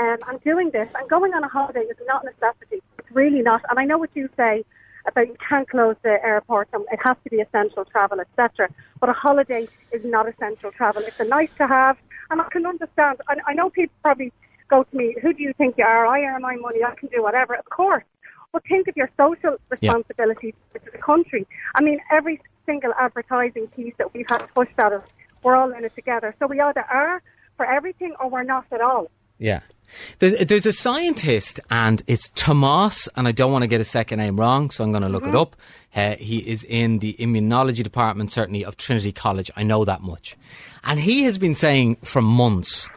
Um, 0.00 0.16
and 0.28 0.40
doing 0.42 0.70
this 0.70 0.88
and 0.98 1.10
going 1.10 1.34
on 1.34 1.44
a 1.44 1.48
holiday 1.48 1.80
is 1.80 1.96
not 2.06 2.22
a 2.22 2.26
necessity. 2.26 2.80
It's 2.98 3.10
really 3.10 3.42
not. 3.42 3.62
And 3.68 3.78
I 3.78 3.84
know 3.84 3.98
what 3.98 4.10
you 4.14 4.30
say 4.38 4.64
about 5.06 5.26
you 5.26 5.36
can't 5.46 5.68
close 5.68 5.96
the 6.02 6.24
airport 6.24 6.68
and 6.72 6.84
it 6.92 7.00
has 7.04 7.16
to 7.24 7.30
be 7.30 7.40
essential 7.40 7.84
travel, 7.84 8.20
etc. 8.20 8.68
But 9.00 9.10
a 9.10 9.12
holiday 9.12 9.68
is 9.92 10.02
not 10.04 10.28
essential 10.28 10.70
travel. 10.70 11.02
It's 11.04 11.20
a 11.20 11.24
nice 11.24 11.50
to 11.58 11.66
have, 11.66 11.98
and 12.30 12.40
I 12.40 12.44
can 12.50 12.66
understand. 12.66 13.20
I, 13.28 13.36
I 13.46 13.54
know 13.54 13.70
people 13.70 13.94
probably 14.02 14.32
go 14.68 14.84
to 14.84 14.96
me, 14.96 15.16
"Who 15.22 15.32
do 15.32 15.42
you 15.42 15.52
think 15.54 15.76
you 15.78 15.84
are? 15.84 16.06
I 16.06 16.22
earn 16.24 16.42
my 16.42 16.56
money. 16.56 16.82
I 16.84 16.94
can 16.94 17.08
do 17.08 17.22
whatever." 17.22 17.54
Of 17.54 17.68
course, 17.70 18.04
but 18.52 18.62
think 18.64 18.88
of 18.88 18.96
your 18.96 19.10
social 19.16 19.56
responsibility 19.68 20.54
to 20.74 20.80
the 20.92 20.98
country. 20.98 21.46
I 21.74 21.82
mean, 21.82 22.00
every 22.10 22.40
single 22.66 22.92
advertising 22.98 23.66
piece 23.68 23.94
that 23.98 24.12
we've 24.14 24.28
had 24.28 24.42
pushed 24.54 24.78
at 24.78 24.92
us, 24.92 25.06
we're 25.42 25.56
all 25.56 25.72
in 25.72 25.84
it 25.84 25.94
together. 25.94 26.34
So 26.38 26.46
we 26.46 26.60
either 26.60 26.82
are 26.82 27.22
for 27.56 27.66
everything 27.66 28.14
or 28.20 28.28
we're 28.30 28.42
not 28.42 28.66
at 28.72 28.80
all. 28.80 29.10
Yeah. 29.38 29.60
There's, 30.18 30.46
there's 30.46 30.66
a 30.66 30.72
scientist, 30.72 31.60
and 31.70 32.02
it's 32.06 32.30
Tomas, 32.34 33.08
and 33.16 33.28
I 33.28 33.32
don't 33.32 33.52
want 33.52 33.62
to 33.62 33.66
get 33.68 33.78
his 33.78 33.88
second 33.88 34.18
name 34.18 34.38
wrong, 34.38 34.70
so 34.70 34.84
I'm 34.84 34.90
going 34.92 35.02
to 35.02 35.08
look 35.08 35.26
it 35.26 35.34
up. 35.34 35.56
Uh, 35.94 36.16
he 36.16 36.38
is 36.38 36.64
in 36.64 36.98
the 37.00 37.14
immunology 37.18 37.82
department, 37.82 38.30
certainly, 38.30 38.64
of 38.64 38.76
Trinity 38.76 39.12
College. 39.12 39.50
I 39.56 39.62
know 39.62 39.84
that 39.84 40.02
much. 40.02 40.36
And 40.84 41.00
he 41.00 41.24
has 41.24 41.38
been 41.38 41.54
saying 41.54 41.96
for 42.02 42.22
months 42.22 42.88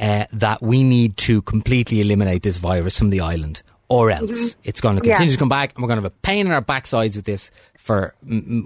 uh, 0.00 0.24
that 0.32 0.62
we 0.62 0.82
need 0.82 1.16
to 1.18 1.42
completely 1.42 2.00
eliminate 2.00 2.42
this 2.42 2.56
virus 2.56 2.98
from 2.98 3.10
the 3.10 3.20
island, 3.20 3.62
or 3.88 4.10
else 4.10 4.56
it's 4.64 4.80
going 4.80 4.96
to 5.00 5.06
Yeah. 5.06 5.14
continue 5.14 5.32
to 5.32 5.38
come 5.38 5.48
back, 5.48 5.74
and 5.74 5.82
we're 5.82 5.88
going 5.88 5.96
to 5.98 6.02
have 6.02 6.12
a 6.12 6.16
pain 6.22 6.46
in 6.46 6.52
our 6.52 6.62
backsides 6.62 7.16
with 7.16 7.24
this 7.24 7.50
for 7.78 8.14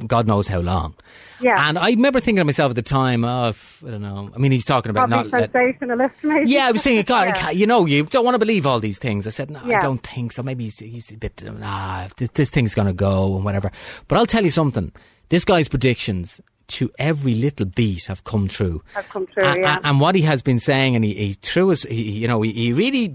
God 0.09 0.27
knows 0.27 0.49
how 0.49 0.59
long. 0.59 0.95
Yeah. 1.41 1.69
And 1.69 1.79
I 1.79 1.91
remember 1.91 2.19
thinking 2.19 2.41
to 2.41 2.45
myself 2.45 2.71
at 2.71 2.75
the 2.77 2.83
time, 2.83 3.25
oh, 3.25 3.53
I 3.87 3.91
don't 3.91 4.03
know. 4.03 4.31
I 4.35 4.39
mean, 4.39 4.51
he's 4.51 4.65
talking 4.65 4.91
about 4.91 5.09
Probably 5.09 5.31
not. 5.31 5.41
sensationalist, 5.53 6.15
maybe. 6.25 6.51
yeah, 6.51 6.67
I 6.67 6.73
was 6.73 6.83
thinking, 6.83 7.05
God, 7.05 7.23
I 7.23 7.27
Yeah. 7.29 7.33
can't- 7.35 7.57
you 7.57 7.67
know, 7.67 7.87
you 7.87 8.03
don't 8.05 8.25
want 8.25 8.35
to 8.35 8.41
believe 8.41 8.67
all 8.67 8.81
these 8.81 8.99
things. 8.99 9.27
I 9.29 9.31
said, 9.31 9.51
no, 9.51 9.61
I 9.65 9.79
don't 9.81 10.05
think 10.05 10.33
so. 10.33 10.43
Maybe 10.43 10.65
he's, 10.65 10.79
he's 10.81 11.13
a 11.13 11.17
bit, 11.17 11.43
nah, 11.45 12.09
this, 12.17 12.31
this 12.31 12.51
thing's 12.51 12.75
going 12.75 12.89
to 12.89 12.93
go 12.93 13.37
and 13.37 13.45
whatever. 13.45 13.71
But 14.09 14.19
I'll 14.19 14.27
tell 14.27 14.43
you 14.45 14.51
something. 14.51 14.91
This 15.29 15.45
guy's 15.45 15.69
predictions 15.69 16.41
to 16.73 16.91
every 16.99 17.35
little 17.35 17.67
beat 17.67 18.05
have 18.07 18.25
come 18.25 18.49
true. 18.49 18.83
Have 18.95 19.09
come 19.09 19.27
true, 19.27 19.43
A- 19.45 19.53
a- 19.55 19.59
yeah. 19.61 19.79
And 19.85 20.01
what 20.01 20.15
he 20.15 20.23
has 20.23 20.43
been 20.43 20.59
saying, 20.59 20.97
and 20.97 21.05
he, 21.05 21.15
he 21.15 21.33
threw 21.35 21.69
his, 21.69 21.83
he, 21.85 22.11
you 22.13 22.29
know, 22.29 22.43
he, 22.43 22.53
he 22.53 22.73
really 22.73 23.07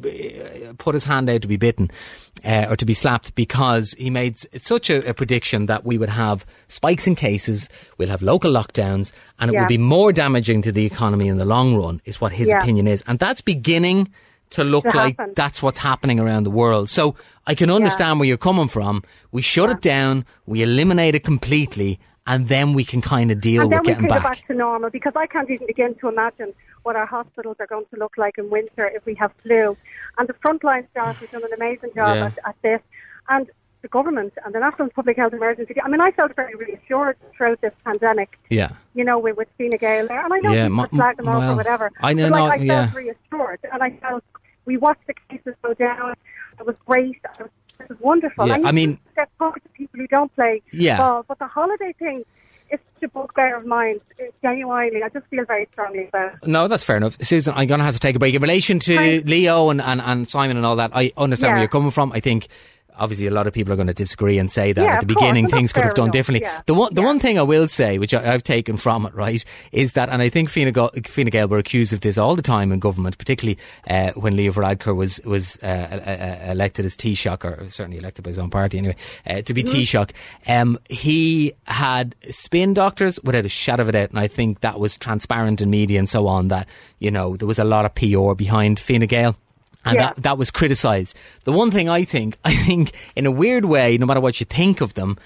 uh, 0.68 0.74
put 0.78 0.94
his 0.94 1.04
hand 1.06 1.30
out 1.30 1.42
to 1.42 1.48
be 1.48 1.58
bitten 1.58 1.90
uh, 2.46 2.68
or 2.70 2.76
to 2.76 2.86
be 2.86 2.94
slapped 2.94 3.34
because 3.36 3.94
he 3.98 4.10
made 4.10 4.38
such 4.62 4.90
a, 4.90 5.10
a 5.10 5.14
prediction 5.14 5.66
that 5.68 5.86
we 5.86 5.98
would 5.98 6.10
have 6.10 6.46
spikes 6.68 7.08
in 7.08 7.16
cases, 7.16 7.70
we'll 7.98 8.10
have 8.10 8.22
local 8.22 8.52
lockdowns, 8.52 9.12
and 9.40 9.50
it 9.50 9.54
Yeah. 9.54 9.62
will 9.62 9.68
be 9.68 9.78
more 9.78 10.12
damaging 10.14 10.62
to 10.64 10.72
the 10.72 10.86
economy 10.86 11.28
in 11.28 11.38
the 11.38 11.46
long 11.46 11.76
run, 11.76 12.02
is 12.06 12.20
what 12.22 12.32
his 12.32 12.50
Yeah. 12.50 12.60
opinion 12.62 12.88
is. 12.88 13.04
And 13.08 13.20
that's 13.20 13.42
beginning 13.42 14.10
to 14.52 14.64
look 14.64 14.86
To 14.86 14.96
like 14.96 15.18
happen. 15.18 15.34
that's 15.36 15.62
what's 15.62 15.80
happening 15.80 16.22
around 16.22 16.44
the 16.46 16.50
world. 16.52 16.90
So 16.90 17.16
I 17.46 17.54
can 17.54 17.70
understand 17.70 18.18
where 18.20 18.28
you're 18.30 18.38
coming 18.38 18.70
from. 18.70 19.04
We 19.34 19.42
shut 19.42 19.70
it 19.70 19.82
down, 19.82 20.26
we 20.46 20.62
eliminate 20.64 21.16
it 21.16 21.26
completely, 21.26 22.00
and 22.28 22.48
then 22.48 22.74
we 22.74 22.84
can 22.86 23.02
kind 23.02 23.32
of 23.32 23.40
deal 23.42 23.64
and 23.64 23.72
then 23.72 23.80
with 23.80 23.88
we 23.88 23.94
getting 23.94 24.08
can 24.08 24.10
back. 24.10 24.24
go 24.24 24.30
back 24.30 24.48
to 24.48 24.54
normal 24.54 24.90
because 24.90 25.14
I 25.16 25.26
can't 25.28 25.50
even 25.50 25.68
begin 25.68 25.96
to 25.96 26.10
imagine 26.10 26.54
what 26.84 26.96
our 26.96 27.06
hospitals 27.06 27.58
are 27.60 27.68
going 27.68 27.86
to 27.94 28.00
look 28.00 28.18
like 28.18 28.38
in 28.38 28.50
winter 28.50 28.86
if 28.88 29.06
we 29.06 29.16
have 29.16 29.32
flu. 29.44 29.76
And 30.18 30.28
the 30.28 30.34
frontline 30.34 30.90
staff 30.92 31.18
have 31.18 31.32
done 31.32 31.44
an 31.44 31.54
amazing 31.54 31.92
job 31.96 32.16
Yeah. 32.16 32.26
at, 32.28 32.38
at 32.46 32.56
this. 32.62 32.82
And 33.30 33.50
the 33.82 33.88
government 33.90 34.34
and 34.44 34.56
the 34.56 34.60
National 34.60 34.90
Public 34.90 35.18
Health 35.18 35.34
Emergency. 35.34 35.76
I 35.84 35.88
mean, 35.88 36.02
I 36.02 36.12
felt 36.12 36.36
very 36.36 36.56
reassured 36.56 37.16
throughout 37.36 37.62
this 37.62 37.74
pandemic. 37.86 38.38
Yeah. 38.50 38.72
You 38.96 39.04
know, 39.04 39.20
with, 39.20 39.38
with 39.38 39.48
Fine 39.58 39.78
Gael 39.80 40.08
there, 40.08 40.24
and 40.24 40.34
I 40.34 40.40
know 40.40 40.52
Yeah, 40.52 40.64
people 40.66 40.76
my- 40.78 40.88
flag 40.88 41.18
them 41.18 41.28
off 41.28 41.38
well, 41.40 41.54
or 41.54 41.56
whatever. 41.56 41.92
I 42.02 42.14
know- 42.14 42.30
but 42.32 42.40
like, 42.40 42.62
no, 42.62 42.76
I 42.76 42.86
felt 42.88 42.94
yeah. 42.94 42.98
reassured, 42.98 43.60
and 43.72 43.84
I 43.84 43.92
felt 43.92 44.24
we 44.66 44.78
watched 44.78 45.06
the 45.08 45.14
cases 45.30 45.54
go 45.62 45.74
down. 45.76 46.16
It 46.60 46.66
was 46.66 46.76
great. 46.88 47.18
It 47.40 47.44
was, 47.44 47.50
was 47.90 48.00
wonderful. 48.00 48.48
Yeah, 48.48 48.58
you 48.58 48.66
I 48.66 48.72
mean- 48.72 49.00
get 49.16 49.30
talking 49.40 49.62
to 49.64 49.70
people 49.70 50.00
who 50.00 50.08
don't 50.08 50.34
play 50.36 50.62
Yeah. 50.72 50.98
ball, 50.98 51.26
but 51.28 51.40
the 51.40 51.48
holiday 51.48 51.94
thing 51.98 52.24
is 52.72 52.80
such 52.96 53.04
a 53.04 53.08
bugbear 53.10 53.56
of 53.58 53.66
mine. 53.66 54.00
It, 54.18 54.34
genuinely, 54.42 55.02
I 55.04 55.10
just 55.10 55.26
feel 55.28 55.46
very 55.46 55.68
strongly 55.72 56.08
about 56.08 56.34
it. 56.44 56.48
No, 56.48 56.68
that's 56.68 56.84
fair 56.84 56.98
enough. 56.98 57.18
Susan, 57.22 57.54
I'm 57.56 57.68
going 57.68 57.80
to 57.80 57.86
have 57.86 57.94
to 57.94 58.00
take 58.00 58.16
a 58.16 58.20
break. 58.20 58.36
In 58.36 58.42
relation 58.42 58.80
to 58.80 58.96
Thanks. 58.96 59.30
Leo 59.30 59.70
and, 59.70 59.82
and, 59.82 60.02
and 60.02 60.28
Simon 60.28 60.58
and 60.58 60.66
all 60.66 60.76
that, 60.78 60.92
I 60.94 61.14
understand 61.18 61.54
where 61.54 61.60
you're 61.62 61.68
coming 61.70 61.92
from. 61.92 62.12
I 62.12 62.20
think 62.20 62.48
obviously 63.00 63.28
a 63.28 63.32
lot 63.32 63.48
of 63.48 63.54
people 63.54 63.72
are 63.74 63.76
going 63.76 63.88
to 63.88 63.94
disagree 63.94 64.38
and 64.38 64.50
say 64.52 64.74
that 64.74 64.82
Yeah, 64.84 64.94
at 64.96 65.02
the 65.02 65.06
of 65.06 65.16
course, 65.16 65.26
beginning 65.26 65.48
things 65.48 65.72
could 65.74 65.84
have 65.84 65.94
done 65.96 66.12
differently. 66.12 66.46
yeah. 66.46 66.62
The 66.66 66.74
one 66.74 66.94
the 66.94 67.02
Yeah. 67.02 67.08
one 67.08 67.20
thing 67.20 67.38
I 67.40 67.44
will 67.44 67.68
say, 67.68 67.98
which 68.00 68.14
I, 68.14 68.34
I've 68.34 68.44
taken 68.44 68.78
from 68.78 69.06
it, 69.06 69.14
right, 69.14 69.44
is 69.72 69.94
that, 69.94 70.10
and 70.10 70.22
I 70.22 70.30
think 70.30 70.50
Fine 70.50 70.72
Gael, 70.72 70.92
Fine 71.06 71.28
Gael 71.28 71.48
were 71.48 71.58
accused 71.58 71.94
of 71.94 72.02
this 72.02 72.18
all 72.18 72.36
the 72.36 72.42
time 72.42 72.72
in 72.72 72.80
government, 72.80 73.18
particularly 73.18 73.58
uh, 73.90 74.12
when 74.14 74.36
Leo 74.36 74.52
Varadkar 74.52 74.96
was 74.96 75.20
was 75.26 75.58
uh, 75.64 75.66
uh, 75.66 76.10
uh, 76.48 76.52
elected 76.52 76.86
as 76.86 76.96
Taoiseach, 76.98 77.44
or 77.46 77.70
certainly 77.70 77.98
elected 77.98 78.24
by 78.24 78.30
his 78.32 78.40
own 78.40 78.50
party 78.50 78.78
anyway, 78.78 78.96
uh, 79.26 79.42
to 79.42 79.54
be 79.54 79.64
Mm-hmm. 79.64 79.78
Taoiseach. 79.78 80.12
Um, 80.48 80.78
he 80.90 81.54
had 81.66 82.16
spin 82.30 82.74
doctors 82.74 83.20
without 83.24 83.46
a 83.46 83.50
shadow 83.50 83.84
of 83.84 83.90
a 83.90 83.92
doubt, 83.94 84.10
and 84.12 84.20
I 84.20 84.28
think 84.28 84.62
that 84.62 84.80
was 84.80 84.98
transparent 84.98 85.62
in 85.62 85.70
media 85.70 86.00
and 86.00 86.08
so 86.10 86.28
on. 86.28 86.48
That 86.50 86.68
you 87.00 87.12
know 87.12 87.36
there 87.38 87.48
was 87.48 87.60
a 87.60 87.64
lot 87.64 87.86
of 87.86 87.94
PR 87.96 88.34
behind 88.34 88.80
Fine 88.80 89.06
Gael 89.08 89.36
and 89.88 89.96
Yeah. 89.96 90.08
that, 90.14 90.24
that 90.24 90.38
was 90.38 90.52
criticised. 90.52 91.16
The 91.46 91.52
one 91.52 91.72
thing 91.72 91.90
I 91.90 92.04
think, 92.04 92.38
I 92.46 92.56
think 92.56 92.92
in 93.16 93.26
a 93.26 93.32
weird 93.32 93.66
way, 93.66 93.98
no 93.98 94.06
matter 94.06 94.20
what 94.22 94.40
you 94.40 94.46
think 94.46 94.82
of 94.82 94.94
them, 94.94 95.18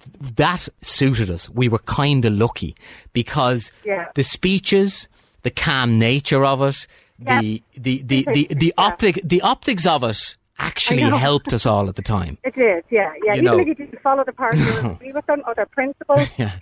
th- 0.00 0.34
that 0.36 0.68
suited 0.80 1.30
us. 1.30 1.48
We 1.50 1.68
were 1.68 1.78
kind 1.80 2.24
of 2.24 2.32
lucky 2.32 2.74
because 3.12 3.70
Yeah. 3.84 4.06
the 4.14 4.22
speeches, 4.22 5.08
the 5.42 5.50
calm 5.50 5.98
nature 5.98 6.44
of 6.44 6.62
it, 6.62 6.86
Yeah. 7.18 7.40
the, 7.40 7.62
the, 7.76 8.02
the, 8.02 8.26
the, 8.32 8.46
the, 8.50 8.66
Yeah. 8.66 8.72
optic, 8.86 9.20
the 9.24 9.40
optics 9.42 9.86
of 9.86 10.02
it 10.04 10.36
actually 10.60 11.02
helped 11.02 11.52
us 11.52 11.64
all 11.66 11.88
at 11.88 11.94
the 11.94 12.02
time. 12.02 12.36
It 12.44 12.54
did, 12.54 12.82
yeah, 12.90 13.12
yeah. 13.24 13.34
You 13.34 13.42
Even 13.42 13.44
know- 13.44 13.58
if 13.60 13.66
you 13.68 13.74
didn't 13.76 14.00
follow 14.02 14.24
the 14.24 14.32
party 14.32 14.60
or 14.60 14.92
agree 14.92 15.12
with 15.12 15.26
them 15.26 15.42
or 15.46 15.54
their 15.54 15.66
principles, 15.66 16.28
Yeah. 16.36 16.52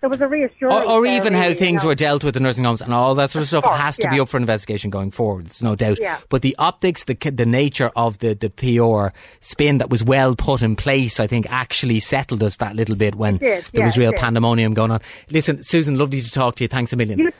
There 0.00 0.10
was 0.10 0.20
a 0.20 0.28
reassurance. 0.28 0.86
Or, 0.86 1.00
or 1.00 1.06
even 1.06 1.34
how 1.34 1.52
things 1.54 1.82
know. 1.82 1.88
were 1.88 1.94
dealt 1.94 2.22
with 2.22 2.36
in 2.36 2.42
nursing 2.42 2.64
homes 2.64 2.82
and 2.82 2.94
all 2.94 3.14
that 3.16 3.30
sort 3.30 3.42
of 3.42 3.48
stuff 3.48 3.64
course, 3.64 3.80
has 3.80 3.96
to 3.98 4.08
be 4.08 4.20
up 4.20 4.28
for 4.28 4.36
investigation 4.36 4.90
going 4.90 5.10
forward. 5.10 5.46
There's 5.46 5.62
no 5.62 5.74
doubt. 5.74 5.98
Yeah. 6.00 6.18
But 6.28 6.42
the 6.42 6.54
optics, 6.58 7.04
the 7.04 7.14
the 7.14 7.46
nature 7.46 7.90
of 7.96 8.18
the, 8.18 8.34
the 8.34 8.50
PR 8.50 9.16
spin 9.40 9.78
that 9.78 9.90
was 9.90 10.04
well 10.04 10.36
put 10.36 10.62
in 10.62 10.76
place, 10.76 11.18
I 11.18 11.26
think 11.26 11.50
actually 11.50 12.00
settled 12.00 12.42
us 12.42 12.56
that 12.58 12.76
little 12.76 12.96
bit 12.96 13.14
when 13.14 13.38
did, 13.38 13.64
there 13.66 13.80
yeah, 13.80 13.84
was 13.84 13.98
real 13.98 14.12
pandemonium 14.12 14.74
going 14.74 14.90
on. 14.90 15.00
Listen, 15.30 15.62
Susan, 15.62 15.98
lovely 15.98 16.20
to 16.20 16.30
talk 16.30 16.56
to 16.56 16.64
you. 16.64 16.68
Thanks 16.68 16.92
a 16.92 16.96
million. 16.96 17.18
You. 17.18 17.32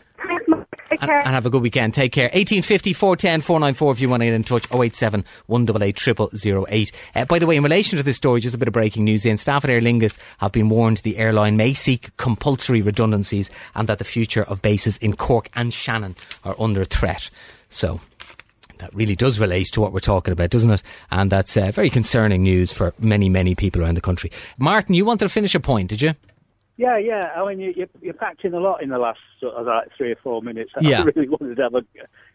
Take 0.99 1.03
and, 1.03 1.11
care. 1.11 1.19
and 1.21 1.35
have 1.35 1.47
a 1.47 1.51
good 1.51 1.63
weekend. 1.63 1.95
Take 1.95 2.13
care. 2.13 2.25
1850 2.25 2.93
410 2.93 3.41
494 3.43 3.93
if 3.93 4.01
you 4.01 4.09
want 4.09 4.21
to 4.23 4.27
get 4.27 4.35
in 4.35 4.45
touch. 4.45 4.67
087 4.73 5.25
188 5.47 6.69
0008. 6.69 6.93
Uh, 7.15 7.25
by 7.25 7.39
the 7.39 7.47
way, 7.47 7.57
in 7.57 7.63
relation 7.63 7.97
to 7.97 8.03
this 8.03 8.17
story, 8.17 8.41
just 8.41 8.55
a 8.55 8.59
bit 8.59 8.69
of 8.69 8.75
breaking 8.75 9.05
news 9.05 9.25
in. 9.25 9.37
Staff 9.37 9.65
at 9.65 9.71
Aer 9.71 9.81
Lingus 9.81 10.19
have 10.39 10.53
been 10.53 10.69
warned 10.69 10.99
the 10.99 11.17
airline 11.17 11.57
may 11.57 11.73
seek 11.73 12.17
compulsory 12.17 12.83
redundancies 12.83 13.51
and 13.75 13.89
that 13.89 13.99
the 13.99 14.05
future 14.05 14.43
of 14.45 14.61
bases 14.61 14.97
in 14.99 15.15
Cork 15.15 15.51
and 15.55 15.73
Shannon 15.73 16.17
are 16.45 16.57
under 16.59 16.85
threat. 16.85 17.31
So, 17.69 18.01
that 18.79 18.95
really 18.95 19.17
does 19.17 19.39
relate 19.39 19.69
to 19.73 19.81
what 19.81 19.93
we're 19.93 20.01
talking 20.01 20.33
about, 20.33 20.51
doesn't 20.51 20.71
it? 20.71 20.83
And 21.11 21.31
that's 21.31 21.57
uh, 21.57 21.71
very 21.73 21.91
concerning 21.91 22.43
news 22.43 22.73
for 22.73 22.95
many, 22.99 23.29
many 23.29 23.55
people 23.55 23.83
around 23.83 23.95
the 23.95 24.01
country. 24.01 24.31
Martin, 24.57 24.95
you 24.95 25.05
wanted 25.05 25.27
to 25.27 25.29
finish 25.29 25.55
a 25.55 25.61
point, 25.61 25.91
did 25.91 26.03
you? 26.03 26.15
Yeah, 26.79 26.97
yeah. 26.97 27.33
I 27.37 27.47
mean, 27.47 27.59
you, 27.59 27.75
you, 27.77 27.89
you 28.01 28.13
packed 28.13 28.45
in 28.45 28.55
a 28.55 28.61
lot 28.61 28.83
in 28.83 28.89
the 28.91 28.99
last 28.99 29.19
sort 29.41 29.55
of 29.55 29.67
like 29.67 29.89
three 29.97 30.13
or 30.13 30.17
four 30.23 30.41
minutes. 30.43 30.71
Yeah. 30.81 31.01
I 31.01 31.05
really 31.05 31.29
wanted 31.41 31.57
to 31.57 31.63
have 31.65 31.75
a, 31.75 31.83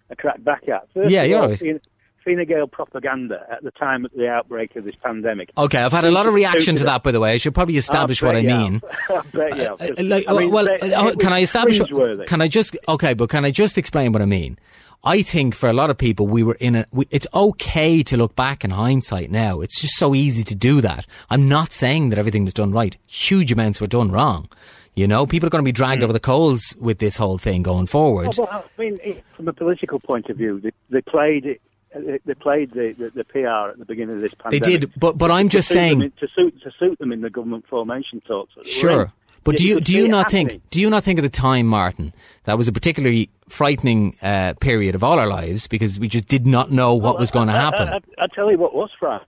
a 0.09 0.15
crack 0.17 0.43
back 0.43 0.67
at. 0.67 0.87
First 0.93 1.09
Yeah, 1.09 1.23
you're 1.23 1.41
all, 1.41 1.49
right. 1.49 1.59
Fine, 1.59 1.79
Fine 2.25 2.45
Gael 2.45 2.67
propaganda 2.67 3.45
at 3.49 3.63
the 3.63 3.71
time 3.71 4.05
of 4.05 4.11
the 4.11 4.27
outbreak 4.27 4.75
of 4.75 4.83
this 4.83 4.95
pandemic. 5.01 5.51
Okay, 5.57 5.79
I've 5.79 5.91
had 5.93 6.05
a 6.05 6.11
lot 6.11 6.25
of 6.25 6.33
reaction 6.33 6.75
to 6.75 6.83
that, 6.83 7.03
by 7.03 7.11
the 7.11 7.19
way. 7.21 7.31
I 7.31 7.37
should 7.37 7.53
probably 7.55 7.77
establish 7.77 8.21
what 8.21 8.35
I 8.35 8.41
mean. 8.41 8.81
I 9.09 9.21
bet 9.33 9.57
you. 9.57 10.03
Like, 10.03 10.25
I 10.27 10.33
mean, 10.33 10.51
well, 10.51 10.65
they- 10.65 10.93
uh, 10.93 11.15
can 11.15 11.33
I 11.33 11.41
establish? 11.41 11.79
Can 12.27 12.41
I 12.41 12.47
just 12.47 12.77
okay? 12.87 13.13
But 13.13 13.29
can 13.29 13.45
I 13.45 13.51
just 13.51 13.77
explain 13.77 14.11
what 14.11 14.21
I 14.21 14.25
mean? 14.25 14.57
I 15.04 15.22
think 15.22 15.54
for 15.54 15.68
a 15.70 15.74
lot 15.74 15.89
of 15.89 15.97
people, 15.97 16.28
we 16.28 16.43
were 16.43 16.56
in 16.56 16.76
a. 16.76 16.86
We, 16.91 17.08
it's 17.12 17.28
okay 17.34 18.04
to 18.04 18.16
look 18.18 18.36
back 18.36 18.64
in 18.64 18.72
hindsight 18.72 19.30
now. 19.32 19.60
It's 19.62 19.80
just 19.82 19.95
so 19.97 20.16
easy 20.16 20.43
to 20.45 20.56
do 20.56 20.80
that. 20.82 21.06
I'm 21.30 21.49
not 21.49 21.74
saying 21.74 22.10
that 22.10 22.20
everything 22.20 22.45
was 22.45 22.54
done 22.54 22.72
right. 22.72 22.95
Huge 23.08 23.51
amounts 23.51 23.82
were 23.82 23.88
done 23.88 24.12
wrong. 24.12 24.47
You 24.95 25.08
know, 25.08 25.26
people 25.26 25.47
are 25.47 25.49
going 25.49 25.64
to 25.64 25.68
be 25.68 25.72
dragged 25.74 26.01
Hmm. 26.01 26.06
over 26.06 26.14
the 26.14 26.20
coals 26.20 26.76
with 26.80 26.99
this 26.99 27.18
whole 27.18 27.38
thing 27.38 27.64
going 27.64 27.88
forward. 27.88 28.28
Oh, 28.39 28.43
well, 28.49 28.66
I 28.78 28.82
mean, 28.82 29.22
from 29.36 29.47
a 29.47 29.54
political 29.54 29.99
point 29.99 30.30
of 30.30 30.38
view, 30.38 30.60
they, 30.62 30.72
they 30.89 31.01
played 31.01 31.60
uh, 31.95 31.99
They 32.26 32.34
played 32.36 32.72
the, 32.72 32.93
the, 32.97 33.10
the 33.10 33.24
PR 33.26 33.72
at 33.72 33.80
the 33.80 33.86
beginning 33.86 34.16
of 34.18 34.22
this 34.22 34.34
pandemic. 34.36 34.64
They 34.64 34.78
did, 34.78 34.91
but 34.97 35.18
but 35.18 35.32
I'm 35.32 35.49
just 35.49 35.68
saying. 35.68 36.01
in- 36.01 36.12
to 36.12 36.28
suit 36.34 36.62
to 36.62 36.72
suit 36.80 36.97
them 36.99 37.12
in 37.12 37.22
the 37.22 37.30
government 37.30 37.66
formation 37.68 38.22
talks. 38.22 38.56
that 38.56 38.64
they 38.64 38.70
were 38.70 38.74
Sure. 38.74 39.14
But 39.43 39.57
do 39.57 39.65
You 39.65 39.81
do 39.81 39.93
you 39.93 40.07
not 40.07 40.25
happening. 40.25 40.47
think 40.47 40.69
do 40.69 40.79
you 40.81 40.89
not 40.89 41.03
think 41.03 41.19
at 41.19 41.23
the 41.23 41.29
time, 41.29 41.67
Martin, 41.67 42.13
that 42.45 42.57
was 42.57 42.67
a 42.67 42.71
particularly 42.71 43.29
frightening 43.49 44.15
uh, 44.21 44.53
period 44.59 44.95
of 44.95 45.03
all 45.03 45.19
our 45.19 45.27
lives 45.27 45.67
because 45.67 45.99
we 45.99 46.07
just 46.07 46.27
did 46.27 46.47
not 46.47 46.71
know 46.71 46.93
what 46.95 47.19
was 47.19 47.29
going 47.31 47.47
to 47.49 47.53
I- 47.53 47.57
I- 47.57 47.61
happen. 47.61 47.87
I, 47.89 48.23
I, 48.23 48.27
tell 48.33 48.49
you 48.51 48.57
what 48.57 48.73
was 48.73 48.89
frightening. 48.97 49.27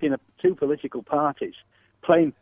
You 0.00 0.10
know, 0.10 0.16
two 0.40 0.54
political 0.54 1.02
parties 1.02 1.54
playing 2.02 2.26
in 2.26 2.32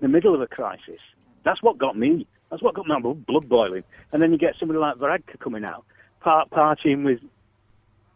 the 0.00 0.08
middle 0.08 0.34
of 0.34 0.40
a 0.40 0.46
crisis. 0.46 1.00
That's 1.44 1.62
what 1.62 1.76
got 1.78 1.96
me. 1.98 2.26
That's 2.50 2.62
what 2.62 2.74
got 2.74 2.86
my 2.86 3.00
blood 3.00 3.48
boiling. 3.48 3.84
And 4.12 4.22
then 4.22 4.32
you 4.32 4.38
get 4.38 4.54
somebody 4.58 4.78
like 4.78 4.96
Varadkar 4.96 5.38
coming 5.40 5.64
out, 5.64 5.84
part 6.20 6.50
partying 6.50 7.04
with 7.04 7.20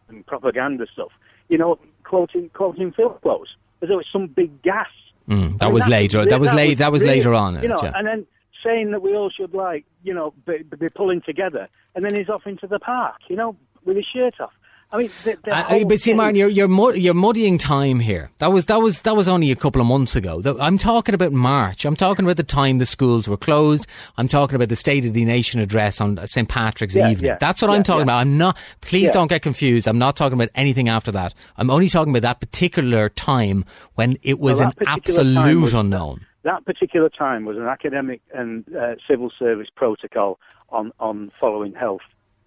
and 0.09 0.25
propaganda 0.25 0.85
stuff. 0.91 1.11
You 1.49 1.57
know, 1.57 1.77
quoting 2.03 2.49
quoting 2.53 2.91
film 2.93 3.13
quotes 3.21 3.55
as 3.81 3.89
though 3.89 3.99
it's 3.99 4.11
some 4.11 4.27
big 4.27 4.61
gas. 4.61 4.87
Mm, 5.29 5.57
that 5.57 5.65
I 5.65 5.67
mean, 5.67 5.73
was 5.73 5.87
later. 5.87 6.25
That 6.25 6.39
was 6.39 6.53
late. 6.53 6.77
That 6.77 6.91
was 6.91 7.03
later 7.03 7.33
on. 7.33 7.61
You 7.61 7.69
know, 7.69 7.79
yeah. 7.83 7.91
and 7.95 8.07
then 8.07 8.27
saying 8.63 8.91
that 8.91 9.01
we 9.01 9.15
all 9.15 9.29
should 9.29 9.53
like, 9.53 9.85
you 10.03 10.13
know, 10.13 10.33
be, 10.45 10.63
be 10.63 10.89
pulling 10.89 11.21
together, 11.21 11.67
and 11.95 12.03
then 12.03 12.15
he's 12.15 12.29
off 12.29 12.47
into 12.47 12.67
the 12.67 12.79
park, 12.79 13.17
you 13.27 13.35
know, 13.35 13.55
with 13.85 13.97
his 13.97 14.05
shirt 14.05 14.39
off. 14.39 14.53
I 14.89 14.97
mean, 14.99 15.09
the, 15.25 15.37
the 15.43 15.85
but 15.87 15.99
see, 15.99 16.13
Martin, 16.13 16.37
you're 16.37 16.47
you're, 16.47 16.69
mud- 16.69 16.95
you're 16.97 17.13
muddying 17.13 17.57
time 17.57 17.99
here. 17.99 18.31
That 18.37 18.53
was 18.53 18.67
that 18.67 18.81
was 18.81 19.01
that 19.01 19.17
was 19.17 19.27
only 19.27 19.51
a 19.51 19.55
couple 19.55 19.81
of 19.81 19.87
months 19.87 20.15
ago. 20.15 20.41
I'm 20.61 20.77
talking 20.77 21.13
about 21.13 21.33
March. 21.33 21.83
I'm 21.83 21.97
talking 21.97 22.23
about 22.23 22.37
the 22.37 22.43
time 22.43 22.77
the 22.77 22.85
schools 22.85 23.27
were 23.27 23.35
closed. 23.35 23.85
I'm 24.17 24.29
talking 24.29 24.55
about 24.55 24.69
the 24.69 24.77
State 24.77 25.03
of 25.03 25.11
the 25.11 25.25
Nation 25.25 25.59
address 25.59 25.99
on 25.99 26.25
St 26.25 26.47
Patrick's 26.47 26.95
Yeah, 26.95 27.09
evening. 27.09 27.27
yeah, 27.31 27.37
That's 27.37 27.61
what 27.61 27.69
yeah, 27.69 27.75
I'm 27.77 27.83
talking 27.83 28.03
about. 28.03 28.21
I'm 28.21 28.37
not. 28.37 28.57
Please 28.79 29.11
don't 29.11 29.27
get 29.27 29.41
confused. 29.41 29.87
I'm 29.89 29.99
not 29.99 30.15
talking 30.15 30.35
about 30.35 30.49
anything 30.55 30.87
after 30.87 31.11
that. 31.11 31.33
I'm 31.57 31.69
only 31.69 31.89
talking 31.89 32.13
about 32.15 32.21
that 32.25 32.39
particular 32.39 33.09
time 33.09 33.65
when 33.95 34.17
it 34.23 34.39
was 34.39 34.59
Well, 34.61 34.69
an 34.69 34.73
that 34.79 34.85
particular 34.85 35.23
time 35.25 35.37
absolute 35.37 35.61
was- 35.63 35.73
unknown. 35.73 36.25
that 36.43 36.63
particular 36.65 37.09
time 37.09 37.43
was 37.43 37.57
an 37.57 37.65
academic 37.65 38.21
and 38.33 38.63
uh, 38.73 38.95
civil 39.05 39.33
service 39.37 39.67
protocol 39.75 40.39
on, 40.69 40.93
on 41.01 41.29
following 41.41 41.73
health 41.73 42.01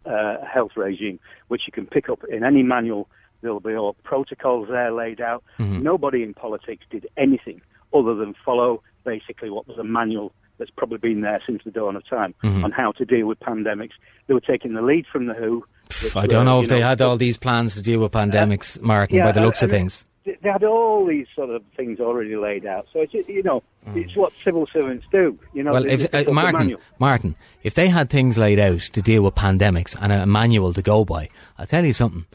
uh, 0.06 0.36
health 0.44 0.72
regime, 0.76 1.18
which 1.48 1.62
you 1.66 1.72
can 1.72 1.86
pick 1.86 2.08
up 2.08 2.20
in 2.24 2.44
any 2.44 2.62
manual. 2.62 3.08
There'll 3.42 3.60
be 3.60 3.74
all 3.74 3.94
protocols 4.04 4.68
there 4.68 4.92
laid 4.92 5.20
out. 5.20 5.42
Mm-hmm. 5.58 5.82
Nobody 5.82 6.22
in 6.22 6.34
politics 6.34 6.84
did 6.90 7.06
anything 7.16 7.62
other 7.94 8.14
than 8.14 8.34
follow 8.44 8.82
basically 9.04 9.50
what 9.50 9.66
was 9.66 9.78
a 9.78 9.84
manual 9.84 10.32
that's 10.58 10.70
probably 10.70 10.98
been 10.98 11.22
there 11.22 11.40
since 11.46 11.62
the 11.64 11.70
dawn 11.70 11.96
of 11.96 12.06
time 12.06 12.34
Mm-hmm. 12.44 12.64
on 12.64 12.70
how 12.70 12.92
to 12.92 13.04
deal 13.04 13.26
with 13.26 13.40
pandemics. 13.40 13.92
They 14.26 14.34
were 14.34 14.40
taking 14.40 14.74
the 14.74 14.82
lead 14.82 15.06
from 15.10 15.26
the 15.26 15.34
WHO. 15.34 15.64
I 16.14 16.26
don't 16.26 16.40
were, 16.40 16.44
know 16.44 16.62
if 16.62 16.68
they 16.68 16.80
had 16.80 17.00
all 17.00 17.16
these 17.16 17.38
plans 17.38 17.74
to 17.74 17.82
deal 17.82 18.00
with 18.00 18.12
pandemics, 18.12 18.80
Martin, 18.80 19.20
by 19.20 19.32
the 19.32 19.40
looks 19.40 19.62
of 19.62 19.70
and 19.70 19.78
things. 19.78 20.04
They 20.24 20.36
had 20.42 20.64
all 20.64 21.06
these 21.06 21.26
sort 21.34 21.48
of 21.50 21.62
things 21.76 21.98
already 21.98 22.36
laid 22.36 22.66
out. 22.66 22.86
So 22.92 23.00
it's 23.00 23.28
you 23.28 23.42
know 23.42 23.62
it's 23.94 24.14
what 24.14 24.32
civil 24.44 24.66
servants 24.72 25.06
do. 25.10 25.38
You 25.54 25.62
know, 25.62 25.70
Mm. 25.70 25.74
Well, 25.74 25.86
if, 25.86 26.14
uh, 26.14 26.32
Martin. 26.32 26.76
Martin, 26.98 27.36
if 27.62 27.74
they 27.74 27.88
had 27.88 28.10
things 28.10 28.36
laid 28.36 28.58
out 28.58 28.80
to 28.80 29.02
deal 29.02 29.22
with 29.22 29.34
pandemics 29.34 29.96
and 30.00 30.12
a 30.12 30.26
manual 30.26 30.72
to 30.74 30.82
go 30.82 31.04
by, 31.04 31.28
I'll 31.58 31.66
tell 31.66 31.84
you 31.84 31.92
something. 31.92 32.26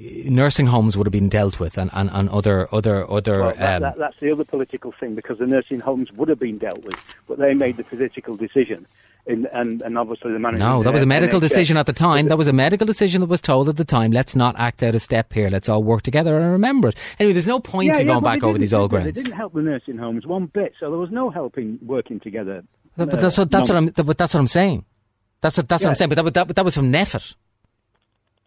Nursing 0.00 0.66
homes 0.66 0.96
would 0.96 1.06
have 1.06 1.12
been 1.12 1.28
dealt 1.28 1.58
with, 1.58 1.76
and, 1.76 1.90
and, 1.92 2.08
and 2.12 2.28
other 2.28 2.72
other 2.72 3.10
other. 3.10 3.42
Well, 3.42 3.54
that, 3.54 3.76
um, 3.76 3.82
that, 3.82 3.98
that's 3.98 4.20
the 4.20 4.30
other 4.30 4.44
political 4.44 4.92
thing 4.92 5.16
because 5.16 5.38
the 5.38 5.46
nursing 5.46 5.80
homes 5.80 6.12
would 6.12 6.28
have 6.28 6.38
been 6.38 6.58
dealt 6.58 6.84
with, 6.84 7.16
but 7.26 7.38
they 7.38 7.52
made 7.52 7.78
the 7.78 7.84
political 7.84 8.36
decision, 8.36 8.86
in, 9.26 9.46
and 9.52 9.82
and 9.82 9.98
obviously 9.98 10.32
the 10.32 10.38
management. 10.38 10.70
no, 10.70 10.82
that 10.84 10.92
was 10.92 11.02
a 11.02 11.04
uh, 11.04 11.08
medical 11.08 11.40
NHS. 11.40 11.48
decision 11.48 11.76
at 11.76 11.86
the 11.86 11.92
time. 11.92 12.28
That 12.28 12.38
was 12.38 12.46
a 12.46 12.52
medical 12.52 12.86
decision 12.86 13.22
that 13.22 13.26
was 13.26 13.42
told 13.42 13.68
at 13.68 13.76
the 13.76 13.84
time. 13.84 14.12
Let's 14.12 14.36
not 14.36 14.56
act 14.56 14.84
out 14.84 14.94
of 14.94 15.02
step 15.02 15.32
here. 15.32 15.48
Let's 15.48 15.68
all 15.68 15.82
work 15.82 16.02
together 16.02 16.38
and 16.38 16.52
remember 16.52 16.88
it. 16.88 16.96
Anyway, 17.18 17.32
there's 17.32 17.48
no 17.48 17.58
point 17.58 17.88
Yeah, 17.88 17.98
in 17.98 18.06
yeah, 18.06 18.12
going 18.12 18.24
back 18.24 18.44
over 18.44 18.56
these 18.56 18.74
old 18.74 18.90
grounds. 18.90 19.08
It 19.08 19.14
didn't 19.16 19.34
help 19.34 19.52
the 19.52 19.62
nursing 19.62 19.98
homes 19.98 20.26
one 20.26 20.46
bit, 20.46 20.74
so 20.78 20.90
there 20.90 20.98
was 21.00 21.10
no 21.10 21.30
helping 21.30 21.78
working 21.82 22.20
together. 22.20 22.62
But, 22.96 23.10
but 23.10 23.18
uh, 23.18 23.22
that's 23.22 23.38
what 23.38 23.50
that's 23.50 23.68
what 23.68 23.76
I'm. 23.76 23.86
But 23.86 24.16
that's 24.16 24.32
what 24.32 24.40
I'm 24.40 24.46
saying. 24.46 24.84
That's 25.40 25.56
what 25.56 25.68
that's 25.68 25.82
what 25.82 25.90
I'm 25.90 25.96
saying. 25.96 26.08
But 26.10 26.24
that, 26.24 26.34
that, 26.34 26.54
that 26.56 26.64
was 26.64 26.76
from 26.76 26.92
NPHET. 26.92 27.34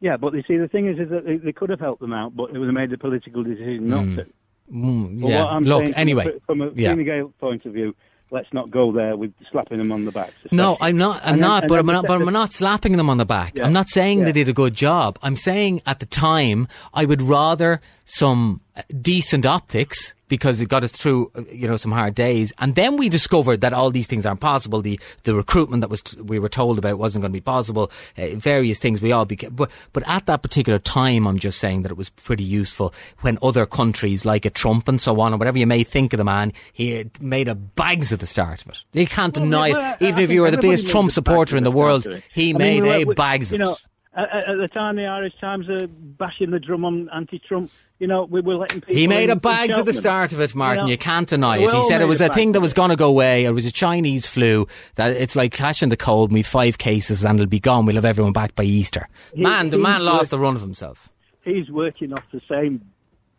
Yeah, 0.02 0.18
but 0.18 0.34
you 0.34 0.44
see, 0.48 0.58
the 0.58 0.68
thing 0.68 0.88
is, 0.88 1.00
is 1.00 1.10
that 1.10 1.26
they, 1.26 1.38
they 1.38 1.52
could 1.54 1.70
have 1.70 1.80
helped 1.80 2.02
them 2.02 2.12
out, 2.12 2.36
but 2.36 2.50
it 2.54 2.58
was 2.58 2.70
made 2.74 2.90
the 2.90 2.98
political 2.98 3.44
decision 3.44 3.88
not 3.88 4.04
to. 4.18 4.26
Mm, 4.74 5.30
yeah. 5.30 5.58
Look. 5.62 5.82
saying 5.84 5.94
Anyway. 5.96 6.40
from 6.46 6.62
a 6.62 6.72
yeah. 6.74 6.94
Fine 6.96 7.34
point 7.40 7.66
of 7.66 7.74
view, 7.74 7.94
let's 8.32 8.52
not 8.54 8.72
go 8.72 8.92
there 8.92 9.16
with 9.18 9.34
slapping 9.52 9.78
them 9.78 9.92
on 9.92 10.06
the 10.06 10.12
back. 10.12 10.34
No. 10.52 10.76
I'm 10.82 10.98
not. 10.98 11.22
I'm 11.24 11.34
And 11.34 11.42
not. 11.42 11.64
and 11.64 11.70
But 11.70 11.80
I'm 11.80 11.86
not. 11.86 12.08
But 12.08 12.22
I'm 12.22 12.34
not 12.34 12.52
slapping 12.52 12.98
them 12.98 13.10
on 13.10 13.18
the 13.18 13.26
back. 13.26 13.54
Yeah. 13.58 13.66
I'm 13.66 13.74
not 13.74 13.90
saying 13.90 14.20
Yeah. 14.20 14.26
they 14.26 14.32
did 14.32 14.50
a 14.50 14.54
good 14.54 14.74
job. 14.74 15.20
I'm 15.22 15.36
saying 15.36 15.82
at 15.86 16.00
the 16.00 16.06
time 16.08 16.68
I 16.94 17.06
would 17.06 17.22
rather 17.22 17.80
some 18.06 18.62
decent 19.02 19.46
optics 19.46 20.14
because 20.32 20.62
it 20.62 20.70
got 20.70 20.84
us 20.84 20.92
through, 20.92 21.30
you 21.52 21.68
know, 21.68 21.76
some 21.76 21.92
hard 21.92 22.16
days, 22.16 22.54
and 22.60 22.74
then 22.76 22.96
we 22.98 23.10
discovered 23.10 23.60
that 23.62 23.74
all 23.74 23.92
these 23.92 24.08
things 24.08 24.26
aren't 24.26 24.40
possible. 24.40 24.82
The 24.82 25.00
the 25.24 25.36
recruitment 25.36 25.82
that 25.82 25.90
was 25.90 26.02
we 26.18 26.40
were 26.40 26.50
told 26.50 26.80
about 26.80 26.98
wasn't 26.98 27.22
going 27.22 27.32
to 27.32 27.38
be 27.38 27.42
possible. 27.42 27.92
Uh, 28.18 28.30
various 28.36 28.80
things 28.80 29.02
we 29.02 29.12
all 29.12 29.26
became. 29.26 29.54
But 29.54 29.70
but 29.94 30.02
at 30.08 30.26
that 30.28 30.42
particular 30.42 30.80
time, 30.80 31.28
I'm 31.28 31.38
just 31.38 31.60
saying 31.60 31.82
that 31.84 31.92
it 31.92 31.98
was 31.98 32.10
pretty 32.10 32.46
useful 32.46 32.94
when 33.20 33.38
other 33.44 33.66
countries 33.66 34.26
like 34.26 34.46
a 34.46 34.50
Trump 34.50 34.88
and 34.88 35.00
so 35.02 35.20
on, 35.20 35.34
or 35.34 35.38
whatever 35.38 35.60
you 35.60 35.68
may 35.68 35.84
think 35.84 36.14
of 36.14 36.18
the 36.18 36.24
man, 36.24 36.54
he 36.74 37.10
made 37.20 37.48
a 37.50 37.56
bags 37.56 38.14
at 38.14 38.22
the 38.22 38.26
start 38.28 38.62
of 38.64 38.70
it. 38.70 38.84
You 38.94 39.06
can't 39.06 39.34
deny 39.34 39.72
Well, 39.72 39.82
I- 39.82 39.92
it. 39.92 39.98
Even 40.02 40.20
I 40.20 40.24
if 40.24 40.32
you 40.32 40.42
were 40.42 40.52
the 40.52 40.58
biggest 40.58 40.88
Trump 40.88 41.12
supporter 41.12 41.58
in 41.58 41.64
the 41.64 41.72
world, 41.72 42.08
of 42.08 42.24
he 42.34 42.52
I 42.52 42.54
mean, 42.54 42.58
made 42.58 42.82
we 42.84 43.04
a 43.04 43.06
were- 43.06 43.14
bags 43.16 43.52
you 43.52 43.58
of 43.58 43.60
know, 43.68 43.74
it. 43.74 43.80
At, 44.14 44.50
at 44.50 44.58
the 44.58 44.68
time, 44.68 44.98
the 44.98 45.06
Irish 45.06 45.34
Times 45.40 45.70
are 45.70 45.88
bashing 45.88 46.52
the 46.52 46.60
drum 46.60 46.84
on 46.84 47.10
anti-Trump. 47.14 47.72
You 48.00 48.08
know, 48.08 48.26
we 48.26 48.42
were 48.42 48.56
letting 48.56 48.82
people. 48.82 48.96
He 48.96 49.08
made 49.08 49.30
a 49.30 49.38
bags 49.38 49.78
at 49.78 49.86
the 49.86 49.94
start 49.94 50.34
of 50.34 50.42
it, 50.42 50.54
Martin. 50.54 50.86
know, 50.86 50.92
You 50.92 50.98
can't 50.98 51.30
deny 51.30 51.58
it. 51.60 51.70
He 51.72 51.84
said 51.84 52.02
it 52.02 52.06
was 52.08 52.20
a 52.20 52.28
thing 52.30 52.52
that 52.54 52.60
was 52.60 52.74
going 52.74 52.90
to 52.90 52.96
go 52.98 53.08
away. 53.08 53.46
It 53.46 53.52
was 53.52 53.66
a 53.66 53.72
Chinese 53.72 54.26
flu. 54.26 54.68
That 54.96 55.12
it's 55.16 55.36
like 55.36 55.54
catching 55.54 55.90
the 55.90 55.98
cold. 55.98 56.34
We've 56.34 56.46
five 56.46 56.78
cases 56.78 57.24
and 57.24 57.40
it'll 57.40 57.50
be 57.50 57.60
gone. 57.60 57.86
We'll 57.86 57.96
have 57.96 58.06
everyone 58.06 58.34
back 58.34 58.54
by 58.56 58.64
Easter. 58.64 59.08
He- 59.34 59.44
man, 59.44 59.70
the 59.70 59.78
man 59.78 60.04
lost 60.04 60.32
the 60.32 60.40
run 60.40 60.56
of 60.56 60.62
himself. 60.62 61.10
He's 61.46 61.70
working 61.70 62.12
off 62.12 62.24
the 62.34 62.42
same 62.50 62.82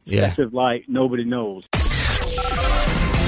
Yeah. 0.05 0.31
set 0.31 0.39
of 0.47 0.55
like 0.55 0.85
nobody 0.89 1.25
knows. 1.25 1.65